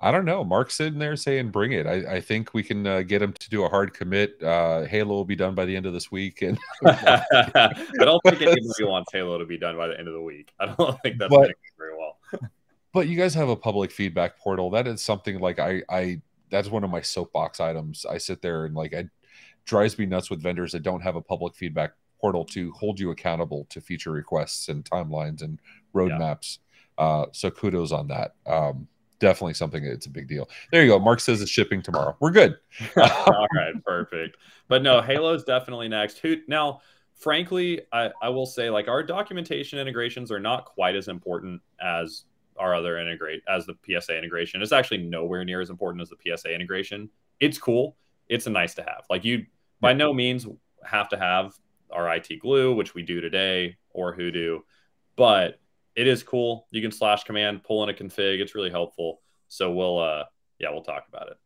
I 0.00 0.12
don't 0.12 0.24
know. 0.24 0.44
Mark's 0.44 0.76
sitting 0.76 1.00
there 1.00 1.16
saying, 1.16 1.50
"Bring 1.50 1.72
it." 1.72 1.86
I, 1.86 2.16
I 2.16 2.20
think 2.20 2.54
we 2.54 2.62
can 2.62 2.86
uh, 2.86 3.02
get 3.02 3.20
him 3.20 3.32
to 3.32 3.50
do 3.50 3.64
a 3.64 3.68
hard 3.68 3.94
commit. 3.94 4.40
Uh, 4.40 4.84
Halo 4.84 5.14
will 5.14 5.24
be 5.24 5.34
done 5.34 5.56
by 5.56 5.64
the 5.64 5.74
end 5.74 5.86
of 5.86 5.92
this 5.92 6.12
week, 6.12 6.42
and 6.42 6.56
I 6.86 7.74
don't 7.98 8.20
think 8.24 8.40
anybody 8.40 8.84
wants 8.84 9.12
Halo 9.12 9.38
to 9.38 9.44
be 9.44 9.58
done 9.58 9.76
by 9.76 9.88
the 9.88 9.98
end 9.98 10.06
of 10.06 10.14
the 10.14 10.22
week. 10.22 10.52
I 10.60 10.66
don't 10.66 11.00
think 11.02 11.18
that's 11.18 11.34
but, 11.34 11.50
very 11.76 11.96
well. 11.96 12.18
but 12.92 13.08
you 13.08 13.16
guys 13.16 13.34
have 13.34 13.48
a 13.48 13.56
public 13.56 13.90
feedback 13.90 14.38
portal. 14.38 14.70
That 14.70 14.86
is 14.86 15.02
something 15.02 15.40
like 15.40 15.58
I, 15.58 15.82
I 15.88 16.20
that's 16.48 16.68
one 16.68 16.84
of 16.84 16.90
my 16.90 17.02
soapbox 17.02 17.58
items. 17.58 18.06
I 18.06 18.18
sit 18.18 18.40
there 18.40 18.66
and 18.66 18.76
like 18.76 18.94
I 18.94 19.08
drives 19.64 19.98
me 19.98 20.06
nuts 20.06 20.30
with 20.30 20.40
vendors 20.40 20.72
that 20.72 20.84
don't 20.84 21.02
have 21.02 21.16
a 21.16 21.20
public 21.20 21.56
feedback 21.56 21.92
portal 22.20 22.44
to 22.44 22.70
hold 22.72 23.00
you 23.00 23.10
accountable 23.10 23.66
to 23.70 23.80
feature 23.80 24.12
requests 24.12 24.68
and 24.68 24.84
timelines 24.84 25.42
and 25.42 25.60
roadmaps. 25.92 26.58
Yeah. 26.98 27.04
Uh, 27.04 27.26
so 27.32 27.50
kudos 27.50 27.92
on 27.92 28.08
that. 28.08 28.34
Um, 28.46 28.88
definitely 29.18 29.54
something 29.54 29.84
it's 29.84 30.06
a 30.06 30.10
big 30.10 30.28
deal. 30.28 30.48
There 30.70 30.82
you 30.82 30.90
go. 30.90 30.98
Mark 30.98 31.20
says 31.20 31.40
it's 31.40 31.50
shipping 31.50 31.82
tomorrow. 31.82 32.16
We're 32.20 32.30
good. 32.30 32.56
All 32.96 33.46
right, 33.54 33.74
perfect. 33.84 34.36
But 34.68 34.82
no, 34.82 35.00
Halo's 35.00 35.44
definitely 35.44 35.88
next. 35.88 36.18
Who 36.18 36.36
now? 36.46 36.80
Frankly, 37.14 37.80
I, 37.92 38.12
I 38.22 38.28
will 38.28 38.46
say 38.46 38.70
like 38.70 38.86
our 38.86 39.02
documentation 39.02 39.80
integrations 39.80 40.30
are 40.30 40.38
not 40.38 40.66
quite 40.66 40.94
as 40.94 41.08
important 41.08 41.60
as 41.80 42.26
our 42.56 42.74
other 42.74 42.98
integrate 42.98 43.42
as 43.48 43.66
the 43.66 43.74
PSA 43.84 44.16
integration. 44.16 44.62
It's 44.62 44.70
actually 44.70 44.98
nowhere 44.98 45.44
near 45.44 45.60
as 45.60 45.70
important 45.70 46.02
as 46.02 46.10
the 46.10 46.16
PSA 46.36 46.54
integration. 46.54 47.10
It's 47.40 47.58
cool. 47.58 47.96
It's 48.28 48.46
a 48.46 48.50
nice 48.50 48.74
to 48.74 48.82
have. 48.82 49.04
Like 49.10 49.24
you 49.24 49.46
by 49.80 49.94
no 49.94 50.12
means 50.12 50.46
have 50.84 51.08
to 51.08 51.18
have 51.18 51.54
our 51.90 52.14
IT 52.14 52.28
glue, 52.40 52.74
which 52.74 52.94
we 52.94 53.02
do 53.02 53.20
today, 53.20 53.76
or 53.90 54.16
Hudu, 54.16 54.60
but 55.16 55.58
it 55.98 56.06
is 56.06 56.22
cool. 56.22 56.68
You 56.70 56.80
can 56.80 56.92
slash 56.92 57.24
command, 57.24 57.64
pull 57.64 57.82
in 57.82 57.88
a 57.88 57.92
config. 57.92 58.38
It's 58.38 58.54
really 58.54 58.70
helpful. 58.70 59.20
So 59.48 59.72
we'll, 59.72 59.98
uh, 59.98 60.24
yeah, 60.60 60.70
we'll 60.70 60.84
talk 60.84 61.06
about 61.08 61.28
it. 61.28 61.36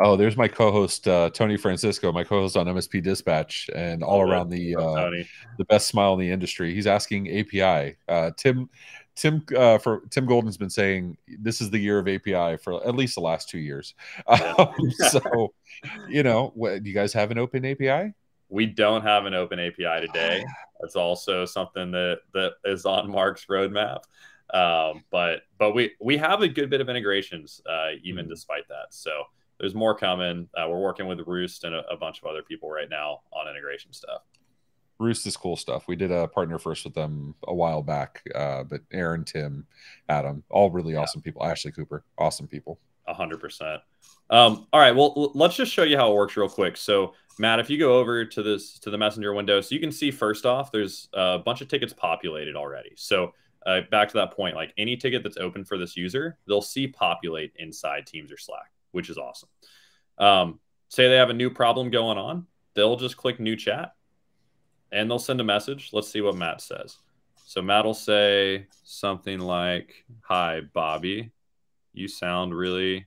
Oh, 0.00 0.14
there's 0.14 0.36
my 0.36 0.46
co-host 0.46 1.08
uh, 1.08 1.30
Tony 1.30 1.56
Francisco, 1.56 2.12
my 2.12 2.22
co-host 2.22 2.56
on 2.56 2.66
MSP 2.66 3.02
Dispatch, 3.02 3.68
and 3.74 4.04
all 4.04 4.20
oh, 4.20 4.30
around 4.30 4.50
the 4.50 4.76
uh, 4.76 5.10
the 5.56 5.64
best 5.64 5.88
smile 5.88 6.12
in 6.12 6.20
the 6.20 6.30
industry. 6.30 6.72
He's 6.72 6.86
asking 6.86 7.28
API. 7.36 7.96
Uh, 8.06 8.30
Tim 8.36 8.68
Tim 9.16 9.44
uh, 9.56 9.78
for 9.78 10.02
Tim 10.10 10.26
Golden's 10.26 10.56
been 10.56 10.70
saying 10.70 11.16
this 11.40 11.60
is 11.60 11.70
the 11.70 11.78
year 11.78 11.98
of 11.98 12.06
API 12.06 12.58
for 12.58 12.86
at 12.86 12.94
least 12.94 13.16
the 13.16 13.22
last 13.22 13.48
two 13.48 13.58
years. 13.58 13.94
Um, 14.28 14.72
so, 15.10 15.52
you 16.08 16.22
know, 16.22 16.52
what, 16.54 16.84
do 16.84 16.88
you 16.88 16.94
guys 16.94 17.12
have 17.14 17.32
an 17.32 17.38
open 17.38 17.64
API? 17.64 18.14
We 18.48 18.66
don't 18.66 19.02
have 19.02 19.26
an 19.26 19.34
open 19.34 19.58
API 19.58 20.06
today. 20.06 20.44
That's 20.80 20.96
also 20.96 21.44
something 21.44 21.90
that 21.92 22.20
that 22.34 22.52
is 22.64 22.86
on 22.86 23.10
Mark's 23.10 23.46
roadmap. 23.46 24.02
Um, 24.54 25.04
but 25.10 25.42
but 25.58 25.74
we 25.74 25.92
we 26.00 26.16
have 26.16 26.42
a 26.42 26.48
good 26.48 26.70
bit 26.70 26.80
of 26.80 26.88
integrations 26.88 27.60
uh, 27.68 27.90
even 28.02 28.24
mm-hmm. 28.24 28.30
despite 28.30 28.68
that. 28.68 28.86
So 28.90 29.24
there's 29.58 29.74
more 29.74 29.94
coming. 29.94 30.48
Uh, 30.56 30.68
we're 30.68 30.80
working 30.80 31.06
with 31.06 31.20
Rewst 31.26 31.64
and 31.64 31.74
a, 31.74 31.86
a 31.90 31.96
bunch 31.96 32.20
of 32.20 32.26
other 32.26 32.42
people 32.42 32.70
right 32.70 32.88
now 32.88 33.20
on 33.32 33.48
integration 33.48 33.92
stuff. 33.92 34.22
Rewst 34.98 35.26
is 35.26 35.36
cool 35.36 35.56
stuff. 35.56 35.86
We 35.86 35.96
did 35.96 36.10
a 36.10 36.26
partner 36.26 36.58
first 36.58 36.84
with 36.84 36.94
them 36.94 37.34
a 37.46 37.54
while 37.54 37.82
back, 37.82 38.22
uh, 38.34 38.64
but 38.64 38.80
Aaron, 38.92 39.24
Tim, 39.24 39.66
Adam, 40.08 40.42
all 40.50 40.70
really 40.70 40.94
yeah. 40.94 41.00
awesome 41.00 41.22
people. 41.22 41.44
Ashley 41.44 41.70
Cooper, 41.70 42.04
awesome 42.18 42.48
people. 42.48 42.80
A 43.06 43.14
hundred 43.14 43.40
percent. 43.40 43.80
Um, 44.30 44.66
all 44.72 44.80
right, 44.80 44.94
well, 44.94 45.32
let's 45.34 45.56
just 45.56 45.72
show 45.72 45.84
you 45.84 45.96
how 45.96 46.10
it 46.10 46.14
works 46.14 46.36
real 46.36 46.48
quick. 46.48 46.76
So, 46.76 47.14
Matt, 47.38 47.60
if 47.60 47.70
you 47.70 47.78
go 47.78 47.98
over 47.98 48.24
to 48.24 48.42
this 48.42 48.78
to 48.80 48.90
the 48.90 48.98
messenger 48.98 49.32
window, 49.32 49.60
so 49.60 49.74
you 49.74 49.80
can 49.80 49.92
see 49.92 50.10
first 50.10 50.44
off, 50.44 50.72
there's 50.72 51.08
a 51.14 51.38
bunch 51.38 51.60
of 51.60 51.68
tickets 51.68 51.92
populated 51.92 52.56
already. 52.56 52.92
So, 52.96 53.32
uh, 53.66 53.82
back 53.90 54.08
to 54.08 54.14
that 54.14 54.32
point, 54.32 54.56
like 54.56 54.72
any 54.78 54.96
ticket 54.96 55.22
that's 55.22 55.36
open 55.36 55.64
for 55.64 55.78
this 55.78 55.96
user, 55.96 56.38
they'll 56.46 56.62
see 56.62 56.86
populate 56.86 57.52
inside 57.56 58.06
Teams 58.06 58.32
or 58.32 58.36
Slack, 58.38 58.72
which 58.92 59.10
is 59.10 59.18
awesome. 59.18 59.48
Um, 60.18 60.60
say 60.88 61.08
they 61.08 61.16
have 61.16 61.30
a 61.30 61.34
new 61.34 61.50
problem 61.50 61.90
going 61.90 62.18
on, 62.18 62.46
they'll 62.74 62.96
just 62.96 63.16
click 63.16 63.38
new 63.38 63.56
chat 63.56 63.92
and 64.90 65.10
they'll 65.10 65.18
send 65.18 65.40
a 65.40 65.44
message. 65.44 65.90
Let's 65.92 66.10
see 66.10 66.20
what 66.20 66.36
Matt 66.36 66.60
says. 66.60 66.96
So 67.44 67.62
Matt 67.62 67.84
will 67.84 67.94
say 67.94 68.66
something 68.84 69.38
like, 69.38 70.04
Hi, 70.22 70.60
Bobby. 70.72 71.32
You 71.92 72.08
sound 72.08 72.54
really 72.54 73.06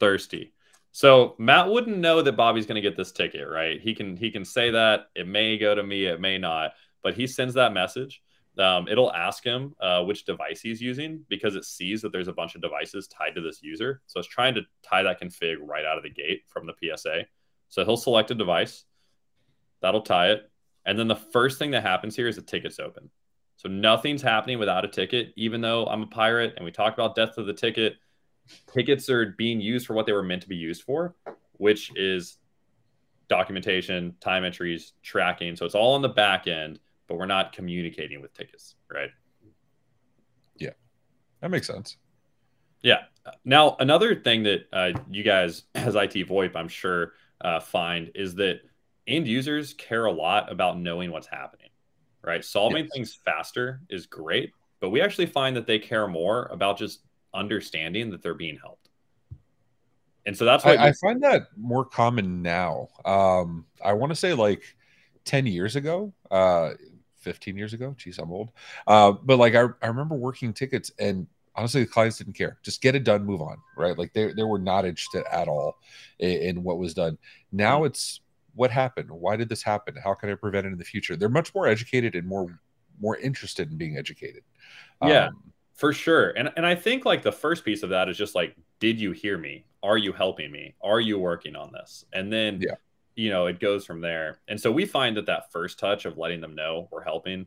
thirsty. 0.00 0.53
So 0.94 1.34
Matt 1.38 1.68
wouldn't 1.68 1.98
know 1.98 2.22
that 2.22 2.36
Bobby's 2.36 2.66
going 2.66 2.76
to 2.76 2.80
get 2.80 2.96
this 2.96 3.10
ticket, 3.10 3.48
right? 3.48 3.80
He 3.80 3.96
can 3.96 4.16
he 4.16 4.30
can 4.30 4.44
say 4.44 4.70
that 4.70 5.08
it 5.16 5.26
may 5.26 5.58
go 5.58 5.74
to 5.74 5.82
me, 5.82 6.04
it 6.04 6.20
may 6.20 6.38
not, 6.38 6.70
but 7.02 7.14
he 7.14 7.26
sends 7.26 7.54
that 7.54 7.72
message. 7.72 8.22
Um, 8.56 8.86
it'll 8.86 9.12
ask 9.12 9.42
him 9.42 9.74
uh, 9.80 10.04
which 10.04 10.24
device 10.24 10.60
he's 10.60 10.80
using 10.80 11.24
because 11.28 11.56
it 11.56 11.64
sees 11.64 12.00
that 12.02 12.12
there's 12.12 12.28
a 12.28 12.32
bunch 12.32 12.54
of 12.54 12.62
devices 12.62 13.08
tied 13.08 13.34
to 13.34 13.40
this 13.40 13.60
user. 13.60 14.02
So 14.06 14.20
it's 14.20 14.28
trying 14.28 14.54
to 14.54 14.62
tie 14.84 15.02
that 15.02 15.20
config 15.20 15.56
right 15.60 15.84
out 15.84 15.96
of 15.96 16.04
the 16.04 16.10
gate 16.10 16.42
from 16.46 16.64
the 16.64 16.74
PSA. 16.80 17.24
So 17.70 17.84
he'll 17.84 17.96
select 17.96 18.30
a 18.30 18.36
device. 18.36 18.84
That'll 19.82 20.02
tie 20.02 20.28
it. 20.28 20.48
And 20.86 20.96
then 20.96 21.08
the 21.08 21.16
first 21.16 21.58
thing 21.58 21.72
that 21.72 21.82
happens 21.82 22.14
here 22.14 22.28
is 22.28 22.36
the 22.36 22.42
ticket's 22.42 22.78
open. 22.78 23.10
So 23.56 23.68
nothing's 23.68 24.22
happening 24.22 24.60
without 24.60 24.84
a 24.84 24.88
ticket, 24.88 25.32
even 25.36 25.60
though 25.60 25.86
I'm 25.86 26.02
a 26.02 26.06
pirate 26.06 26.54
and 26.56 26.64
we 26.64 26.70
talk 26.70 26.94
about 26.94 27.16
death 27.16 27.36
of 27.36 27.46
the 27.46 27.52
ticket. 27.52 27.96
Tickets 28.72 29.08
are 29.08 29.34
being 29.38 29.60
used 29.60 29.86
for 29.86 29.94
what 29.94 30.06
they 30.06 30.12
were 30.12 30.22
meant 30.22 30.42
to 30.42 30.48
be 30.48 30.56
used 30.56 30.82
for, 30.82 31.14
which 31.52 31.90
is 31.96 32.38
documentation, 33.28 34.14
time 34.20 34.44
entries, 34.44 34.92
tracking. 35.02 35.56
So 35.56 35.64
it's 35.64 35.74
all 35.74 35.94
on 35.94 36.02
the 36.02 36.08
back 36.08 36.46
end, 36.46 36.78
but 37.08 37.16
we're 37.16 37.26
not 37.26 37.52
communicating 37.52 38.20
with 38.20 38.34
tickets, 38.34 38.76
right? 38.92 39.10
Yeah, 40.56 40.70
that 41.40 41.50
makes 41.50 41.66
sense. 41.66 41.96
Yeah. 42.82 43.04
Now, 43.44 43.76
another 43.78 44.14
thing 44.14 44.42
that 44.42 44.66
uh, 44.72 44.92
you 45.10 45.22
guys, 45.22 45.64
as 45.74 45.94
IT 45.94 46.12
VoIP, 46.28 46.54
I'm 46.54 46.68
sure, 46.68 47.12
uh, 47.40 47.60
find 47.60 48.10
is 48.14 48.34
that 48.36 48.60
end 49.06 49.26
users 49.26 49.74
care 49.74 50.06
a 50.06 50.12
lot 50.12 50.50
about 50.50 50.78
knowing 50.78 51.10
what's 51.10 51.26
happening, 51.26 51.70
right? 52.22 52.44
Solving 52.44 52.84
yes. 52.84 52.92
things 52.92 53.18
faster 53.24 53.80
is 53.88 54.06
great, 54.06 54.52
but 54.80 54.90
we 54.90 55.00
actually 55.00 55.26
find 55.26 55.56
that 55.56 55.66
they 55.66 55.78
care 55.78 56.06
more 56.06 56.46
about 56.46 56.78
just 56.78 57.00
understanding 57.34 58.10
that 58.10 58.22
they're 58.22 58.34
being 58.34 58.58
helped. 58.58 58.88
And 60.26 60.36
so 60.36 60.44
that's 60.44 60.64
why 60.64 60.76
I, 60.76 60.88
I 60.88 60.92
find 60.92 61.22
that 61.22 61.48
more 61.56 61.84
common 61.84 62.40
now. 62.40 62.88
Um, 63.04 63.66
I 63.84 63.92
want 63.92 64.10
to 64.10 64.16
say 64.16 64.32
like 64.32 64.62
10 65.26 65.46
years 65.46 65.76
ago, 65.76 66.14
uh, 66.30 66.70
15 67.18 67.56
years 67.56 67.74
ago. 67.74 67.94
Geez, 67.98 68.18
I'm 68.18 68.32
old. 68.32 68.50
Uh, 68.86 69.12
but 69.12 69.38
like 69.38 69.54
I, 69.54 69.66
I 69.82 69.88
remember 69.88 70.14
working 70.14 70.52
tickets 70.52 70.90
and 70.98 71.26
honestly 71.56 71.82
the 71.82 71.86
clients 71.86 72.18
didn't 72.18 72.32
care 72.32 72.58
just 72.64 72.82
get 72.82 72.96
it 72.96 73.04
done 73.04 73.24
move 73.24 73.40
on 73.40 73.56
right 73.76 73.96
like 73.96 74.12
they, 74.12 74.32
they 74.32 74.42
were 74.42 74.58
not 74.58 74.84
interested 74.84 75.22
at 75.30 75.46
all 75.46 75.76
in, 76.18 76.30
in 76.30 76.62
what 76.64 76.78
was 76.78 76.94
done 76.94 77.16
now 77.52 77.82
mm. 77.82 77.86
it's 77.86 78.18
what 78.54 78.70
happened? 78.70 79.10
Why 79.10 79.36
did 79.36 79.48
this 79.48 79.62
happen? 79.62 79.96
How 80.02 80.14
can 80.14 80.30
I 80.30 80.34
prevent 80.34 80.66
it 80.66 80.72
in 80.72 80.78
the 80.78 80.84
future? 80.84 81.16
They're 81.16 81.28
much 81.28 81.54
more 81.54 81.66
educated 81.66 82.14
and 82.14 82.26
more 82.26 82.58
more 83.00 83.16
interested 83.16 83.70
in 83.70 83.76
being 83.76 83.98
educated. 83.98 84.42
Yeah, 85.02 85.28
um, 85.28 85.52
for 85.74 85.92
sure. 85.92 86.30
And 86.30 86.50
and 86.56 86.64
I 86.64 86.74
think 86.74 87.04
like 87.04 87.22
the 87.22 87.32
first 87.32 87.64
piece 87.64 87.82
of 87.82 87.90
that 87.90 88.08
is 88.08 88.16
just 88.16 88.34
like, 88.34 88.56
did 88.80 89.00
you 89.00 89.12
hear 89.12 89.36
me? 89.36 89.64
Are 89.82 89.98
you 89.98 90.12
helping 90.12 90.50
me? 90.50 90.74
Are 90.82 91.00
you 91.00 91.18
working 91.18 91.56
on 91.56 91.72
this? 91.72 92.04
And 92.12 92.32
then 92.32 92.60
yeah. 92.60 92.74
you 93.16 93.30
know, 93.30 93.46
it 93.46 93.60
goes 93.60 93.84
from 93.84 94.00
there. 94.00 94.40
And 94.48 94.60
so 94.60 94.72
we 94.72 94.86
find 94.86 95.16
that 95.16 95.26
that 95.26 95.52
first 95.52 95.78
touch 95.78 96.04
of 96.04 96.16
letting 96.16 96.40
them 96.40 96.54
know 96.54 96.88
we're 96.90 97.04
helping 97.04 97.46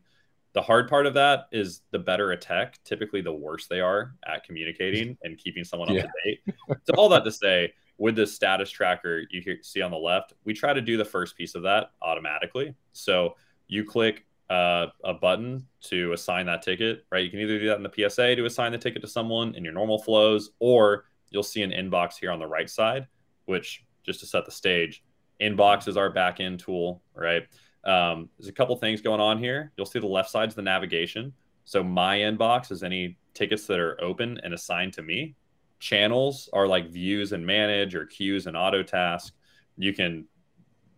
The 0.54 0.62
hard 0.62 0.88
part 0.88 1.06
of 1.06 1.14
that 1.14 1.46
is 1.52 1.82
the 1.90 1.98
better 1.98 2.32
a 2.32 2.36
tech, 2.36 2.78
typically 2.84 3.20
the 3.20 3.32
worse 3.32 3.66
they 3.66 3.80
are 3.80 4.14
at 4.26 4.44
communicating 4.44 5.16
and 5.22 5.36
keeping 5.38 5.64
someone 5.64 5.92
yeah. 5.92 6.02
up 6.02 6.06
to 6.06 6.12
date. 6.24 6.54
so 6.84 6.94
all 6.96 7.08
that 7.10 7.24
to 7.24 7.30
say, 7.32 7.72
with 7.98 8.16
the 8.16 8.26
status 8.26 8.70
tracker 8.70 9.24
you 9.30 9.42
see 9.62 9.82
on 9.82 9.90
the 9.90 9.98
left, 9.98 10.32
we 10.44 10.54
try 10.54 10.72
to 10.72 10.80
do 10.80 10.96
the 10.96 11.04
first 11.04 11.36
piece 11.36 11.54
of 11.54 11.62
that 11.62 11.90
automatically. 12.00 12.74
So 12.92 13.36
you 13.66 13.84
click 13.84 14.24
uh, 14.50 14.86
a 15.04 15.14
button 15.14 15.66
to 15.82 16.12
assign 16.12 16.46
that 16.46 16.62
ticket, 16.62 17.04
right? 17.10 17.24
You 17.24 17.30
can 17.30 17.40
either 17.40 17.58
do 17.58 17.66
that 17.68 17.76
in 17.76 17.82
the 17.82 18.08
PSA 18.08 18.36
to 18.36 18.44
assign 18.46 18.72
the 18.72 18.78
ticket 18.78 19.02
to 19.02 19.08
someone 19.08 19.54
in 19.54 19.64
your 19.64 19.72
normal 19.72 19.98
flows, 19.98 20.50
or 20.58 21.04
you'll 21.30 21.42
see 21.42 21.62
an 21.62 21.70
inbox 21.70 22.16
here 22.18 22.30
on 22.30 22.38
the 22.38 22.46
right 22.46 22.68
side, 22.68 23.06
which 23.44 23.84
just 24.04 24.20
to 24.20 24.26
set 24.26 24.46
the 24.46 24.50
stage, 24.50 25.04
inbox 25.40 25.86
is 25.86 25.96
our 25.96 26.12
backend 26.12 26.58
tool, 26.58 27.02
right? 27.14 27.46
Um, 27.84 28.28
there's 28.38 28.48
a 28.48 28.52
couple 28.52 28.74
things 28.76 29.00
going 29.00 29.20
on 29.20 29.38
here. 29.38 29.72
You'll 29.76 29.86
see 29.86 29.98
the 29.98 30.06
left 30.06 30.30
side's 30.30 30.54
the 30.54 30.62
navigation. 30.62 31.32
So 31.64 31.84
my 31.84 32.18
inbox 32.18 32.72
is 32.72 32.82
any 32.82 33.18
tickets 33.34 33.66
that 33.66 33.78
are 33.78 34.02
open 34.02 34.40
and 34.42 34.54
assigned 34.54 34.94
to 34.94 35.02
me. 35.02 35.36
Channels 35.78 36.48
are 36.52 36.66
like 36.66 36.90
views 36.90 37.32
and 37.32 37.46
manage 37.46 37.94
or 37.94 38.06
queues 38.06 38.46
and 38.46 38.56
Autotask. 38.56 39.32
You 39.76 39.92
can 39.92 40.26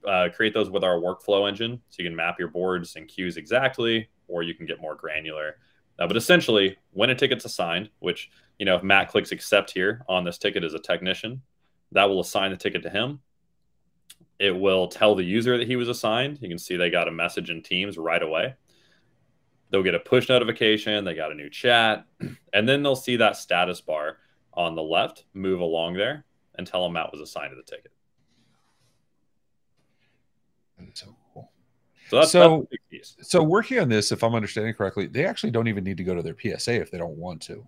uh, 0.06 0.28
create 0.34 0.54
those 0.54 0.70
with 0.70 0.84
our 0.84 0.96
workflow 0.96 1.48
engine. 1.48 1.80
So 1.90 2.02
you 2.02 2.08
can 2.08 2.16
map 2.16 2.38
your 2.38 2.48
boards 2.48 2.96
and 2.96 3.08
queues 3.08 3.36
exactly, 3.36 4.08
or 4.28 4.42
you 4.42 4.54
can 4.54 4.66
get 4.66 4.80
more 4.80 4.94
granular. 4.94 5.56
Uh, 5.98 6.06
but 6.06 6.16
essentially, 6.16 6.76
when 6.92 7.10
a 7.10 7.14
ticket's 7.14 7.44
assigned, 7.44 7.90
which, 7.98 8.30
you 8.58 8.66
know, 8.66 8.76
if 8.76 8.82
Matt 8.82 9.08
clicks 9.08 9.32
accept 9.32 9.70
here 9.70 10.02
on 10.08 10.24
this 10.24 10.38
ticket 10.38 10.64
as 10.64 10.74
a 10.74 10.78
technician, 10.78 11.42
that 11.92 12.08
will 12.08 12.20
assign 12.20 12.50
the 12.50 12.56
ticket 12.56 12.82
to 12.84 12.90
him 12.90 13.20
it 14.40 14.58
will 14.58 14.88
tell 14.88 15.14
the 15.14 15.22
user 15.22 15.58
that 15.58 15.68
he 15.68 15.76
was 15.76 15.88
assigned. 15.88 16.38
You 16.40 16.48
can 16.48 16.58
see 16.58 16.76
they 16.76 16.90
got 16.90 17.08
a 17.08 17.12
message 17.12 17.50
in 17.50 17.62
Teams 17.62 17.98
right 17.98 18.22
away. 18.22 18.54
They'll 19.70 19.82
get 19.82 19.94
a 19.94 20.00
push 20.00 20.28
notification, 20.28 21.04
they 21.04 21.14
got 21.14 21.30
a 21.30 21.34
new 21.34 21.50
chat, 21.50 22.06
and 22.52 22.68
then 22.68 22.82
they'll 22.82 22.96
see 22.96 23.16
that 23.16 23.36
status 23.36 23.80
bar 23.82 24.16
on 24.54 24.74
the 24.74 24.82
left 24.82 25.24
move 25.34 25.60
along 25.60 25.94
there 25.94 26.24
and 26.56 26.66
tell 26.66 26.82
them 26.82 26.94
Matt 26.94 27.12
was 27.12 27.20
assigned 27.20 27.52
to 27.52 27.56
the 27.56 27.62
ticket. 27.62 27.92
So 30.94 31.16
cool. 31.32 31.50
So, 32.08 32.16
that's, 32.16 32.32
so, 32.32 32.66
so 33.22 33.42
working 33.42 33.78
on 33.78 33.88
this, 33.88 34.12
if 34.12 34.24
I'm 34.24 34.34
understanding 34.34 34.74
correctly, 34.74 35.06
they 35.06 35.26
actually 35.26 35.50
don't 35.50 35.68
even 35.68 35.84
need 35.84 35.96
to 35.96 36.04
go 36.04 36.14
to 36.14 36.22
their 36.22 36.36
PSA 36.38 36.74
if 36.80 36.90
they 36.90 36.98
don't 36.98 37.16
want 37.16 37.40
to. 37.42 37.66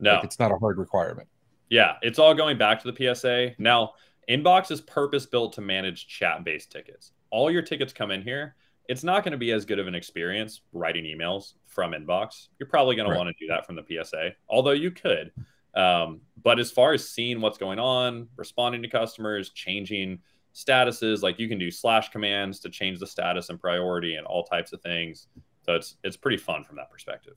No, 0.00 0.14
like 0.14 0.24
it's 0.24 0.38
not 0.38 0.52
a 0.52 0.56
hard 0.56 0.78
requirement. 0.78 1.28
Yeah, 1.68 1.96
it's 2.02 2.18
all 2.18 2.34
going 2.34 2.58
back 2.58 2.82
to 2.82 2.90
the 2.90 3.14
PSA. 3.14 3.52
Now, 3.58 3.92
Inbox 4.28 4.70
is 4.70 4.80
purpose 4.80 5.26
built 5.26 5.52
to 5.54 5.60
manage 5.60 6.06
chat 6.08 6.44
based 6.44 6.70
tickets. 6.70 7.12
All 7.30 7.50
your 7.50 7.62
tickets 7.62 7.92
come 7.92 8.10
in 8.10 8.22
here. 8.22 8.56
It's 8.88 9.02
not 9.02 9.24
going 9.24 9.32
to 9.32 9.38
be 9.38 9.50
as 9.52 9.64
good 9.64 9.78
of 9.78 9.88
an 9.88 9.94
experience 9.94 10.60
writing 10.72 11.04
emails 11.04 11.54
from 11.66 11.92
Inbox. 11.92 12.48
You're 12.58 12.68
probably 12.68 12.94
going 12.94 13.08
right. 13.08 13.14
to 13.14 13.18
want 13.18 13.36
to 13.36 13.44
do 13.44 13.48
that 13.48 13.66
from 13.66 13.74
the 13.74 13.82
PSA, 13.82 14.32
although 14.48 14.72
you 14.72 14.90
could. 14.90 15.32
Um, 15.74 16.20
but 16.42 16.58
as 16.58 16.70
far 16.70 16.92
as 16.92 17.08
seeing 17.08 17.40
what's 17.40 17.58
going 17.58 17.78
on, 17.78 18.28
responding 18.36 18.82
to 18.82 18.88
customers, 18.88 19.50
changing 19.50 20.20
statuses, 20.56 21.22
like 21.22 21.38
you 21.38 21.48
can 21.48 21.58
do 21.58 21.70
slash 21.70 22.08
commands 22.08 22.58
to 22.60 22.70
change 22.70 22.98
the 22.98 23.06
status 23.06 23.50
and 23.50 23.60
priority 23.60 24.14
and 24.14 24.26
all 24.26 24.42
types 24.42 24.72
of 24.72 24.80
things. 24.80 25.28
So 25.62 25.74
it's 25.74 25.96
it's 26.02 26.16
pretty 26.16 26.38
fun 26.38 26.64
from 26.64 26.76
that 26.76 26.90
perspective. 26.90 27.34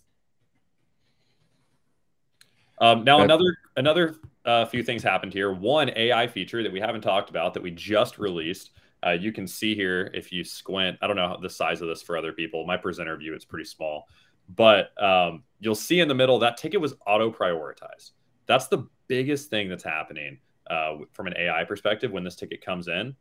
Um, 2.79 3.03
now 3.03 3.19
another 3.19 3.57
another 3.75 4.15
uh, 4.45 4.65
few 4.65 4.83
things 4.83 5.03
happened 5.03 5.33
here. 5.33 5.51
One 5.51 5.91
AI 5.97 6.27
feature 6.27 6.63
that 6.63 6.71
we 6.71 6.79
haven't 6.79 7.01
talked 7.01 7.29
about 7.29 7.53
that 7.55 7.63
we 7.63 7.71
just 7.71 8.17
released. 8.17 8.71
Uh, 9.05 9.11
you 9.11 9.33
can 9.33 9.47
see 9.47 9.75
here 9.75 10.09
if 10.13 10.31
you 10.31 10.45
squint. 10.45 10.97
I 11.01 11.07
don't 11.07 11.17
know 11.17 11.37
the 11.41 11.49
size 11.49 11.81
of 11.81 11.89
this 11.89 12.01
for 12.01 12.15
other 12.15 12.31
people. 12.31 12.65
My 12.65 12.77
presenter 12.77 13.17
view 13.17 13.33
it's 13.33 13.43
pretty 13.43 13.65
small, 13.65 14.07
but 14.55 14.91
um, 15.01 15.43
you'll 15.59 15.75
see 15.75 15.99
in 15.99 16.07
the 16.07 16.15
middle 16.15 16.39
that 16.39 16.55
ticket 16.55 16.79
was 16.79 16.93
auto 17.05 17.29
prioritized. 17.31 18.11
That's 18.45 18.67
the 18.67 18.87
biggest 19.07 19.49
thing 19.49 19.67
that's 19.67 19.83
happening 19.83 20.39
uh, 20.69 20.97
from 21.11 21.27
an 21.27 21.33
AI 21.37 21.63
perspective 21.63 22.11
when 22.11 22.23
this 22.23 22.35
ticket 22.35 22.63
comes 22.63 22.87
in. 22.87 23.15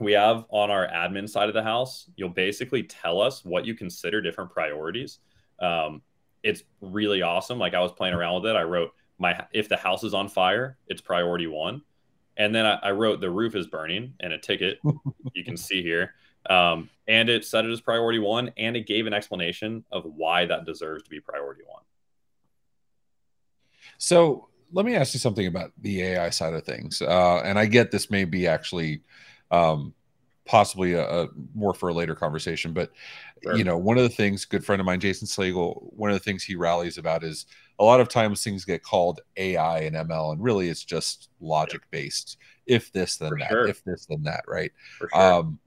We 0.00 0.12
have 0.12 0.44
on 0.50 0.70
our 0.70 0.86
admin 0.86 1.28
side 1.28 1.48
of 1.48 1.54
the 1.54 1.62
house, 1.62 2.08
you'll 2.16 2.28
basically 2.28 2.84
tell 2.84 3.20
us 3.20 3.44
what 3.44 3.64
you 3.64 3.74
consider 3.74 4.20
different 4.20 4.50
priorities. 4.50 5.18
Um, 5.58 6.02
it's 6.42 6.62
really 6.80 7.22
awesome. 7.22 7.58
Like 7.58 7.74
I 7.74 7.80
was 7.80 7.92
playing 7.92 8.14
around 8.14 8.42
with 8.42 8.50
it. 8.50 8.56
I 8.56 8.62
wrote 8.62 8.92
my 9.18 9.44
if 9.52 9.68
the 9.68 9.76
house 9.76 10.04
is 10.04 10.14
on 10.14 10.28
fire, 10.28 10.78
it's 10.86 11.00
priority 11.00 11.48
one. 11.48 11.82
And 12.36 12.54
then 12.54 12.64
I, 12.64 12.74
I 12.74 12.90
wrote 12.92 13.20
the 13.20 13.30
roof 13.30 13.56
is 13.56 13.66
burning 13.66 14.14
and 14.20 14.32
a 14.32 14.38
ticket 14.38 14.78
you 15.34 15.44
can 15.44 15.56
see 15.56 15.82
here. 15.82 16.14
Um, 16.48 16.88
and 17.08 17.28
it 17.28 17.44
set 17.44 17.64
it 17.64 17.72
as 17.72 17.80
priority 17.80 18.20
one 18.20 18.52
and 18.56 18.76
it 18.76 18.86
gave 18.86 19.06
an 19.06 19.12
explanation 19.12 19.84
of 19.90 20.04
why 20.04 20.46
that 20.46 20.64
deserves 20.64 21.02
to 21.02 21.10
be 21.10 21.20
priority 21.20 21.62
one. 21.66 21.82
So 23.98 24.48
let 24.72 24.84
me 24.84 24.94
ask 24.94 25.14
you 25.14 25.20
something 25.20 25.46
about 25.46 25.72
the 25.80 26.02
AI 26.02 26.30
side 26.30 26.54
of 26.54 26.64
things. 26.64 27.00
Uh, 27.02 27.40
and 27.44 27.58
I 27.58 27.66
get 27.66 27.90
this 27.90 28.10
may 28.10 28.24
be 28.24 28.46
actually 28.46 29.02
um, 29.50 29.94
possibly 30.44 30.94
a, 30.94 31.08
a, 31.08 31.28
more 31.54 31.74
for 31.74 31.88
a 31.88 31.94
later 31.94 32.14
conversation. 32.14 32.72
But 32.72 32.90
sure. 33.42 33.56
you 33.56 33.64
know, 33.64 33.78
one 33.78 33.96
of 33.96 34.02
the 34.02 34.08
things, 34.08 34.44
good 34.44 34.64
friend 34.64 34.80
of 34.80 34.86
mine, 34.86 35.00
Jason 35.00 35.26
Slagle, 35.28 35.92
one 35.94 36.10
of 36.10 36.14
the 36.14 36.24
things 36.24 36.42
he 36.42 36.56
rallies 36.56 36.98
about 36.98 37.24
is 37.24 37.46
a 37.78 37.84
lot 37.84 38.00
of 38.00 38.08
times 38.08 38.42
things 38.42 38.64
get 38.64 38.82
called 38.82 39.20
AI 39.36 39.80
and 39.80 39.94
ML, 39.94 40.32
and 40.32 40.42
really 40.42 40.68
it's 40.68 40.84
just 40.84 41.28
logic 41.40 41.82
based. 41.90 42.38
If 42.66 42.92
this, 42.92 43.16
then 43.16 43.30
for 43.30 43.38
that. 43.38 43.50
Sure. 43.50 43.66
If 43.66 43.84
this, 43.84 44.06
then 44.06 44.22
that. 44.24 44.44
Right. 44.48 44.72
Sure. 44.98 45.08
Um, 45.14 45.58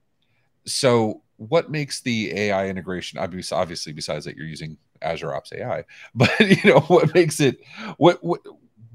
so 0.65 1.23
what 1.37 1.71
makes 1.71 2.01
the 2.01 2.31
AI 2.37 2.67
integration 2.67 3.17
obviously, 3.17 3.57
obviously 3.57 3.93
besides 3.93 4.25
that 4.25 4.35
you're 4.35 4.45
using 4.45 4.77
Azure 5.01 5.29
OpenAI, 5.29 5.83
but 6.15 6.39
you 6.39 6.71
know 6.71 6.81
what 6.81 7.13
makes 7.13 7.39
it 7.39 7.59
what 7.97 8.23
what 8.23 8.41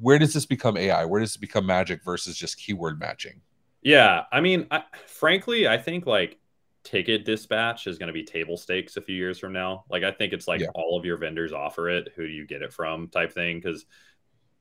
where 0.00 0.18
does 0.18 0.32
this 0.34 0.46
become 0.46 0.76
AI? 0.76 1.04
Where 1.04 1.20
does 1.20 1.36
it 1.36 1.40
become 1.40 1.66
magic 1.66 2.04
versus 2.04 2.36
just 2.36 2.58
keyword 2.58 2.98
matching? 2.98 3.40
Yeah, 3.82 4.24
I 4.32 4.40
mean, 4.40 4.66
I, 4.70 4.82
frankly, 5.06 5.68
I 5.68 5.78
think 5.78 6.06
like 6.06 6.38
ticket 6.82 7.24
dispatch 7.24 7.86
is 7.86 7.98
going 7.98 8.08
to 8.08 8.12
be 8.12 8.24
table 8.24 8.56
stakes 8.56 8.96
a 8.96 9.00
few 9.00 9.16
years 9.16 9.38
from 9.38 9.52
now. 9.52 9.84
Like, 9.88 10.02
I 10.02 10.10
think 10.10 10.32
it's 10.32 10.48
like 10.48 10.60
yeah. 10.60 10.68
all 10.74 10.98
of 10.98 11.04
your 11.04 11.16
vendors 11.16 11.52
offer 11.52 11.88
it. 11.88 12.12
Who 12.16 12.26
do 12.26 12.32
you 12.32 12.46
get 12.46 12.62
it 12.62 12.72
from? 12.72 13.08
Type 13.08 13.32
thing. 13.32 13.58
Because 13.58 13.86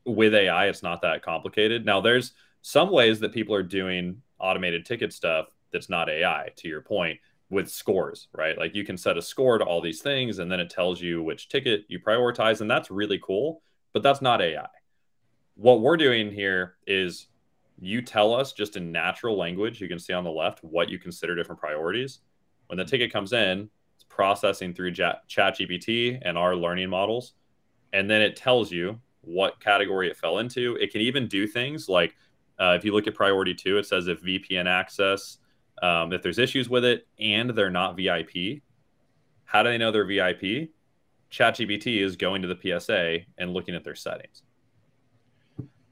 with 0.06 0.34
AI, 0.34 0.68
it's 0.68 0.84
not 0.84 1.02
that 1.02 1.24
complicated. 1.24 1.86
Now, 1.86 2.02
there's 2.02 2.34
some 2.62 2.92
ways 2.92 3.20
that 3.20 3.34
people 3.34 3.56
are 3.56 3.64
doing 3.64 4.22
automated 4.40 4.86
ticket 4.86 5.12
stuff 5.14 5.48
that's 5.72 5.90
not 5.90 6.10
AI. 6.10 6.50
To 6.58 6.68
your 6.68 6.82
point, 6.82 7.20
with 7.50 7.70
scores, 7.70 8.28
right? 8.34 8.58
Like 8.58 8.76
you 8.76 8.84
can 8.84 8.98
set 8.98 9.18
a 9.18 9.22
score 9.22 9.58
to 9.58 9.66
all 9.66 9.82
these 9.82 10.02
things, 10.02 10.40
and 10.40 10.52
then 10.52 10.60
it 10.60 10.70
tells 10.70 11.02
you 11.02 11.22
which 11.22 11.50
ticket 11.50 11.86
you 11.88 12.00
prioritize, 12.00 12.62
and 12.62 12.70
that's 12.70 12.92
really 12.92 13.20
cool. 13.24 13.62
But 13.94 14.04
that's 14.04 14.22
not 14.22 14.42
AI. 14.42 14.68
What 15.56 15.82
we're 15.82 15.98
doing 15.98 16.32
here 16.32 16.76
is 16.86 17.28
you 17.80 18.02
tell 18.02 18.34
us 18.34 18.54
just 18.54 18.76
in 18.76 18.92
natural 18.92 19.38
language, 19.38 19.82
you 19.82 19.88
can 19.88 20.00
see 20.00 20.14
on 20.14 20.24
the 20.24 20.32
left 20.32 20.64
what 20.64 20.90
you 20.90 21.00
consider 21.00 21.36
different 21.36 21.60
priorities. 21.60 22.20
When 22.68 22.78
the 22.78 22.86
ticket 22.86 23.12
comes 23.12 23.32
in, 23.32 23.70
it's 23.96 24.04
processing 24.04 24.74
through 24.74 24.92
ChatGPT 24.94 26.20
and 26.22 26.38
our 26.38 26.56
learning 26.56 26.90
models. 26.90 27.34
And 27.94 28.10
then 28.10 28.22
it 28.22 28.36
tells 28.36 28.72
you 28.72 29.00
what 29.22 29.60
category 29.60 30.10
it 30.10 30.18
fell 30.18 30.40
into. 30.40 30.76
It 30.76 30.92
can 30.92 31.02
even 31.02 31.28
do 31.28 31.48
things 31.48 31.88
like 31.88 32.16
uh, 32.60 32.76
if 32.78 32.86
you 32.86 32.94
look 32.94 33.08
at 33.08 33.16
priority 33.16 33.54
two, 33.54 33.78
it 33.78 33.86
says 33.86 34.08
if 34.08 34.22
VPN 34.22 34.66
access, 34.66 35.38
um, 35.82 36.14
if 36.14 36.22
there's 36.22 36.40
issues 36.40 36.70
with 36.70 36.86
it 36.86 37.08
and 37.20 37.50
they're 37.50 37.70
not 37.70 37.98
VIP, 37.98 38.62
how 39.44 39.64
do 39.64 39.70
they 39.70 39.78
know 39.78 39.92
they're 39.92 40.06
VIP? 40.06 40.70
ChatGPT 41.32 42.02
is 42.02 42.16
going 42.16 42.42
to 42.42 42.48
the 42.48 42.80
PSA 42.80 43.20
and 43.38 43.54
looking 43.54 43.76
at 43.76 43.84
their 43.84 43.96
settings. 43.96 44.44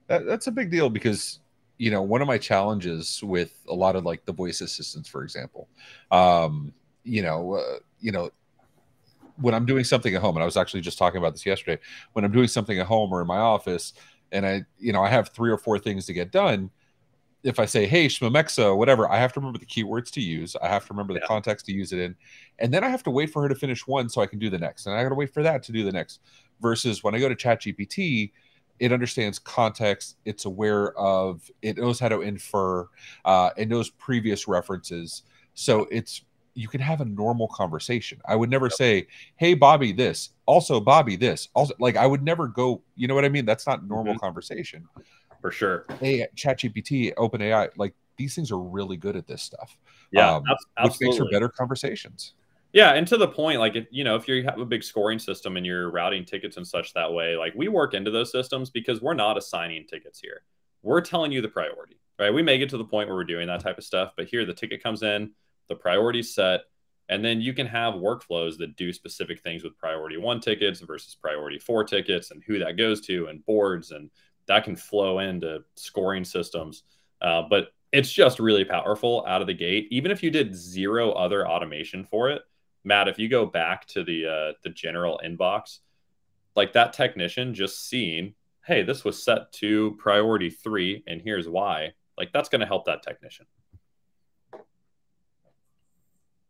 That, 0.07 0.25
that's 0.25 0.47
a 0.47 0.51
big 0.51 0.69
deal 0.69 0.89
because 0.89 1.39
you 1.77 1.91
know 1.91 2.01
one 2.01 2.21
of 2.21 2.27
my 2.27 2.37
challenges 2.37 3.21
with 3.23 3.53
a 3.67 3.73
lot 3.73 3.95
of 3.95 4.05
like 4.05 4.25
the 4.25 4.33
voice 4.33 4.61
assistants 4.61 5.09
for 5.09 5.23
example 5.23 5.67
um 6.11 6.73
you 7.03 7.21
know 7.21 7.53
uh, 7.53 7.79
you 7.99 8.11
know 8.11 8.29
when 9.37 9.53
i'm 9.53 9.65
doing 9.65 9.83
something 9.83 10.13
at 10.13 10.21
home 10.21 10.35
and 10.35 10.43
i 10.43 10.45
was 10.45 10.57
actually 10.57 10.81
just 10.81 10.97
talking 10.97 11.17
about 11.17 11.33
this 11.33 11.45
yesterday 11.45 11.81
when 12.13 12.23
i'm 12.23 12.31
doing 12.31 12.47
something 12.47 12.79
at 12.79 12.85
home 12.85 13.11
or 13.11 13.21
in 13.21 13.27
my 13.27 13.39
office 13.39 13.93
and 14.31 14.45
i 14.45 14.63
you 14.77 14.93
know 14.93 15.01
i 15.01 15.09
have 15.09 15.29
three 15.29 15.51
or 15.51 15.57
four 15.57 15.79
things 15.79 16.05
to 16.05 16.13
get 16.13 16.31
done 16.31 16.69
if 17.43 17.59
i 17.59 17.65
say 17.65 17.85
hey 17.85 18.05
shmamexa 18.05 18.75
whatever 18.77 19.09
i 19.11 19.17
have 19.17 19.33
to 19.33 19.39
remember 19.39 19.59
the 19.59 19.65
keywords 19.65 20.09
to 20.11 20.21
use. 20.21 20.55
I 20.61 20.69
have 20.69 20.85
to 20.87 20.93
remember 20.93 21.13
the 21.13 21.21
context 21.21 21.65
to 21.65 21.73
use 21.73 21.91
it 21.91 21.99
in. 21.99 22.15
And 22.59 22.73
then 22.73 22.83
i 22.83 22.89
have 22.89 23.03
to 23.03 23.11
wait 23.11 23.31
for 23.31 23.41
her 23.41 23.49
to 23.49 23.55
finish 23.55 23.85
one 23.87 24.07
so 24.09 24.21
i 24.21 24.27
can 24.27 24.39
do 24.39 24.49
the 24.49 24.59
next. 24.59 24.85
And 24.85 24.95
i 24.95 25.03
gotta 25.03 25.15
wait 25.15 25.33
for 25.33 25.43
that 25.43 25.63
to 25.63 25.71
do 25.71 25.83
the 25.83 25.91
next 25.91 26.19
versus 26.61 27.03
when 27.03 27.15
i 27.15 27.19
go 27.19 27.27
to 27.27 27.35
chat 27.35 27.61
gpt 27.61 28.31
it 28.83 28.91
understands 28.91 29.39
context 29.39 30.17
it's 30.25 30.43
aware 30.43 30.91
of 30.97 31.49
it 31.61 31.77
knows 31.77 32.01
how 32.01 32.09
to 32.09 32.19
infer 32.19 32.85
uh, 33.23 33.49
it 33.55 33.69
knows 33.69 33.89
previous 33.91 34.45
references. 34.45 35.23
So 35.53 35.87
it's 35.89 36.25
you 36.53 36.67
can 36.67 36.81
have 36.81 36.99
a 36.99 37.05
normal 37.05 37.47
conversation. 37.47 38.19
I 38.25 38.35
would 38.35 38.49
never 38.49 38.69
say 38.69 39.07
hey 39.37 39.53
bobby 39.53 39.93
this. 39.93 40.31
Also 40.45 40.81
bobby 40.81 41.15
this. 41.15 41.47
Also 41.53 41.73
like 41.79 41.95
i 41.95 42.05
would 42.05 42.23
never 42.23 42.49
go 42.49 42.81
you 42.97 43.07
know 43.07 43.15
what 43.15 43.23
i 43.23 43.29
mean? 43.29 43.45
That's 43.45 43.65
not 43.65 43.87
normal 43.87 44.15
mm-hmm. 44.15 44.19
conversation. 44.19 44.85
For 45.39 45.49
sure. 45.49 45.85
Hey 46.01 46.27
chat 46.35 46.59
gpt 46.59 47.13
open 47.15 47.41
ai 47.41 47.69
like 47.77 47.93
these 48.17 48.35
things 48.35 48.51
are 48.51 48.59
really 48.59 48.97
good 48.97 49.15
at 49.15 49.27
this 49.27 49.41
stuff. 49.41 49.77
Yeah 50.11 50.35
um, 50.35 50.43
which 50.83 50.99
makes 50.99 51.15
for 51.15 51.29
better 51.29 51.47
conversations 51.47 52.33
Yeah, 52.73 52.93
and 52.93 53.07
to 53.07 53.17
the 53.17 53.27
point, 53.27 53.59
like 53.59 53.75
if 53.75 53.85
you 53.91 54.03
know, 54.03 54.15
if 54.15 54.27
you 54.27 54.43
have 54.43 54.59
a 54.59 54.65
big 54.65 54.83
scoring 54.83 55.19
system 55.19 55.57
and 55.57 55.65
you're 55.65 55.91
routing 55.91 56.25
tickets 56.25 56.57
and 56.57 56.67
such 56.67 56.93
that 56.93 57.13
way, 57.13 57.37
like 57.37 57.53
we 57.55 57.67
work 57.67 57.93
into 57.93 58.09
those 58.09 58.31
systems 58.31 58.71
because 58.71 58.99
we're 58.99 59.13
not 59.13 59.37
assigning 59.37 59.85
tickets 59.85 60.19
here. 60.19 60.41
We're 60.81 61.01
telling 61.01 61.31
you 61.31 61.41
the 61.41 61.49
priority, 61.49 61.99
right? 62.19 62.33
We 62.33 62.41
may 62.41 62.57
get 62.57 62.69
to 62.69 62.77
the 62.77 62.83
point 62.83 63.07
where 63.07 63.15
we're 63.15 63.25
doing 63.25 63.47
that 63.47 63.61
type 63.61 63.77
of 63.77 63.83
stuff, 63.83 64.13
but 64.17 64.25
here 64.25 64.43
the 64.43 64.55
ticket 64.55 64.81
comes 64.81 65.03
in, 65.03 65.31
the 65.69 65.75
priority's 65.75 66.33
set, 66.33 66.61
and 67.09 67.23
then 67.23 67.41
you 67.41 67.53
can 67.53 67.67
have 67.67 67.93
workflows 67.93 68.57
that 68.57 68.75
do 68.75 68.91
specific 68.91 69.41
things 69.41 69.63
with 69.63 69.77
priority 69.77 70.17
one 70.17 70.39
tickets 70.39 70.79
versus 70.79 71.15
priority 71.15 71.59
four 71.59 71.83
tickets 71.83 72.31
and 72.31 72.41
who 72.45 72.57
that 72.57 72.75
goes 72.75 73.01
to 73.01 73.27
and 73.27 73.45
boards 73.45 73.91
and 73.91 74.09
that 74.47 74.63
can 74.63 74.75
flow 74.75 75.19
into 75.19 75.59
scoring 75.75 76.25
systems. 76.25 76.83
Uh, 77.21 77.43
but 77.47 77.67
it's 77.91 78.11
just 78.11 78.39
really 78.39 78.65
powerful 78.65 79.23
out 79.27 79.41
of 79.41 79.47
the 79.47 79.53
gate. 79.53 79.87
Even 79.91 80.09
if 80.09 80.23
you 80.23 80.31
did 80.31 80.55
zero 80.55 81.11
other 81.11 81.47
automation 81.47 82.03
for 82.03 82.31
it, 82.31 82.41
Matt, 82.83 83.07
if 83.07 83.19
you 83.19 83.29
go 83.29 83.45
back 83.45 83.85
to 83.87 84.03
the 84.03 84.25
uh, 84.25 84.53
the 84.63 84.69
general 84.69 85.19
inbox, 85.23 85.79
like 86.55 86.73
that 86.73 86.93
technician 86.93 87.53
just 87.53 87.87
seeing, 87.87 88.35
hey, 88.65 88.83
this 88.83 89.03
was 89.03 89.23
set 89.23 89.51
to 89.53 89.95
priority 89.97 90.49
three, 90.49 91.03
and 91.07 91.21
here's 91.21 91.47
why. 91.47 91.93
Like 92.17 92.31
that's 92.33 92.49
going 92.49 92.61
to 92.61 92.67
help 92.67 92.85
that 92.85 93.03
technician. 93.03 93.45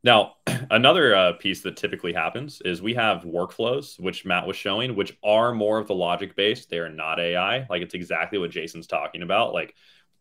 Now, 0.03 0.33
another 0.71 1.15
uh, 1.15 1.33
piece 1.33 1.61
that 1.61 1.77
typically 1.77 2.13
happens 2.13 2.61
is 2.65 2.81
we 2.81 2.93
have 2.95 3.23
workflows, 3.23 3.99
which 3.99 4.25
Matt 4.25 4.45
was 4.45 4.57
showing, 4.57 4.95
which 4.95 5.17
are 5.23 5.53
more 5.53 5.79
of 5.79 5.87
the 5.87 5.95
logic 5.95 6.35
based. 6.35 6.69
They 6.69 6.79
are 6.79 6.89
not 6.89 7.19
AI. 7.19 7.65
Like 7.69 7.81
it's 7.81 7.93
exactly 7.93 8.37
what 8.37 8.51
Jason's 8.51 8.87
talking 8.87 9.21
about. 9.21 9.53
Like, 9.53 9.75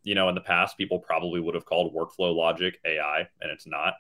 you 0.05 0.15
know, 0.15 0.29
in 0.29 0.35
the 0.35 0.41
past, 0.41 0.79
people 0.79 0.99
probably 0.99 1.41
would 1.41 1.55
have 1.55 1.65
called 1.65 1.95
workflow 1.95 2.35
logic 2.35 2.81
AI, 2.85 3.29
and 3.41 3.51
it's 3.51 3.67
not. 3.67 3.95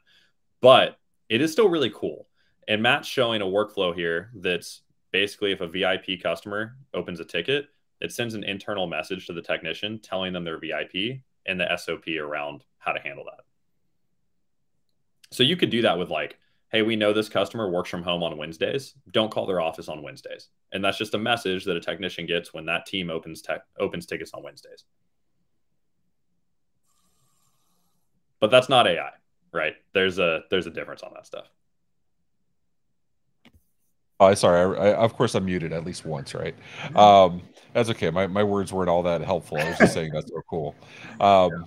But 0.60 0.98
it 1.33 1.41
is 1.41 1.51
still 1.51 1.70
really 1.70 1.91
cool. 1.95 2.28
And 2.68 2.83
Matt's 2.83 3.09
showing 3.09 3.41
a 3.41 3.47
workflow 3.47 3.95
here 3.95 4.30
that's 4.35 4.83
basically 5.12 5.51
if 5.51 5.62
a 5.62 5.66
VIP 5.66 6.22
customer 6.22 6.76
opens 6.93 7.20
a 7.20 7.24
ticket, 7.24 7.68
it 8.03 8.12
sends 8.12 8.35
an 8.35 8.45
internal 8.45 8.87
message 8.87 9.26
to 9.26 9.33
the 9.33 9.41
technician 9.41 9.99
telling 9.99 10.35
them 10.35 10.45
they're 10.45 10.61
VIP 10.61 11.22
and 11.47 11.59
the 11.59 11.74
SOP 11.78 12.07
around 12.20 12.64
how 12.76 12.93
to 12.93 13.01
handle 13.01 13.24
that. 13.24 13.45
So 15.30 15.43
you 15.43 15.57
could 15.57 15.70
do 15.70 15.80
that 15.80 15.99
with 15.99 16.11
like, 16.11 16.37
hey, 16.70 16.83
we 16.83 16.97
know 16.97 17.14
this 17.14 17.30
customer 17.30 17.70
works 17.70 17.89
from 17.89 18.03
home 18.03 18.22
on 18.22 18.37
Wednesdays. 18.37 18.93
Don't 19.11 19.33
call 19.33 19.47
their 19.47 19.62
office 19.62 19.89
on 19.89 20.03
Wednesdays. 20.03 20.51
And 20.72 20.85
that's 20.85 20.99
just 20.99 21.14
a 21.14 21.18
message 21.18 21.64
that 21.64 21.78
a 21.78 21.80
technician 21.80 22.26
gets 22.26 22.53
when 22.53 22.66
that 22.66 22.85
team 22.85 23.09
opens 23.09 23.41
tech 23.41 23.62
opens 23.78 24.05
tickets 24.05 24.33
on 24.35 24.43
Wednesdays. 24.43 24.85
But 28.39 28.51
that's 28.51 28.68
not 28.68 28.87
AI 28.87 29.12
right? 29.53 29.74
There's 29.92 30.18
a 30.18 30.44
there's 30.50 30.66
a 30.66 30.70
difference 30.70 31.03
on 31.03 31.12
that 31.14 31.26
stuff. 31.26 31.46
Oh, 34.20 34.32
sorry. 34.34 34.78
I, 34.78 34.90
I, 34.90 34.94
of 34.94 35.16
course, 35.16 35.34
I'm 35.34 35.46
muted 35.46 35.72
at 35.72 35.84
least 35.84 36.05
once, 36.05 36.32
right? 36.32 36.55
Mm-hmm. 36.84 36.96
Um, 36.96 37.42
that's 37.72 37.90
okay. 37.90 38.09
My, 38.11 38.28
my 38.28 38.44
words 38.44 38.72
weren't 38.72 38.88
all 38.88 39.03
that 39.03 39.20
helpful. 39.20 39.59
I 39.59 39.68
was 39.68 39.78
just 39.78 39.94
saying 39.94 40.12
that's 40.12 40.30
so 40.30 40.40
cool. 40.48 40.74
Um. 41.20 41.66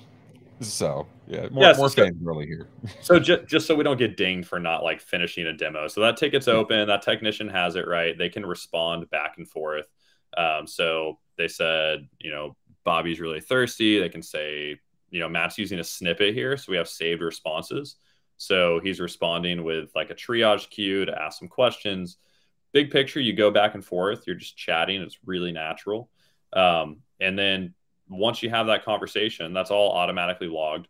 So 0.61 1.05
yeah, 1.27 1.49
more, 1.49 1.63
yeah, 1.65 1.73
more 1.75 1.89
so, 1.89 2.05
fans 2.05 2.15
really 2.21 2.45
here. 2.45 2.69
so 3.01 3.19
just 3.19 3.45
just 3.45 3.67
so 3.67 3.75
we 3.75 3.83
don't 3.83 3.97
get 3.97 4.15
dinged 4.15 4.47
for 4.47 4.57
not 4.57 4.83
like 4.83 5.01
finishing 5.01 5.47
a 5.47 5.53
demo. 5.53 5.89
So 5.89 5.99
that 6.01 6.15
ticket's 6.15 6.47
open. 6.47 6.87
That 6.87 7.01
technician 7.01 7.49
has 7.49 7.75
it 7.75 7.85
right. 7.87 8.17
They 8.17 8.29
can 8.29 8.45
respond 8.45 9.09
back 9.09 9.33
and 9.37 9.45
forth. 9.45 9.87
Um, 10.37 10.65
so 10.65 11.19
they 11.37 11.49
said, 11.49 12.07
you 12.19 12.31
know, 12.31 12.55
Bobby's 12.85 13.19
really 13.19 13.41
thirsty. 13.41 13.99
They 13.99 14.07
can 14.07 14.23
say 14.23 14.79
you 15.09 15.19
know, 15.19 15.29
Matt's 15.29 15.57
using 15.57 15.79
a 15.79 15.83
snippet 15.83 16.33
here. 16.33 16.57
So 16.57 16.71
we 16.71 16.77
have 16.77 16.89
saved 16.89 17.21
responses. 17.21 17.95
So 18.37 18.79
he's 18.83 18.99
responding 18.99 19.63
with 19.63 19.91
like 19.95 20.09
a 20.09 20.15
triage 20.15 20.69
queue 20.69 21.05
to 21.05 21.21
ask 21.21 21.39
some 21.39 21.47
questions. 21.47 22.17
Big 22.73 22.91
picture, 22.91 23.21
you 23.21 23.33
go 23.33 23.51
back 23.51 23.75
and 23.75 23.85
forth. 23.85 24.23
You're 24.27 24.35
just 24.35 24.57
chatting. 24.57 25.01
It's 25.01 25.19
really 25.25 25.51
natural. 25.51 26.09
Um, 26.53 26.97
and 27.19 27.37
then 27.39 27.73
once 28.09 28.43
you 28.43 28.49
have 28.49 28.67
that 28.67 28.83
conversation, 28.83 29.53
that's 29.53 29.71
all 29.71 29.93
automatically 29.93 30.47
logged. 30.47 30.87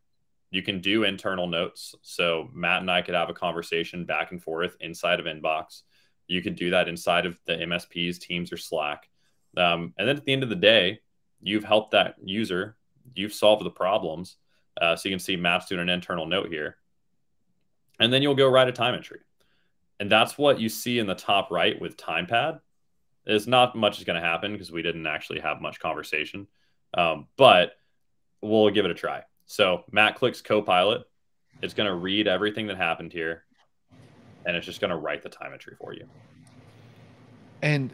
You 0.50 0.62
can 0.62 0.80
do 0.80 1.04
internal 1.04 1.48
notes. 1.48 1.96
So 2.02 2.50
Matt 2.54 2.82
and 2.82 2.90
I 2.90 3.02
could 3.02 3.16
have 3.16 3.30
a 3.30 3.34
conversation 3.34 4.06
back 4.06 4.32
and 4.32 4.42
forth 4.42 4.76
inside 4.80 5.20
of 5.20 5.26
Inbox. 5.26 5.82
You 6.28 6.42
could 6.42 6.56
do 6.56 6.72
that 6.72 6.88
inside 6.88 7.26
of 7.26 7.40
the 7.46 7.54
MSPs, 7.54 8.20
Teams, 8.20 8.52
or 8.52 8.58
Slack. 8.58 9.10
Um, 9.58 9.94
and 9.98 10.08
then 10.08 10.18
at 10.18 10.26
the 10.26 10.34
end 10.34 10.44
of 10.44 10.50
the 10.50 10.56
day, 10.56 11.00
you've 11.42 11.64
helped 11.64 11.92
that 11.92 12.16
user 12.24 12.76
you've 13.14 13.34
solved 13.34 13.64
the 13.64 13.72
problems. 13.72 14.38
Uh, 14.80 14.96
so 14.96 15.08
you 15.08 15.14
can 15.14 15.20
see 15.20 15.36
Matt's 15.36 15.68
doing 15.68 15.82
an 15.82 15.90
internal 15.90 16.26
note 16.26 16.48
here. 16.50 16.78
And 18.00 18.12
then 18.12 18.22
you'll 18.22 18.36
go 18.36 18.50
write 18.50 18.68
a 18.68 18.74
time 18.74 18.94
entry. 18.94 19.20
And 20.00 20.12
that's 20.12 20.38
what 20.38 20.60
you 20.60 20.68
see 20.68 21.00
in 21.00 21.08
the 21.08 21.16
top 21.16 21.52
right 21.52 21.80
with 21.80 21.98
TimePad. 21.98 22.60
Is 23.26 23.48
not 23.48 23.76
much 23.76 23.98
is 23.98 24.04
going 24.04 24.22
to 24.22 24.28
happen 24.28 24.52
because 24.52 24.72
we 24.72 24.84
didn't 24.84 25.08
actually 25.08 25.40
have 25.40 25.62
much 25.62 25.80
conversation. 25.80 26.48
Um, 26.94 27.28
but 27.38 27.72
we'll 28.42 28.70
give 28.70 28.86
it 28.86 28.92
a 28.92 28.96
try. 28.96 29.24
So 29.46 29.84
Matt 29.92 30.16
clicks 30.16 30.42
Copilot. 30.42 31.04
It's 31.62 31.74
going 31.74 31.88
to 31.88 31.96
read 31.96 32.28
everything 32.28 32.68
that 32.68 32.78
happened 32.78 33.14
here, 33.14 33.46
and 34.46 34.56
it's 34.56 34.66
just 34.66 34.82
going 34.82 34.92
to 34.92 34.98
write 34.98 35.24
the 35.24 35.30
time 35.30 35.54
entry 35.54 35.76
for 35.80 35.94
you. 35.94 36.06
And 37.62 37.94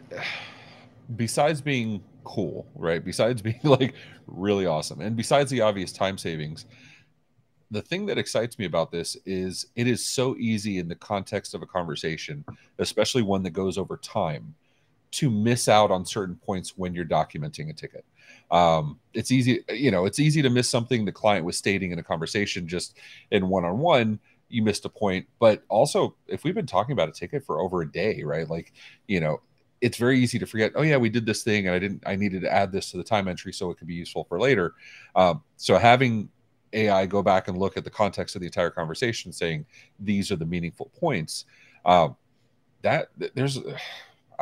besides 1.16 1.60
being 1.60 2.02
cool, 2.24 2.66
right? 2.74 3.04
Besides 3.04 3.42
being 3.42 3.60
like 3.62 3.94
really 4.26 4.66
awesome, 4.66 5.00
and 5.00 5.16
besides 5.16 5.50
the 5.50 5.60
obvious 5.60 5.92
time 5.92 6.18
savings, 6.18 6.66
the 7.70 7.82
thing 7.82 8.04
that 8.06 8.18
excites 8.18 8.58
me 8.58 8.66
about 8.66 8.92
this 8.92 9.16
is 9.24 9.66
it 9.76 9.86
is 9.86 10.04
so 10.04 10.36
easy 10.36 10.78
in 10.78 10.88
the 10.88 10.94
context 10.94 11.54
of 11.54 11.62
a 11.62 11.66
conversation, 11.66 12.44
especially 12.78 13.22
one 13.22 13.42
that 13.42 13.50
goes 13.52 13.78
over 13.78 13.96
time, 13.96 14.54
to 15.12 15.30
miss 15.30 15.68
out 15.68 15.90
on 15.90 16.04
certain 16.04 16.36
points 16.36 16.76
when 16.76 16.94
you're 16.94 17.04
documenting 17.04 17.70
a 17.70 17.72
ticket. 17.72 18.04
Um, 18.50 18.98
it's 19.14 19.30
easy, 19.30 19.64
you 19.70 19.90
know, 19.90 20.04
it's 20.04 20.18
easy 20.18 20.42
to 20.42 20.50
miss 20.50 20.68
something 20.68 21.04
the 21.04 21.12
client 21.12 21.46
was 21.46 21.56
stating 21.56 21.92
in 21.92 21.98
a 21.98 22.02
conversation 22.02 22.68
just 22.68 22.98
in 23.30 23.48
one 23.48 23.64
on 23.64 23.78
one. 23.78 24.20
You 24.50 24.62
missed 24.62 24.84
a 24.84 24.90
point, 24.90 25.26
but 25.38 25.62
also 25.70 26.14
if 26.28 26.44
we've 26.44 26.54
been 26.54 26.66
talking 26.66 26.92
about 26.92 27.08
a 27.08 27.12
ticket 27.12 27.44
for 27.44 27.60
over 27.60 27.80
a 27.80 27.90
day, 27.90 28.22
right? 28.22 28.48
Like, 28.48 28.74
you 29.06 29.20
know, 29.20 29.40
it's 29.82 29.98
very 29.98 30.18
easy 30.18 30.38
to 30.38 30.46
forget 30.46 30.72
oh 30.76 30.82
yeah 30.82 30.96
we 30.96 31.10
did 31.10 31.26
this 31.26 31.42
thing 31.42 31.66
and 31.66 31.74
i 31.74 31.78
didn't 31.78 32.02
i 32.06 32.16
needed 32.16 32.40
to 32.40 32.50
add 32.50 32.72
this 32.72 32.90
to 32.90 32.96
the 32.96 33.04
time 33.04 33.28
entry 33.28 33.52
so 33.52 33.70
it 33.70 33.76
could 33.76 33.88
be 33.88 33.94
useful 33.94 34.24
for 34.24 34.40
later. 34.40 34.74
Um, 35.14 35.42
so 35.56 35.76
having 35.76 36.30
ai 36.72 37.04
go 37.04 37.22
back 37.22 37.48
and 37.48 37.58
look 37.58 37.76
at 37.76 37.84
the 37.84 37.90
context 37.90 38.34
of 38.34 38.40
the 38.40 38.46
entire 38.46 38.70
conversation 38.70 39.32
saying 39.32 39.66
these 39.98 40.32
are 40.32 40.36
the 40.36 40.46
meaningful 40.46 40.90
points 40.98 41.44
um, 41.84 42.16
that 42.80 43.08
there's 43.34 43.58
i 43.58 43.62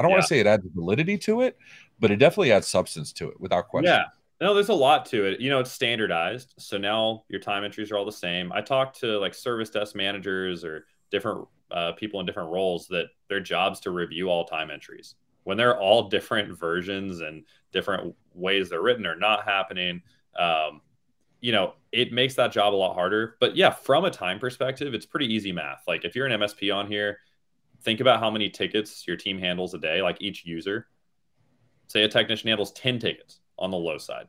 don't 0.03 0.11
yeah. 0.11 0.16
want 0.16 0.22
to 0.22 0.28
say 0.28 0.38
it 0.38 0.47
adds 0.47 0.64
validity 0.74 1.18
to 1.18 1.41
it 1.41 1.59
but 2.01 2.11
it 2.11 2.16
definitely 2.16 2.51
adds 2.51 2.66
substance 2.66 3.12
to 3.12 3.28
it 3.28 3.38
without 3.41 3.68
question. 3.68 3.93
Yeah. 3.93 4.05
No 4.41 4.55
there's 4.55 4.70
a 4.70 4.74
lot 4.74 5.05
to 5.07 5.26
it. 5.26 5.41
You 5.41 5.51
know 5.51 5.61
it's 5.61 5.70
standardized 5.70 6.55
so 6.59 6.78
now 6.78 7.24
your 7.28 7.41
time 7.41 7.62
entries 7.62 7.93
are 7.93 7.99
all 7.99 8.07
the 8.07 8.12
same. 8.12 8.51
I 8.53 8.62
talked 8.62 8.99
to 9.01 9.18
like 9.20 9.34
service 9.34 9.70
desk 9.70 9.95
managers 9.95 10.64
or 10.64 10.86
different 11.11 11.47
uh, 11.70 11.93
people 11.93 12.18
in 12.20 12.26
different 12.26 12.51
roles 12.51 12.88
that 12.88 13.07
their 13.28 13.41
jobs 13.41 13.80
to 13.80 13.91
review 13.91 14.28
all 14.28 14.45
time 14.45 14.70
entries 14.70 15.14
when 15.45 15.57
they're 15.57 15.78
all 15.78 16.09
different 16.09 16.59
versions 16.59 17.20
and 17.20 17.45
different 17.72 18.14
ways 18.34 18.68
they're 18.68 18.82
written 18.82 19.07
or 19.07 19.16
not 19.16 19.45
happening 19.45 20.03
um, 20.38 20.80
you 21.41 21.53
know 21.53 21.74
it 21.93 22.12
makes 22.12 22.34
that 22.34 22.53
job 22.53 22.72
a 22.72 22.76
lot 22.76 22.95
harder. 22.95 23.36
But 23.41 23.57
yeah 23.57 23.70
from 23.70 24.05
a 24.05 24.11
time 24.11 24.38
perspective 24.38 24.95
it's 24.95 25.07
pretty 25.07 25.32
easy 25.32 25.53
math. 25.53 25.82
Like 25.88 26.05
if 26.05 26.14
you're 26.14 26.26
an 26.26 26.41
msp 26.41 26.74
on 26.74 26.86
here 26.86 27.18
think 27.82 28.01
about 28.01 28.20
how 28.20 28.30
many 28.30 28.51
tickets 28.51 29.07
your 29.07 29.16
team 29.16 29.38
handles 29.38 29.74
a 29.74 29.78
day. 29.78 30.03
Like 30.03 30.18
each 30.20 30.45
user 30.45 30.86
say 31.88 32.03
a 32.03 32.09
technician 32.09 32.49
handles 32.49 32.72
10 32.72 32.99
tickets 32.99 33.41
on 33.59 33.70
the 33.70 33.76
low 33.76 33.99
side. 33.99 34.26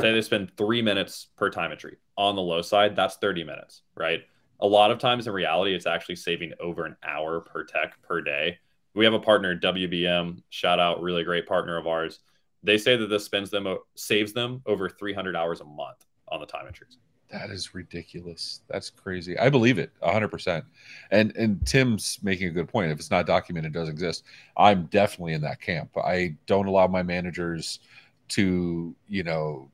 Say 0.00 0.12
they 0.12 0.22
spend 0.22 0.52
three 0.56 0.82
minutes 0.82 1.28
per 1.36 1.50
time 1.50 1.72
entry 1.72 1.96
on 2.16 2.36
the 2.36 2.42
low 2.42 2.62
side 2.62 2.94
that's 2.94 3.16
30 3.16 3.44
minutes 3.44 3.82
right? 3.96 4.22
A 4.60 4.66
lot 4.66 4.90
of 4.90 4.98
times 4.98 5.26
in 5.26 5.32
reality 5.32 5.74
it's 5.74 5.86
actually 5.86 6.16
saving 6.16 6.52
over 6.60 6.84
an 6.84 6.96
hour 7.02 7.40
per 7.40 7.64
tech 7.64 8.00
per 8.02 8.20
day 8.20 8.58
we 8.94 9.04
have 9.04 9.14
a 9.14 9.20
partner, 9.20 9.58
WBM, 9.58 10.42
shout 10.50 10.78
out, 10.78 11.02
really 11.02 11.24
great 11.24 11.46
partner 11.46 11.76
of 11.76 11.86
ours. 11.86 12.20
They 12.62 12.78
say 12.78 12.96
that 12.96 13.08
this 13.08 13.24
spends 13.24 13.50
them 13.50 13.76
saves 13.94 14.32
them 14.32 14.62
over 14.66 14.88
300 14.88 15.36
hours 15.36 15.60
a 15.60 15.64
month 15.64 16.06
on 16.28 16.40
the 16.40 16.46
time 16.46 16.66
entries. 16.66 16.98
That 17.30 17.50
is 17.50 17.74
ridiculous. 17.74 18.60
That's 18.68 18.90
crazy. 18.90 19.36
I 19.38 19.50
believe 19.50 19.78
it 19.78 19.90
100%. 20.02 20.62
And 21.10 21.36
and 21.36 21.66
Tim's 21.66 22.18
making 22.22 22.48
a 22.48 22.52
good 22.52 22.68
point. 22.68 22.92
If 22.92 22.98
it's 22.98 23.10
not 23.10 23.26
documented, 23.26 23.74
it 23.74 23.78
does 23.78 23.88
exist. 23.88 24.24
I'm 24.56 24.86
definitely 24.86 25.32
in 25.32 25.42
that 25.42 25.60
camp. 25.60 25.90
I 25.96 26.36
don't 26.46 26.66
allow 26.66 26.86
my 26.86 27.02
managers 27.02 27.80
to, 28.28 28.94
you 29.08 29.22
know, 29.24 29.70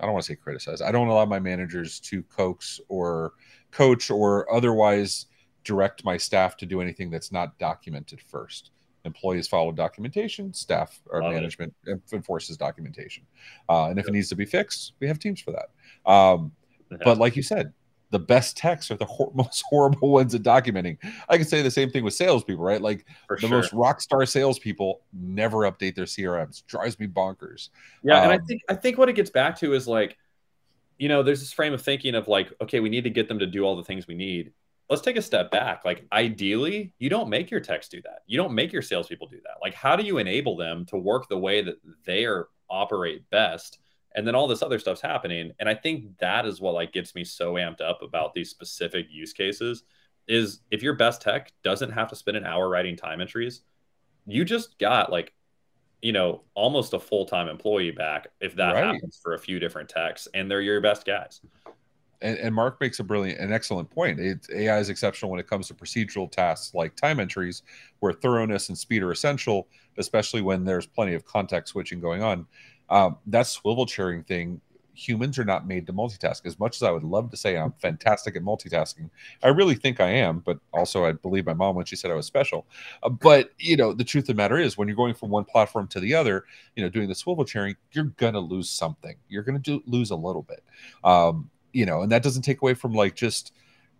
I 0.00 0.04
don't 0.04 0.12
want 0.12 0.24
to 0.24 0.32
say 0.32 0.36
criticize. 0.36 0.80
I 0.80 0.90
don't 0.90 1.08
allow 1.08 1.26
my 1.26 1.38
managers 1.38 2.00
to 2.00 2.22
coax 2.24 2.80
or 2.88 3.34
coach 3.70 4.10
or 4.10 4.52
otherwise 4.52 5.26
direct 5.66 6.04
my 6.04 6.16
staff 6.16 6.56
to 6.56 6.64
do 6.64 6.80
anything 6.80 7.10
that's 7.10 7.32
not 7.32 7.58
documented 7.58 8.20
first. 8.20 8.70
Employees 9.04 9.48
follow 9.48 9.72
documentation, 9.72 10.54
staff 10.54 11.00
or 11.10 11.22
Love 11.22 11.34
management 11.34 11.74
it. 11.84 12.00
enforces 12.12 12.56
documentation. 12.56 13.24
Uh, 13.68 13.86
and 13.86 13.98
if 13.98 14.04
yep. 14.04 14.10
it 14.10 14.14
needs 14.14 14.28
to 14.28 14.36
be 14.36 14.44
fixed, 14.44 14.92
we 15.00 15.08
have 15.08 15.18
teams 15.18 15.40
for 15.40 15.52
that. 15.52 16.10
Um, 16.10 16.52
but 17.04 17.18
like 17.18 17.36
you 17.36 17.42
said, 17.42 17.72
the 18.10 18.18
best 18.18 18.56
texts 18.56 18.90
are 18.92 18.96
the 18.96 19.04
hor- 19.04 19.32
most 19.34 19.64
horrible 19.68 20.10
ones 20.10 20.34
at 20.34 20.42
documenting. 20.42 20.98
I 21.28 21.36
can 21.36 21.46
say 21.46 21.62
the 21.62 21.70
same 21.70 21.90
thing 21.90 22.04
with 22.04 22.14
salespeople, 22.14 22.64
right? 22.64 22.80
Like 22.80 23.04
For 23.26 23.36
the 23.36 23.48
sure. 23.48 23.50
most 23.50 23.72
rock 23.72 24.00
star 24.00 24.24
salespeople 24.24 25.02
never 25.12 25.70
update 25.70 25.96
their 25.96 26.04
CRMs. 26.04 26.64
Drives 26.66 26.98
me 27.00 27.08
bonkers. 27.08 27.70
Yeah, 28.04 28.18
um, 28.18 28.22
and 28.24 28.32
I 28.32 28.36
um, 28.36 28.46
think 28.46 28.62
I 28.68 28.74
think 28.74 28.98
what 28.98 29.08
it 29.08 29.14
gets 29.14 29.30
back 29.30 29.58
to 29.58 29.74
is 29.74 29.88
like, 29.88 30.16
you 30.98 31.08
know, 31.08 31.22
there's 31.22 31.40
this 31.40 31.52
frame 31.52 31.72
of 31.72 31.82
thinking 31.82 32.14
of 32.14 32.28
like, 32.28 32.52
okay, 32.60 32.80
we 32.80 32.88
need 32.88 33.04
to 33.04 33.10
get 33.10 33.28
them 33.28 33.40
to 33.40 33.46
do 33.46 33.64
all 33.64 33.76
the 33.76 33.84
things 33.84 34.06
we 34.06 34.14
need. 34.14 34.52
Let's 34.88 35.02
take 35.02 35.16
a 35.16 35.22
step 35.22 35.50
back. 35.50 35.84
Like, 35.84 36.06
ideally, 36.12 36.92
you 36.98 37.08
don't 37.08 37.28
make 37.28 37.50
your 37.50 37.60
techs 37.60 37.88
do 37.88 38.00
that. 38.02 38.20
You 38.26 38.36
don't 38.36 38.54
make 38.54 38.72
your 38.72 38.82
salespeople 38.82 39.28
do 39.28 39.40
that. 39.44 39.56
Like, 39.60 39.74
how 39.74 39.96
do 39.96 40.04
you 40.04 40.18
enable 40.18 40.56
them 40.56 40.84
to 40.86 40.96
work 40.96 41.28
the 41.28 41.38
way 41.38 41.62
that 41.62 41.76
they 42.04 42.24
are 42.24 42.48
operate 42.70 43.28
best? 43.30 43.78
and 44.16 44.26
then 44.26 44.34
all 44.34 44.48
this 44.48 44.62
other 44.62 44.78
stuff's 44.78 45.00
happening 45.00 45.52
and 45.60 45.68
i 45.68 45.74
think 45.74 46.18
that 46.18 46.44
is 46.46 46.60
what 46.60 46.74
like 46.74 46.92
gets 46.92 47.14
me 47.14 47.22
so 47.22 47.54
amped 47.54 47.80
up 47.80 48.02
about 48.02 48.34
these 48.34 48.50
specific 48.50 49.06
use 49.10 49.32
cases 49.32 49.84
is 50.26 50.60
if 50.70 50.82
your 50.82 50.94
best 50.94 51.22
tech 51.22 51.52
doesn't 51.62 51.92
have 51.92 52.08
to 52.08 52.16
spend 52.16 52.36
an 52.36 52.44
hour 52.44 52.68
writing 52.68 52.96
time 52.96 53.20
entries 53.20 53.60
you 54.26 54.44
just 54.44 54.76
got 54.78 55.12
like 55.12 55.32
you 56.02 56.12
know 56.12 56.42
almost 56.54 56.94
a 56.94 56.98
full-time 56.98 57.48
employee 57.48 57.92
back 57.92 58.28
if 58.40 58.56
that 58.56 58.72
right. 58.72 58.84
happens 58.84 59.20
for 59.22 59.34
a 59.34 59.38
few 59.38 59.60
different 59.60 59.88
techs 59.88 60.26
and 60.34 60.50
they're 60.50 60.60
your 60.60 60.80
best 60.80 61.06
guys 61.06 61.40
and, 62.20 62.38
and, 62.38 62.54
Mark 62.54 62.80
makes 62.80 62.98
a 63.00 63.04
brilliant 63.04 63.40
and 63.40 63.52
excellent 63.52 63.90
point. 63.90 64.18
It, 64.20 64.46
AI 64.52 64.78
is 64.78 64.88
exceptional 64.88 65.30
when 65.30 65.40
it 65.40 65.46
comes 65.46 65.68
to 65.68 65.74
procedural 65.74 66.30
tasks 66.30 66.74
like 66.74 66.96
time 66.96 67.20
entries, 67.20 67.62
where 68.00 68.12
thoroughness 68.12 68.68
and 68.68 68.78
speed 68.78 69.02
are 69.02 69.12
essential, 69.12 69.68
especially 69.98 70.42
when 70.42 70.64
there's 70.64 70.86
plenty 70.86 71.14
of 71.14 71.24
context 71.24 71.72
switching 71.72 72.00
going 72.00 72.22
on. 72.22 72.46
Um, 72.88 73.18
that 73.26 73.46
swivel 73.46 73.86
chairing 73.86 74.22
thing 74.22 74.60
humans 74.96 75.38
are 75.38 75.44
not 75.44 75.66
made 75.66 75.86
to 75.86 75.92
multitask. 75.92 76.46
As 76.46 76.58
much 76.58 76.76
as 76.76 76.82
i 76.82 76.90
would 76.90 77.04
love 77.04 77.30
to 77.30 77.36
say 77.36 77.56
i'm 77.56 77.72
fantastic 77.72 78.34
at 78.34 78.42
multitasking 78.42 79.10
i 79.42 79.48
really 79.48 79.74
think 79.74 80.00
i 80.00 80.08
am 80.08 80.40
but 80.40 80.58
also 80.72 81.04
i 81.04 81.12
believe 81.12 81.44
my 81.44 81.52
mom 81.52 81.76
when 81.76 81.84
she 81.84 81.96
said 81.96 82.10
i 82.10 82.14
was 82.14 82.26
special. 82.26 82.66
Uh, 83.02 83.10
but 83.10 83.50
you 83.58 83.76
know 83.76 83.92
the 83.92 84.04
truth 84.04 84.24
of 84.24 84.28
the 84.28 84.34
matter 84.34 84.58
is 84.58 84.78
when 84.78 84.88
you're 84.88 84.96
going 84.96 85.14
from 85.14 85.28
one 85.28 85.44
platform 85.44 85.86
to 85.88 86.00
the 86.00 86.14
other 86.14 86.44
you 86.74 86.82
know 86.82 86.88
doing 86.88 87.08
the 87.08 87.14
swivel 87.14 87.44
chairing 87.44 87.76
you're 87.92 88.04
gonna 88.16 88.40
lose 88.40 88.70
something. 88.70 89.16
You're 89.28 89.42
gonna 89.42 89.58
do, 89.58 89.82
lose 89.86 90.10
a 90.10 90.16
little 90.16 90.42
bit. 90.42 90.64
Um, 91.04 91.50
you 91.76 91.84
know 91.84 92.02
and 92.02 92.10
that 92.10 92.22
doesn't 92.22 92.42
take 92.42 92.62
away 92.62 92.74
from 92.74 92.92
like 92.92 93.14
just 93.14 93.52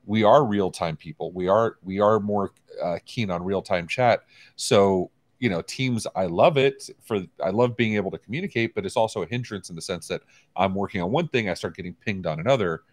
we 0.07 0.23
are 0.23 0.45
real 0.45 0.71
time 0.71 0.97
people. 0.97 1.33
We 1.33 1.49
are 1.49 1.77
we 1.83 2.01
are 2.01 2.21
more 2.21 2.53
uh, 2.83 2.99
keen 3.05 3.31
on 3.31 3.45
real 3.45 3.61
time 3.61 3.87
chat. 3.87 4.21
So 4.55 5.11
you 5.39 5.51
know 5.51 5.61
teams 5.61 6.07
i 6.17 6.25
love 6.25 6.57
it 6.57 6.89
for 7.05 7.23
i 7.45 7.51
love 7.51 7.77
being 7.77 7.95
able 7.95 8.11
to 8.11 8.17
communicate 8.17 8.75
but 8.75 8.87
it's 8.87 8.97
also 8.97 9.21
a 9.21 9.27
hindrance 9.27 9.69
in 9.69 9.77
the 9.77 9.83
sense 9.83 10.09
that 10.09 10.23
i'm 10.57 10.75
working 10.75 11.03
on 11.03 11.11
one 11.11 11.29
thing 11.29 11.51
i 11.51 11.53
start 11.53 11.77
getting 11.77 11.93
pinged 11.93 12.27
on 12.27 12.41
another. 12.41 12.85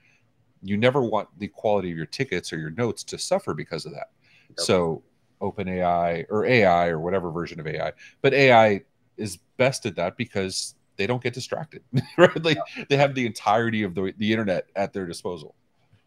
You 0.61 0.75
never 0.75 1.01
want 1.01 1.29
the 1.39 1.47
quality 1.47 1.89
of 1.91 1.95
your 1.95 2.05
tickets 2.05 2.51
or 2.51 2.57
your 2.57 2.71
notes 2.71 3.01
to 3.05 3.17
suffer 3.17 3.53
because 3.53 3.85
of 3.85 3.93
that. 3.93 4.09
Yep. 4.49 4.59
so 4.59 5.03
open 5.39 5.69
ai 5.69 6.25
or 6.29 6.45
ai 6.45 6.87
or 6.87 6.99
whatever 6.99 7.31
version 7.31 7.61
of 7.61 7.67
ai 7.67 7.93
but 8.21 8.33
ai 8.33 8.81
is 9.15 9.37
best 9.55 9.85
at 9.85 9.95
that 9.95 10.17
because 10.17 10.75
they 10.97 11.07
don't 11.07 11.21
get 11.21 11.33
distracted 11.33 11.81
right 12.17 12.43
like 12.43 12.57
yeah. 12.75 12.83
they 12.89 12.97
have 12.97 13.15
the 13.15 13.25
entirety 13.25 13.83
of 13.83 13.95
the, 13.95 14.13
the 14.17 14.31
internet 14.31 14.67
at 14.75 14.93
their 14.93 15.05
disposal 15.05 15.55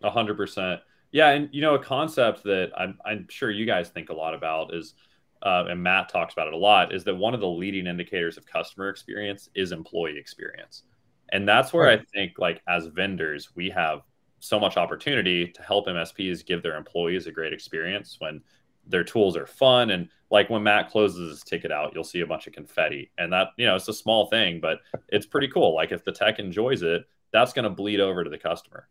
A 0.03 0.11
hundred 0.11 0.37
percent 0.37 0.81
yeah 1.13 1.31
and 1.31 1.49
you 1.53 1.61
know 1.61 1.75
a 1.75 1.83
concept 1.83 2.43
that 2.45 2.71
I'm, 2.77 2.99
I'm 3.05 3.27
sure 3.29 3.51
you 3.51 3.67
guys 3.67 3.89
think 3.89 4.11
a 4.11 4.15
lot 4.15 4.35
about 4.35 4.75
is 4.75 4.95
uh, 5.43 5.65
and 5.69 5.83
Matt 5.83 6.09
talks 6.09 6.33
about 6.33 6.49
it 6.49 6.55
a 6.55 6.57
lot, 6.57 6.95
is 6.95 7.05
that 7.05 7.15
one 7.15 7.35
of 7.35 7.41
the 7.41 7.49
leading 7.49 7.87
indicators 7.87 8.37
of 8.37 8.47
customer 8.47 8.89
experience 8.89 9.49
is 9.55 9.73
employee 9.73 10.19
experience. 10.19 10.83
And 11.31 11.47
that's 11.47 11.73
where 11.73 11.87
right. 11.87 12.01
I 12.01 12.05
think, 12.15 12.39
like, 12.39 12.63
as 12.69 12.87
vendors, 12.87 13.51
we 13.55 13.71
have 13.71 14.01
so 14.41 14.59
much 14.59 14.77
opportunity 14.77 15.49
to 15.49 15.63
help 15.63 15.87
MSPs 15.87 16.45
give 16.45 16.63
their 16.63 16.77
employees 16.77 17.27
a 17.27 17.33
great 17.33 17.53
experience 17.53 18.17
when 18.19 18.41
their 18.87 19.05
tools 19.05 19.37
are 19.37 19.47
fun. 19.47 19.91
And 19.91 20.09
like 20.31 20.51
when 20.51 20.63
Matt 20.63 20.91
closes 20.91 21.31
his 21.31 21.43
ticket 21.43 21.71
out, 21.71 21.93
you'll 21.95 22.05
see 22.05 22.21
a 22.21 22.27
bunch 22.27 22.47
of 22.47 22.53
confetti. 22.53 23.11
And 23.19 23.33
that, 23.33 23.49
you 23.57 23.67
know, 23.67 23.77
it's 23.77 23.89
a 23.89 23.95
small 23.95 24.27
thing, 24.27 24.61
but 24.61 24.81
it's 25.09 25.27
pretty 25.27 25.49
cool. 25.49 25.75
Like 25.75 25.93
if 25.93 26.05
the 26.05 26.13
tech 26.13 26.39
enjoys 26.39 26.83
it, 26.83 27.07
that's 27.33 27.53
going 27.53 27.65
to 27.65 27.71
bleed 27.71 28.01
over 28.01 28.25
to 28.25 28.31
the 28.31 28.39
customer. 28.39 28.89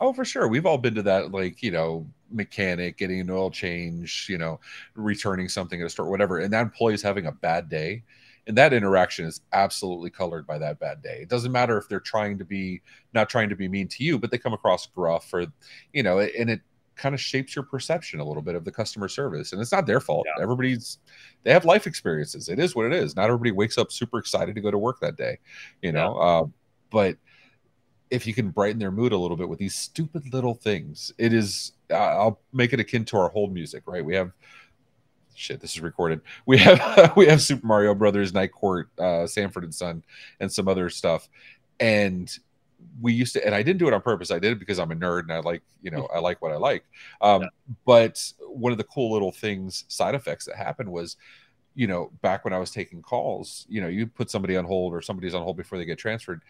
Oh, 0.00 0.12
for 0.12 0.24
sure. 0.24 0.48
We've 0.48 0.66
all 0.66 0.78
been 0.78 0.96
to 0.96 1.02
that, 1.02 1.30
like, 1.30 1.62
you 1.62 1.70
know, 1.70 2.08
mechanic 2.30 2.98
getting 2.98 3.20
an 3.20 3.30
oil 3.30 3.50
change, 3.50 4.26
you 4.28 4.38
know, 4.38 4.58
returning 4.94 5.48
something 5.48 5.80
at 5.80 5.86
a 5.86 5.90
store, 5.90 6.10
whatever. 6.10 6.38
And 6.40 6.52
that 6.52 6.62
employee 6.62 6.94
is 6.94 7.02
having 7.02 7.26
a 7.26 7.32
bad 7.32 7.68
day. 7.68 8.02
And 8.48 8.58
that 8.58 8.72
interaction 8.72 9.26
is 9.26 9.42
absolutely 9.52 10.10
colored 10.10 10.44
by 10.44 10.58
that 10.58 10.80
bad 10.80 11.02
day. 11.02 11.20
It 11.22 11.28
doesn't 11.28 11.52
matter 11.52 11.78
if 11.78 11.88
they're 11.88 12.00
trying 12.00 12.38
to 12.38 12.44
be 12.44 12.82
not 13.14 13.30
trying 13.30 13.48
to 13.50 13.54
be 13.54 13.68
mean 13.68 13.86
to 13.88 14.02
you, 14.02 14.18
but 14.18 14.32
they 14.32 14.38
come 14.38 14.52
across 14.52 14.86
gruff 14.86 15.32
or, 15.32 15.46
you 15.92 16.02
know, 16.02 16.18
and 16.18 16.50
it 16.50 16.62
kind 16.96 17.14
of 17.14 17.20
shapes 17.20 17.56
your 17.56 17.64
perception 17.64 18.20
a 18.20 18.24
little 18.24 18.42
bit 18.42 18.54
of 18.54 18.64
the 18.64 18.70
customer 18.70 19.08
service. 19.08 19.52
And 19.52 19.60
it's 19.60 19.72
not 19.72 19.86
their 19.86 20.00
fault. 20.00 20.26
Yeah. 20.26 20.42
Everybody's 20.42 20.98
they 21.42 21.52
have 21.52 21.64
life 21.64 21.86
experiences. 21.86 22.48
It 22.48 22.58
is 22.58 22.74
what 22.74 22.86
it 22.86 22.92
is. 22.92 23.16
Not 23.16 23.26
everybody 23.26 23.50
wakes 23.50 23.78
up 23.78 23.90
super 23.90 24.18
excited 24.18 24.54
to 24.54 24.60
go 24.60 24.70
to 24.70 24.78
work 24.78 25.00
that 25.00 25.16
day, 25.16 25.38
you 25.80 25.92
know. 25.92 26.16
Yeah. 26.16 26.26
Uh, 26.26 26.44
but 26.90 27.16
if 28.10 28.26
you 28.26 28.34
can 28.34 28.50
brighten 28.50 28.78
their 28.78 28.90
mood 28.90 29.12
a 29.12 29.16
little 29.16 29.36
bit 29.36 29.48
with 29.48 29.58
these 29.58 29.74
stupid 29.74 30.32
little 30.32 30.54
things, 30.54 31.12
it 31.18 31.32
is. 31.32 31.72
Uh, 31.90 31.94
I'll 31.94 32.40
make 32.52 32.72
it 32.72 32.80
akin 32.80 33.04
to 33.06 33.16
our 33.16 33.30
hold 33.30 33.52
music, 33.52 33.84
right? 33.86 34.04
We 34.04 34.14
have 34.14 34.32
shit. 35.34 35.60
This 35.60 35.72
is 35.72 35.80
recorded. 35.80 36.20
We 36.44 36.58
have 36.58 37.12
we 37.16 37.26
have 37.26 37.40
Super 37.40 37.66
Mario 37.66 37.94
Brothers, 37.94 38.34
Night 38.34 38.52
Court, 38.52 38.90
uh, 38.98 39.26
Sanford 39.26 39.64
and 39.64 39.74
Son, 39.74 40.04
and 40.40 40.52
some 40.52 40.68
other 40.68 40.90
stuff, 40.90 41.28
and 41.80 42.30
we 43.00 43.12
used 43.12 43.32
to. 43.34 43.44
And 43.44 43.54
I 43.54 43.62
didn't 43.62 43.78
do 43.78 43.88
it 43.88 43.94
on 43.94 44.02
purpose. 44.02 44.30
I 44.30 44.38
did 44.38 44.52
it 44.52 44.58
because 44.58 44.78
I'm 44.78 44.90
a 44.90 44.94
nerd 44.94 45.22
and 45.22 45.32
I 45.32 45.40
like 45.40 45.62
you 45.82 45.90
know 45.90 46.06
I 46.14 46.18
like 46.18 46.40
what 46.42 46.52
I 46.52 46.56
like. 46.56 46.84
Um, 47.20 47.42
yeah. 47.42 47.48
But 47.84 48.32
one 48.40 48.72
of 48.72 48.78
the 48.78 48.84
cool 48.84 49.12
little 49.12 49.32
things, 49.32 49.84
side 49.88 50.14
effects 50.14 50.46
that 50.46 50.56
happened 50.56 50.90
was 50.90 51.16
you 51.74 51.86
know, 51.86 52.10
back 52.20 52.44
when 52.44 52.52
I 52.52 52.58
was 52.58 52.70
taking 52.70 53.00
calls, 53.00 53.66
you 53.68 53.80
know, 53.80 53.88
you 53.88 54.06
put 54.06 54.30
somebody 54.30 54.56
on 54.56 54.64
hold 54.64 54.92
or 54.92 55.00
somebody's 55.00 55.34
on 55.34 55.42
hold 55.42 55.56
before 55.56 55.78
they 55.78 55.84
get 55.84 55.98
transferred. 55.98 56.42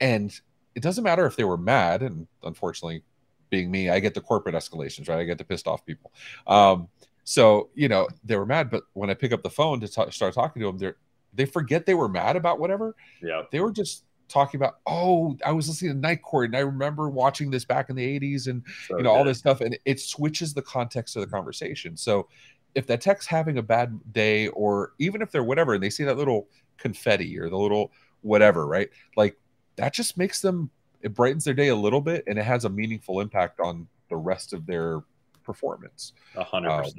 And 0.00 0.38
it 0.74 0.82
doesn't 0.82 1.04
matter 1.04 1.26
if 1.26 1.36
they 1.36 1.44
were 1.44 1.56
mad, 1.56 2.02
and 2.02 2.26
unfortunately, 2.42 3.02
being 3.48 3.70
me, 3.70 3.88
I 3.90 4.00
get 4.00 4.14
the 4.14 4.20
corporate 4.20 4.54
escalations, 4.54 5.08
right? 5.08 5.18
I 5.18 5.24
get 5.24 5.38
the 5.38 5.44
pissed 5.44 5.66
off 5.66 5.86
people. 5.86 6.12
Um, 6.46 6.88
so 7.24 7.70
you 7.74 7.88
know 7.88 8.08
they 8.24 8.36
were 8.36 8.46
mad, 8.46 8.70
but 8.70 8.84
when 8.92 9.10
I 9.10 9.14
pick 9.14 9.32
up 9.32 9.42
the 9.42 9.50
phone 9.50 9.80
to 9.80 9.88
t- 9.88 10.10
start 10.10 10.34
talking 10.34 10.60
to 10.60 10.66
them, 10.66 10.78
they 10.78 10.92
they 11.32 11.46
forget 11.46 11.86
they 11.86 11.94
were 11.94 12.08
mad 12.08 12.36
about 12.36 12.60
whatever. 12.60 12.94
Yeah, 13.22 13.42
they 13.50 13.60
were 13.60 13.72
just 13.72 14.04
talking 14.28 14.58
about 14.58 14.78
oh 14.86 15.36
i 15.44 15.52
was 15.52 15.68
listening 15.68 15.92
to 15.92 15.98
night 15.98 16.22
court 16.22 16.46
and 16.46 16.56
i 16.56 16.60
remember 16.60 17.08
watching 17.08 17.50
this 17.50 17.64
back 17.64 17.90
in 17.90 17.96
the 17.96 18.20
80s 18.20 18.48
and 18.48 18.62
so 18.88 18.96
you 18.96 19.02
know 19.02 19.10
good. 19.10 19.18
all 19.18 19.24
this 19.24 19.38
stuff 19.38 19.60
and 19.60 19.78
it 19.84 20.00
switches 20.00 20.52
the 20.52 20.62
context 20.62 21.16
of 21.16 21.20
the 21.20 21.28
conversation 21.28 21.96
so 21.96 22.28
if 22.74 22.86
that 22.86 23.00
tech's 23.00 23.26
having 23.26 23.58
a 23.58 23.62
bad 23.62 23.98
day 24.12 24.48
or 24.48 24.92
even 24.98 25.22
if 25.22 25.30
they're 25.30 25.44
whatever 25.44 25.74
and 25.74 25.82
they 25.82 25.90
see 25.90 26.04
that 26.04 26.16
little 26.16 26.48
confetti 26.76 27.38
or 27.38 27.48
the 27.48 27.56
little 27.56 27.92
whatever 28.22 28.66
right 28.66 28.90
like 29.16 29.36
that 29.76 29.94
just 29.94 30.18
makes 30.18 30.40
them 30.40 30.70
it 31.02 31.14
brightens 31.14 31.44
their 31.44 31.54
day 31.54 31.68
a 31.68 31.76
little 31.76 32.00
bit 32.00 32.24
and 32.26 32.38
it 32.38 32.44
has 32.44 32.64
a 32.64 32.68
meaningful 32.68 33.20
impact 33.20 33.60
on 33.60 33.86
the 34.08 34.16
rest 34.16 34.52
of 34.52 34.66
their 34.66 35.02
performance. 35.46 36.12
A 36.34 36.44
hundred 36.44 36.70
um, 36.70 36.82
percent. 36.82 36.98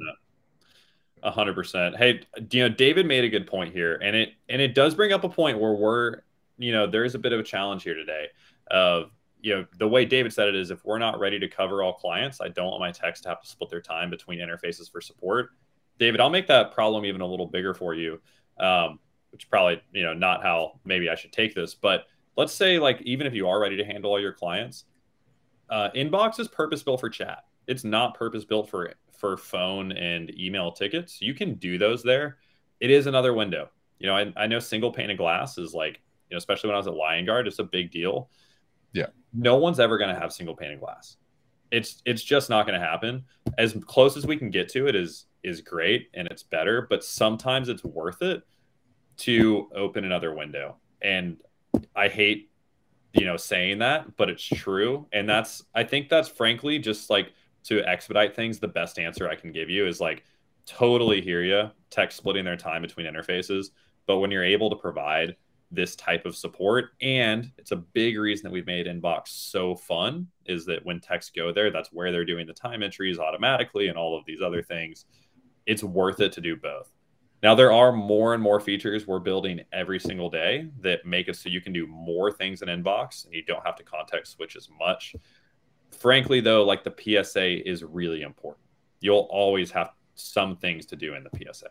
A 1.22 1.30
hundred 1.30 1.54
percent. 1.54 1.96
Hey, 1.96 2.22
you 2.50 2.62
know, 2.62 2.68
David 2.68 3.06
made 3.06 3.24
a 3.24 3.28
good 3.28 3.46
point 3.46 3.72
here, 3.72 4.00
and 4.02 4.16
it 4.16 4.30
and 4.48 4.60
it 4.60 4.74
does 4.74 4.94
bring 4.94 5.12
up 5.12 5.22
a 5.22 5.28
point 5.28 5.60
where 5.60 5.74
we're, 5.74 6.22
you 6.58 6.72
know, 6.72 6.86
there 6.86 7.04
is 7.04 7.14
a 7.14 7.18
bit 7.18 7.32
of 7.32 7.40
a 7.40 7.42
challenge 7.42 7.82
here 7.82 7.94
today. 7.94 8.26
Of 8.70 9.10
you 9.40 9.54
know, 9.54 9.66
the 9.78 9.88
way 9.88 10.04
David 10.04 10.32
said 10.32 10.48
it 10.48 10.56
is, 10.56 10.70
if 10.70 10.84
we're 10.84 10.98
not 10.98 11.18
ready 11.20 11.38
to 11.38 11.48
cover 11.48 11.82
all 11.82 11.92
clients, 11.92 12.40
I 12.40 12.48
don't 12.48 12.66
want 12.66 12.80
my 12.80 12.90
techs 12.90 13.20
to 13.22 13.28
have 13.28 13.40
to 13.40 13.48
split 13.48 13.70
their 13.70 13.80
time 13.80 14.10
between 14.10 14.40
interfaces 14.40 14.90
for 14.90 15.00
support. 15.00 15.50
David, 15.98 16.20
I'll 16.20 16.30
make 16.30 16.46
that 16.48 16.72
problem 16.72 17.04
even 17.04 17.20
a 17.20 17.26
little 17.26 17.46
bigger 17.46 17.74
for 17.74 17.94
you, 17.94 18.20
um, 18.58 18.98
which 19.30 19.48
probably 19.48 19.80
you 19.92 20.02
know 20.02 20.14
not 20.14 20.42
how 20.42 20.80
maybe 20.84 21.08
I 21.08 21.14
should 21.14 21.32
take 21.32 21.54
this, 21.54 21.74
but 21.74 22.06
let's 22.36 22.52
say 22.52 22.78
like 22.78 23.00
even 23.02 23.26
if 23.26 23.34
you 23.34 23.48
are 23.48 23.60
ready 23.60 23.76
to 23.76 23.84
handle 23.84 24.10
all 24.10 24.20
your 24.20 24.32
clients, 24.32 24.84
uh, 25.70 25.90
inbox 25.94 26.40
is 26.40 26.48
purpose 26.48 26.82
built 26.82 27.00
for 27.00 27.10
chat. 27.10 27.44
It's 27.66 27.84
not 27.84 28.14
purpose 28.14 28.44
built 28.44 28.68
for 28.70 28.92
for 29.18 29.36
phone 29.36 29.92
and 29.92 30.36
email 30.38 30.72
tickets. 30.72 31.20
You 31.20 31.34
can 31.34 31.54
do 31.54 31.76
those 31.76 32.02
there. 32.02 32.38
It 32.80 32.90
is 32.90 33.06
another 33.06 33.34
window. 33.34 33.68
You 33.98 34.06
know, 34.06 34.16
I, 34.16 34.32
I 34.36 34.46
know 34.46 34.60
single 34.60 34.92
pane 34.92 35.10
of 35.10 35.18
glass 35.18 35.58
is 35.58 35.74
like, 35.74 36.00
you 36.30 36.34
know, 36.34 36.38
especially 36.38 36.68
when 36.68 36.74
I 36.74 36.78
was 36.78 36.86
at 36.86 36.94
Liongard, 36.94 37.46
it's 37.46 37.58
a 37.58 37.64
big 37.64 37.90
deal. 37.90 38.30
Yeah. 38.92 39.06
No 39.32 39.56
one's 39.56 39.80
ever 39.80 39.98
going 39.98 40.14
to 40.14 40.20
have 40.20 40.32
single 40.32 40.56
pane 40.56 40.72
of 40.72 40.80
glass. 40.80 41.16
It's 41.70 42.02
it's 42.06 42.22
just 42.22 42.48
not 42.48 42.66
going 42.66 42.80
to 42.80 42.84
happen. 42.84 43.24
As 43.58 43.76
close 43.86 44.16
as 44.16 44.26
we 44.26 44.36
can 44.36 44.50
get 44.50 44.68
to 44.70 44.86
it 44.86 44.96
is 44.96 45.26
is 45.42 45.60
great 45.60 46.08
and 46.14 46.26
it's 46.28 46.42
better, 46.42 46.86
but 46.88 47.04
sometimes 47.04 47.68
it's 47.68 47.84
worth 47.84 48.22
it 48.22 48.42
to 49.18 49.68
open 49.74 50.04
another 50.04 50.34
window. 50.34 50.76
And 51.02 51.36
I 51.94 52.08
hate, 52.08 52.50
you 53.12 53.26
know, 53.26 53.36
saying 53.36 53.78
that, 53.78 54.16
but 54.16 54.30
it's 54.30 54.42
true. 54.42 55.06
And 55.12 55.28
that's, 55.28 55.64
I 55.74 55.84
think 55.84 56.08
that's 56.08 56.28
frankly 56.28 56.78
just 56.78 57.10
like 57.10 57.32
to 57.64 57.84
expedite 57.84 58.34
things. 58.34 58.58
The 58.58 58.68
best 58.68 58.98
answer 58.98 59.28
I 59.28 59.34
can 59.34 59.52
give 59.52 59.68
you 59.70 59.86
is 59.86 60.00
like, 60.00 60.24
totally 60.66 61.20
hear 61.20 61.42
you, 61.42 61.70
tech 61.90 62.12
splitting 62.12 62.44
their 62.44 62.56
time 62.56 62.82
between 62.82 63.06
interfaces. 63.06 63.68
But 64.06 64.18
when 64.18 64.30
you're 64.30 64.44
able 64.44 64.70
to 64.70 64.76
provide 64.76 65.36
this 65.70 65.96
type 65.96 66.24
of 66.24 66.36
support. 66.36 66.90
And 67.00 67.50
it's 67.58 67.72
a 67.72 67.76
big 67.76 68.18
reason 68.18 68.44
that 68.44 68.52
we've 68.52 68.66
made 68.66 68.86
Inbox 68.86 69.28
so 69.28 69.74
fun 69.74 70.26
is 70.46 70.64
that 70.66 70.84
when 70.84 71.00
techs 71.00 71.30
go 71.30 71.52
there, 71.52 71.70
that's 71.70 71.92
where 71.92 72.10
they're 72.10 72.24
doing 72.24 72.46
the 72.46 72.54
time 72.54 72.82
entries 72.82 73.18
automatically 73.18 73.88
and 73.88 73.98
all 73.98 74.16
of 74.16 74.24
these 74.24 74.40
other 74.40 74.62
things. 74.62 75.04
It's 75.66 75.82
worth 75.82 76.20
it 76.20 76.32
to 76.32 76.40
do 76.40 76.56
both. 76.56 76.90
Now, 77.42 77.54
there 77.54 77.70
are 77.72 77.92
more 77.92 78.34
and 78.34 78.42
more 78.42 78.58
features 78.58 79.06
we're 79.06 79.20
building 79.20 79.60
every 79.72 80.00
single 80.00 80.28
day 80.28 80.70
that 80.80 81.06
make 81.06 81.28
it 81.28 81.36
so 81.36 81.48
you 81.48 81.60
can 81.60 81.72
do 81.72 81.86
more 81.86 82.32
things 82.32 82.62
in 82.62 82.68
Inbox 82.68 83.26
and 83.26 83.34
you 83.34 83.44
don't 83.44 83.64
have 83.64 83.76
to 83.76 83.84
context 83.84 84.32
switch 84.32 84.56
as 84.56 84.68
much. 84.76 85.14
Frankly, 85.90 86.40
though, 86.40 86.64
like 86.64 86.82
the 86.82 86.94
PSA 87.22 87.68
is 87.68 87.84
really 87.84 88.22
important. 88.22 88.64
You'll 89.00 89.28
always 89.30 89.70
have 89.70 89.90
some 90.16 90.56
things 90.56 90.84
to 90.86 90.96
do 90.96 91.14
in 91.14 91.22
the 91.22 91.30
PSA. 91.30 91.68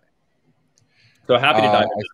So 1.27 1.37
happy 1.37 1.61
to 1.61 1.67
dive 1.67 1.83
uh, 1.83 1.97
into 1.97 2.07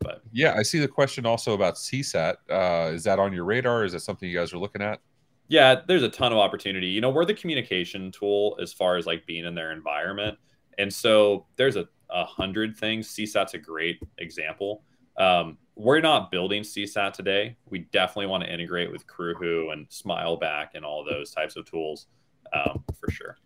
But 0.00 0.22
yeah, 0.32 0.54
I 0.56 0.62
see 0.62 0.78
the 0.78 0.88
question 0.88 1.26
also 1.26 1.54
about 1.54 1.74
CSAT. 1.74 2.36
Uh, 2.50 2.92
is 2.92 3.04
that 3.04 3.18
on 3.18 3.32
your 3.32 3.44
radar? 3.44 3.84
Is 3.84 3.92
that 3.92 4.00
something 4.00 4.28
you 4.28 4.38
guys 4.38 4.52
are 4.52 4.58
looking 4.58 4.82
at? 4.82 5.00
Yeah, 5.48 5.82
there's 5.86 6.02
a 6.02 6.08
ton 6.08 6.32
of 6.32 6.38
opportunity. 6.38 6.86
You 6.86 7.00
know, 7.00 7.10
we're 7.10 7.26
the 7.26 7.34
communication 7.34 8.10
tool 8.10 8.56
as 8.60 8.72
far 8.72 8.96
as 8.96 9.06
like 9.06 9.26
being 9.26 9.44
in 9.44 9.54
their 9.54 9.72
environment. 9.72 10.38
And 10.78 10.92
so 10.92 11.46
there's 11.56 11.76
a 11.76 11.86
a 12.10 12.24
hundred 12.24 12.76
things. 12.76 13.08
CSAT's 13.08 13.54
a 13.54 13.58
great 13.58 14.00
example. 14.18 14.82
Um, 15.18 15.58
we're 15.76 16.00
not 16.00 16.30
building 16.30 16.62
CSAT 16.62 17.12
today. 17.12 17.56
We 17.68 17.80
definitely 17.80 18.26
want 18.26 18.44
to 18.44 18.52
integrate 18.52 18.90
with 18.90 19.06
Crewhu 19.06 19.72
and 19.72 19.88
Smileback 19.88 20.68
and 20.74 20.84
all 20.84 21.04
those 21.04 21.32
types 21.32 21.56
of 21.56 21.68
tools 21.68 22.06
um, 22.52 22.84
for 22.98 23.10
sure. 23.10 23.36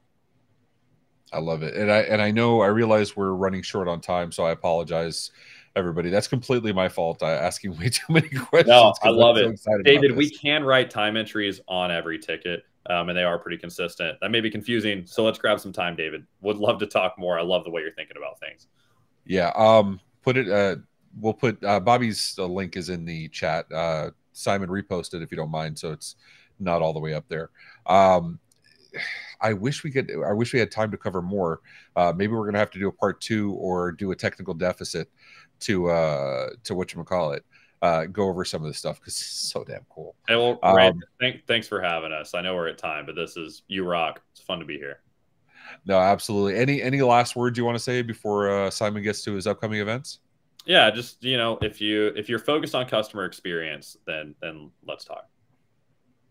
I 1.32 1.40
love 1.40 1.62
it, 1.62 1.74
and 1.74 1.92
I 1.92 1.98
and 2.00 2.22
I 2.22 2.30
know 2.30 2.62
I 2.62 2.68
realize 2.68 3.14
we're 3.14 3.32
running 3.32 3.60
short 3.60 3.86
on 3.86 4.00
time, 4.00 4.32
so 4.32 4.44
I 4.44 4.52
apologize, 4.52 5.30
everybody. 5.76 6.10
That's 6.10 6.28
completely 6.28 6.72
my 6.72 6.88
fault. 6.88 7.22
I 7.22 7.32
asking 7.32 7.76
way 7.78 7.88
too 7.88 8.12
many 8.12 8.28
questions. 8.28 8.68
No, 8.68 8.94
I 9.02 9.10
love 9.10 9.36
it, 9.36 9.58
David. 9.84 10.16
We 10.16 10.30
can 10.30 10.64
write 10.64 10.90
time 10.90 11.16
entries 11.16 11.60
on 11.68 11.90
every 11.90 12.18
ticket 12.18 12.64
um, 12.88 13.08
and 13.08 13.18
they 13.18 13.24
are 13.24 13.38
pretty 13.38 13.58
consistent. 13.58 14.18
That 14.20 14.30
may 14.30 14.40
be 14.40 14.50
confusing, 14.50 15.04
so 15.06 15.24
let's 15.24 15.38
grab 15.38 15.60
some 15.60 15.72
time, 15.72 15.94
David. 15.94 16.26
Would 16.40 16.56
love 16.56 16.78
to 16.80 16.86
talk 16.86 17.18
more. 17.18 17.38
I 17.38 17.42
love 17.42 17.64
the 17.64 17.70
way 17.70 17.82
you're 17.82 17.92
thinking 17.92 18.16
about 18.16 18.40
things. 18.40 18.66
Yeah, 19.26 19.52
um, 19.56 20.00
put 20.22 20.36
it. 20.36 20.48
Uh, 20.48 20.76
we'll 21.20 21.34
put 21.34 21.62
uh, 21.62 21.80
Bobby's 21.80 22.34
uh, 22.38 22.46
link 22.46 22.76
is 22.76 22.88
in 22.88 23.04
the 23.04 23.28
chat. 23.28 23.70
Uh, 23.70 24.10
Simon 24.32 24.70
reposted 24.70 25.22
if 25.22 25.30
you 25.30 25.36
don't 25.36 25.50
mind, 25.50 25.78
so 25.78 25.92
it's 25.92 26.16
not 26.58 26.80
all 26.80 26.94
the 26.94 27.00
way 27.00 27.12
up 27.12 27.28
there. 27.28 27.50
Um, 27.86 28.38
I 29.40 29.52
wish 29.52 29.84
we 29.84 29.90
could. 29.90 30.10
I 30.26 30.32
wish 30.32 30.54
we 30.54 30.58
had 30.58 30.70
time 30.70 30.90
to 30.90 30.96
cover 30.96 31.20
more. 31.20 31.60
Uh, 31.94 32.14
maybe 32.16 32.32
we're 32.32 32.46
gonna 32.46 32.58
have 32.58 32.70
to 32.70 32.78
do 32.78 32.88
a 32.88 32.92
part 32.92 33.20
two 33.20 33.52
or 33.52 33.92
do 33.92 34.12
a 34.12 34.16
technical 34.16 34.54
deficit 34.54 35.10
to 35.60 35.88
uh 35.88 36.48
to 36.64 36.74
what 36.74 36.92
you 36.92 37.02
call 37.04 37.32
it 37.32 37.44
uh, 37.82 38.06
go 38.06 38.28
over 38.28 38.44
some 38.44 38.62
of 38.62 38.68
this 38.68 38.78
stuff 38.78 38.98
because 38.98 39.14
it's 39.14 39.50
so 39.52 39.64
damn 39.64 39.84
cool. 39.88 40.16
Well, 40.28 40.58
um, 40.62 41.00
thank, 41.20 41.46
thanks 41.46 41.68
for 41.68 41.80
having 41.80 42.12
us. 42.12 42.34
I 42.34 42.40
know 42.40 42.54
we're 42.54 42.68
at 42.68 42.78
time, 42.78 43.06
but 43.06 43.14
this 43.14 43.36
is 43.36 43.62
you 43.68 43.84
rock. 43.84 44.20
It's 44.32 44.40
fun 44.40 44.58
to 44.58 44.64
be 44.64 44.78
here. 44.78 45.00
No, 45.84 45.98
absolutely. 45.98 46.56
Any 46.56 46.82
any 46.82 47.02
last 47.02 47.36
words 47.36 47.58
you 47.58 47.64
want 47.64 47.76
to 47.76 47.82
say 47.82 48.02
before 48.02 48.50
uh, 48.50 48.70
Simon 48.70 49.02
gets 49.02 49.22
to 49.24 49.34
his 49.34 49.46
upcoming 49.46 49.80
events? 49.80 50.20
Yeah, 50.64 50.90
just 50.90 51.22
you 51.22 51.36
know, 51.36 51.58
if 51.62 51.80
you 51.80 52.06
if 52.16 52.28
you're 52.28 52.38
focused 52.38 52.74
on 52.74 52.86
customer 52.86 53.24
experience, 53.24 53.96
then 54.06 54.34
then 54.40 54.70
let's 54.86 55.04
talk. 55.04 55.28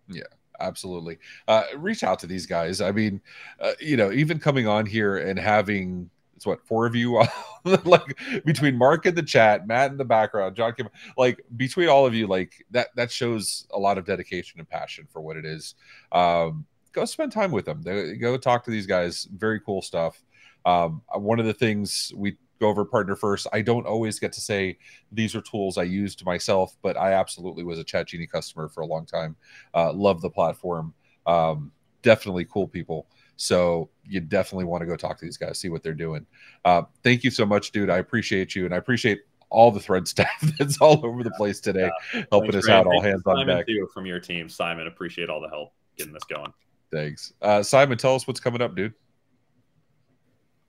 Yeah, 0.09 0.23
absolutely. 0.59 1.19
Uh, 1.47 1.63
reach 1.77 2.03
out 2.03 2.19
to 2.19 2.27
these 2.27 2.45
guys. 2.45 2.81
I 2.81 2.91
mean, 2.91 3.21
uh, 3.59 3.73
you 3.79 3.95
know, 3.95 4.11
even 4.11 4.39
coming 4.39 4.67
on 4.67 4.85
here 4.85 5.17
and 5.17 5.37
having 5.37 6.09
it's 6.37 6.45
what 6.45 6.65
four 6.65 6.85
of 6.85 6.95
you 6.95 7.21
like 7.83 8.17
between 8.45 8.77
mark 8.77 9.05
in 9.05 9.15
the 9.15 9.23
chat 9.23 9.67
matt 9.67 9.91
in 9.91 9.97
the 9.97 10.05
background 10.05 10.55
john 10.55 10.71
Kim, 10.71 10.87
like 11.17 11.43
between 11.57 11.89
all 11.89 12.05
of 12.05 12.13
you 12.13 12.27
like 12.27 12.63
that 12.71 12.89
that 12.95 13.11
shows 13.11 13.67
a 13.71 13.79
lot 13.79 13.97
of 13.97 14.05
dedication 14.05 14.59
and 14.59 14.69
passion 14.69 15.07
for 15.11 15.21
what 15.21 15.35
it 15.35 15.45
is. 15.45 15.75
Um 16.11 16.65
go 16.93 17.05
spend 17.05 17.31
time 17.31 17.51
with 17.51 17.65
them. 17.65 17.83
Go 18.19 18.37
talk 18.37 18.63
to 18.63 18.71
these 18.71 18.87
guys. 18.87 19.27
Very 19.35 19.59
cool 19.59 19.81
stuff. 19.81 20.23
Um 20.65 21.01
one 21.13 21.39
of 21.39 21.45
the 21.45 21.53
things 21.53 22.13
we 22.15 22.37
go 22.59 22.69
over 22.69 22.83
partner 22.85 23.15
first 23.15 23.45
i 23.53 23.61
don't 23.61 23.85
always 23.85 24.17
get 24.17 24.33
to 24.33 24.41
say 24.41 24.75
these 25.11 25.35
are 25.35 25.41
tools 25.41 25.77
i 25.77 25.83
used 25.83 26.25
myself 26.25 26.75
but 26.81 26.97
i 26.97 27.13
absolutely 27.13 27.63
was 27.63 27.77
a 27.77 27.83
ChatGenie 27.83 28.27
customer 28.27 28.67
for 28.67 28.81
a 28.81 28.85
long 28.85 29.05
time. 29.05 29.35
Uh 29.73 29.91
love 29.93 30.21
the 30.21 30.29
platform. 30.29 30.93
Um 31.25 31.71
definitely 32.01 32.45
cool 32.45 32.67
people 32.67 33.07
so 33.37 33.89
you 34.03 34.19
definitely 34.19 34.65
want 34.65 34.81
to 34.81 34.85
go 34.87 34.95
talk 34.95 35.17
to 35.19 35.25
these 35.25 35.37
guys, 35.37 35.59
see 35.59 35.69
what 35.69 35.83
they're 35.83 35.93
doing. 35.93 36.25
Uh, 36.65 36.83
thank 37.03 37.23
you 37.23 37.31
so 37.31 37.45
much, 37.45 37.71
dude. 37.71 37.89
I 37.89 37.99
appreciate 37.99 38.55
you, 38.55 38.65
and 38.65 38.73
I 38.73 38.77
appreciate 38.77 39.21
all 39.49 39.71
the 39.71 39.79
thread 39.79 40.07
staff 40.07 40.41
that's 40.57 40.79
all 40.81 41.05
over 41.05 41.23
the 41.23 41.31
place 41.31 41.59
today, 41.59 41.89
yeah. 42.13 42.23
helping 42.31 42.51
Thanks, 42.51 42.67
us 42.67 42.71
out. 42.71 42.87
All 42.87 43.01
hands 43.01 43.23
on 43.25 43.45
deck. 43.47 43.67
Too, 43.67 43.87
from 43.93 44.05
your 44.05 44.19
team, 44.19 44.49
Simon. 44.49 44.87
Appreciate 44.87 45.29
all 45.29 45.39
the 45.39 45.49
help 45.49 45.73
getting 45.97 46.13
this 46.13 46.23
going. 46.23 46.51
Thanks, 46.91 47.33
uh, 47.41 47.63
Simon. 47.63 47.97
Tell 47.97 48.15
us 48.15 48.27
what's 48.27 48.39
coming 48.39 48.61
up, 48.61 48.75
dude. 48.75 48.93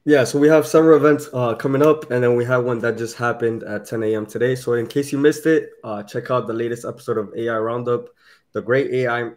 Yeah, 0.04 0.24
so 0.24 0.38
we 0.38 0.48
have 0.48 0.66
several 0.66 0.96
events 0.96 1.28
uh, 1.34 1.54
coming 1.54 1.82
up, 1.82 2.10
and 2.10 2.22
then 2.22 2.34
we 2.34 2.44
have 2.46 2.64
one 2.64 2.78
that 2.78 2.96
just 2.96 3.16
happened 3.16 3.62
at 3.62 3.84
10 3.84 4.02
a.m. 4.04 4.24
today. 4.24 4.54
So 4.54 4.72
in 4.72 4.86
case 4.86 5.12
you 5.12 5.18
missed 5.18 5.44
it, 5.44 5.72
uh, 5.84 6.02
check 6.02 6.30
out 6.30 6.46
the 6.46 6.54
latest 6.54 6.86
episode 6.86 7.18
of 7.18 7.30
AI 7.36 7.58
Roundup, 7.58 8.08
the 8.52 8.62
Great 8.62 8.90
AI 8.90 9.32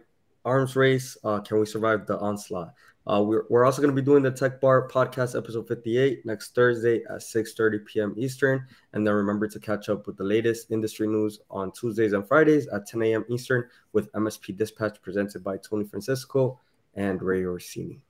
Arms 0.46 0.74
Race. 0.74 1.16
Uh, 1.22 1.40
can 1.40 1.60
we 1.60 1.66
survive 1.66 2.06
the 2.06 2.18
onslaught? 2.18 2.72
Uh, 3.06 3.22
we're, 3.22 3.44
we're 3.50 3.64
also 3.64 3.82
going 3.82 3.94
to 3.94 4.00
be 4.00 4.04
doing 4.04 4.22
the 4.22 4.30
Tech 4.30 4.60
Bar 4.60 4.88
podcast 4.88 5.36
episode 5.36 5.66
58 5.66 6.24
next 6.24 6.54
Thursday 6.54 7.02
at 7.10 7.20
6:30 7.20 7.84
p.m. 7.84 8.14
Eastern, 8.16 8.66
and 8.92 9.06
then 9.06 9.14
remember 9.14 9.48
to 9.48 9.58
catch 9.58 9.88
up 9.88 10.06
with 10.06 10.16
the 10.16 10.24
latest 10.24 10.70
industry 10.70 11.08
news 11.08 11.40
on 11.50 11.72
Tuesdays 11.72 12.12
and 12.12 12.26
Fridays 12.26 12.68
at 12.68 12.86
10 12.86 13.02
a.m. 13.02 13.24
Eastern 13.28 13.64
with 13.92 14.12
MSP 14.12 14.56
Dispatch 14.56 15.02
presented 15.02 15.42
by 15.42 15.56
Tony 15.56 15.84
Francisco 15.84 16.60
and 16.94 17.20
Ray 17.20 17.44
Orsini. 17.44 18.00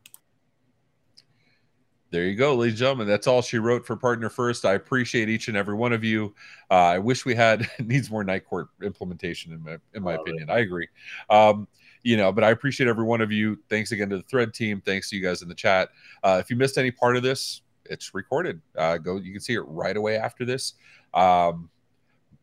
There 2.10 2.26
you 2.26 2.34
go, 2.34 2.54
ladies 2.54 2.74
and 2.74 2.78
gentlemen. 2.80 3.06
That's 3.06 3.26
all 3.26 3.40
she 3.40 3.56
wrote 3.56 3.86
for 3.86 3.96
Partner 3.96 4.28
First. 4.28 4.66
I 4.66 4.74
appreciate 4.74 5.30
each 5.30 5.48
and 5.48 5.56
every 5.56 5.74
one 5.74 5.94
of 5.94 6.04
you. 6.04 6.34
Uh, 6.70 6.74
I 6.74 6.98
wish 6.98 7.24
we 7.24 7.34
had 7.34 7.66
needs 7.78 8.10
more 8.10 8.22
night 8.22 8.44
court 8.44 8.68
implementation 8.82 9.54
in 9.54 9.62
my 9.62 9.78
in 9.94 10.02
my 10.02 10.14
opinion. 10.14 10.50
It. 10.50 10.52
I 10.52 10.58
agree. 10.58 10.88
Um, 11.30 11.66
you 12.02 12.16
know, 12.16 12.32
but 12.32 12.44
I 12.44 12.50
appreciate 12.50 12.88
every 12.88 13.04
one 13.04 13.20
of 13.20 13.30
you. 13.30 13.58
Thanks 13.68 13.92
again 13.92 14.08
to 14.10 14.16
the 14.16 14.22
thread 14.24 14.52
team. 14.52 14.80
Thanks 14.84 15.10
to 15.10 15.16
you 15.16 15.22
guys 15.22 15.42
in 15.42 15.48
the 15.48 15.54
chat. 15.54 15.90
Uh, 16.22 16.38
if 16.40 16.50
you 16.50 16.56
missed 16.56 16.78
any 16.78 16.90
part 16.90 17.16
of 17.16 17.22
this, 17.22 17.62
it's 17.84 18.14
recorded. 18.14 18.60
Uh, 18.76 18.98
go, 18.98 19.16
you 19.16 19.32
can 19.32 19.40
see 19.40 19.54
it 19.54 19.60
right 19.60 19.96
away 19.96 20.16
after 20.16 20.44
this. 20.44 20.74
Um, 21.14 21.68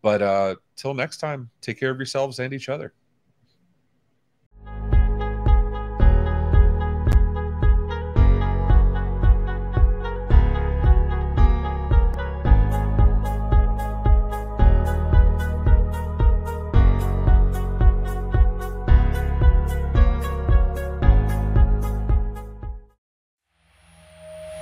but 0.01 0.21
uh, 0.21 0.55
till 0.75 0.93
next 0.93 1.17
time, 1.17 1.49
take 1.61 1.79
care 1.79 1.89
of 1.89 1.97
yourselves 1.97 2.39
and 2.39 2.53
each 2.53 2.69
other. 2.69 2.93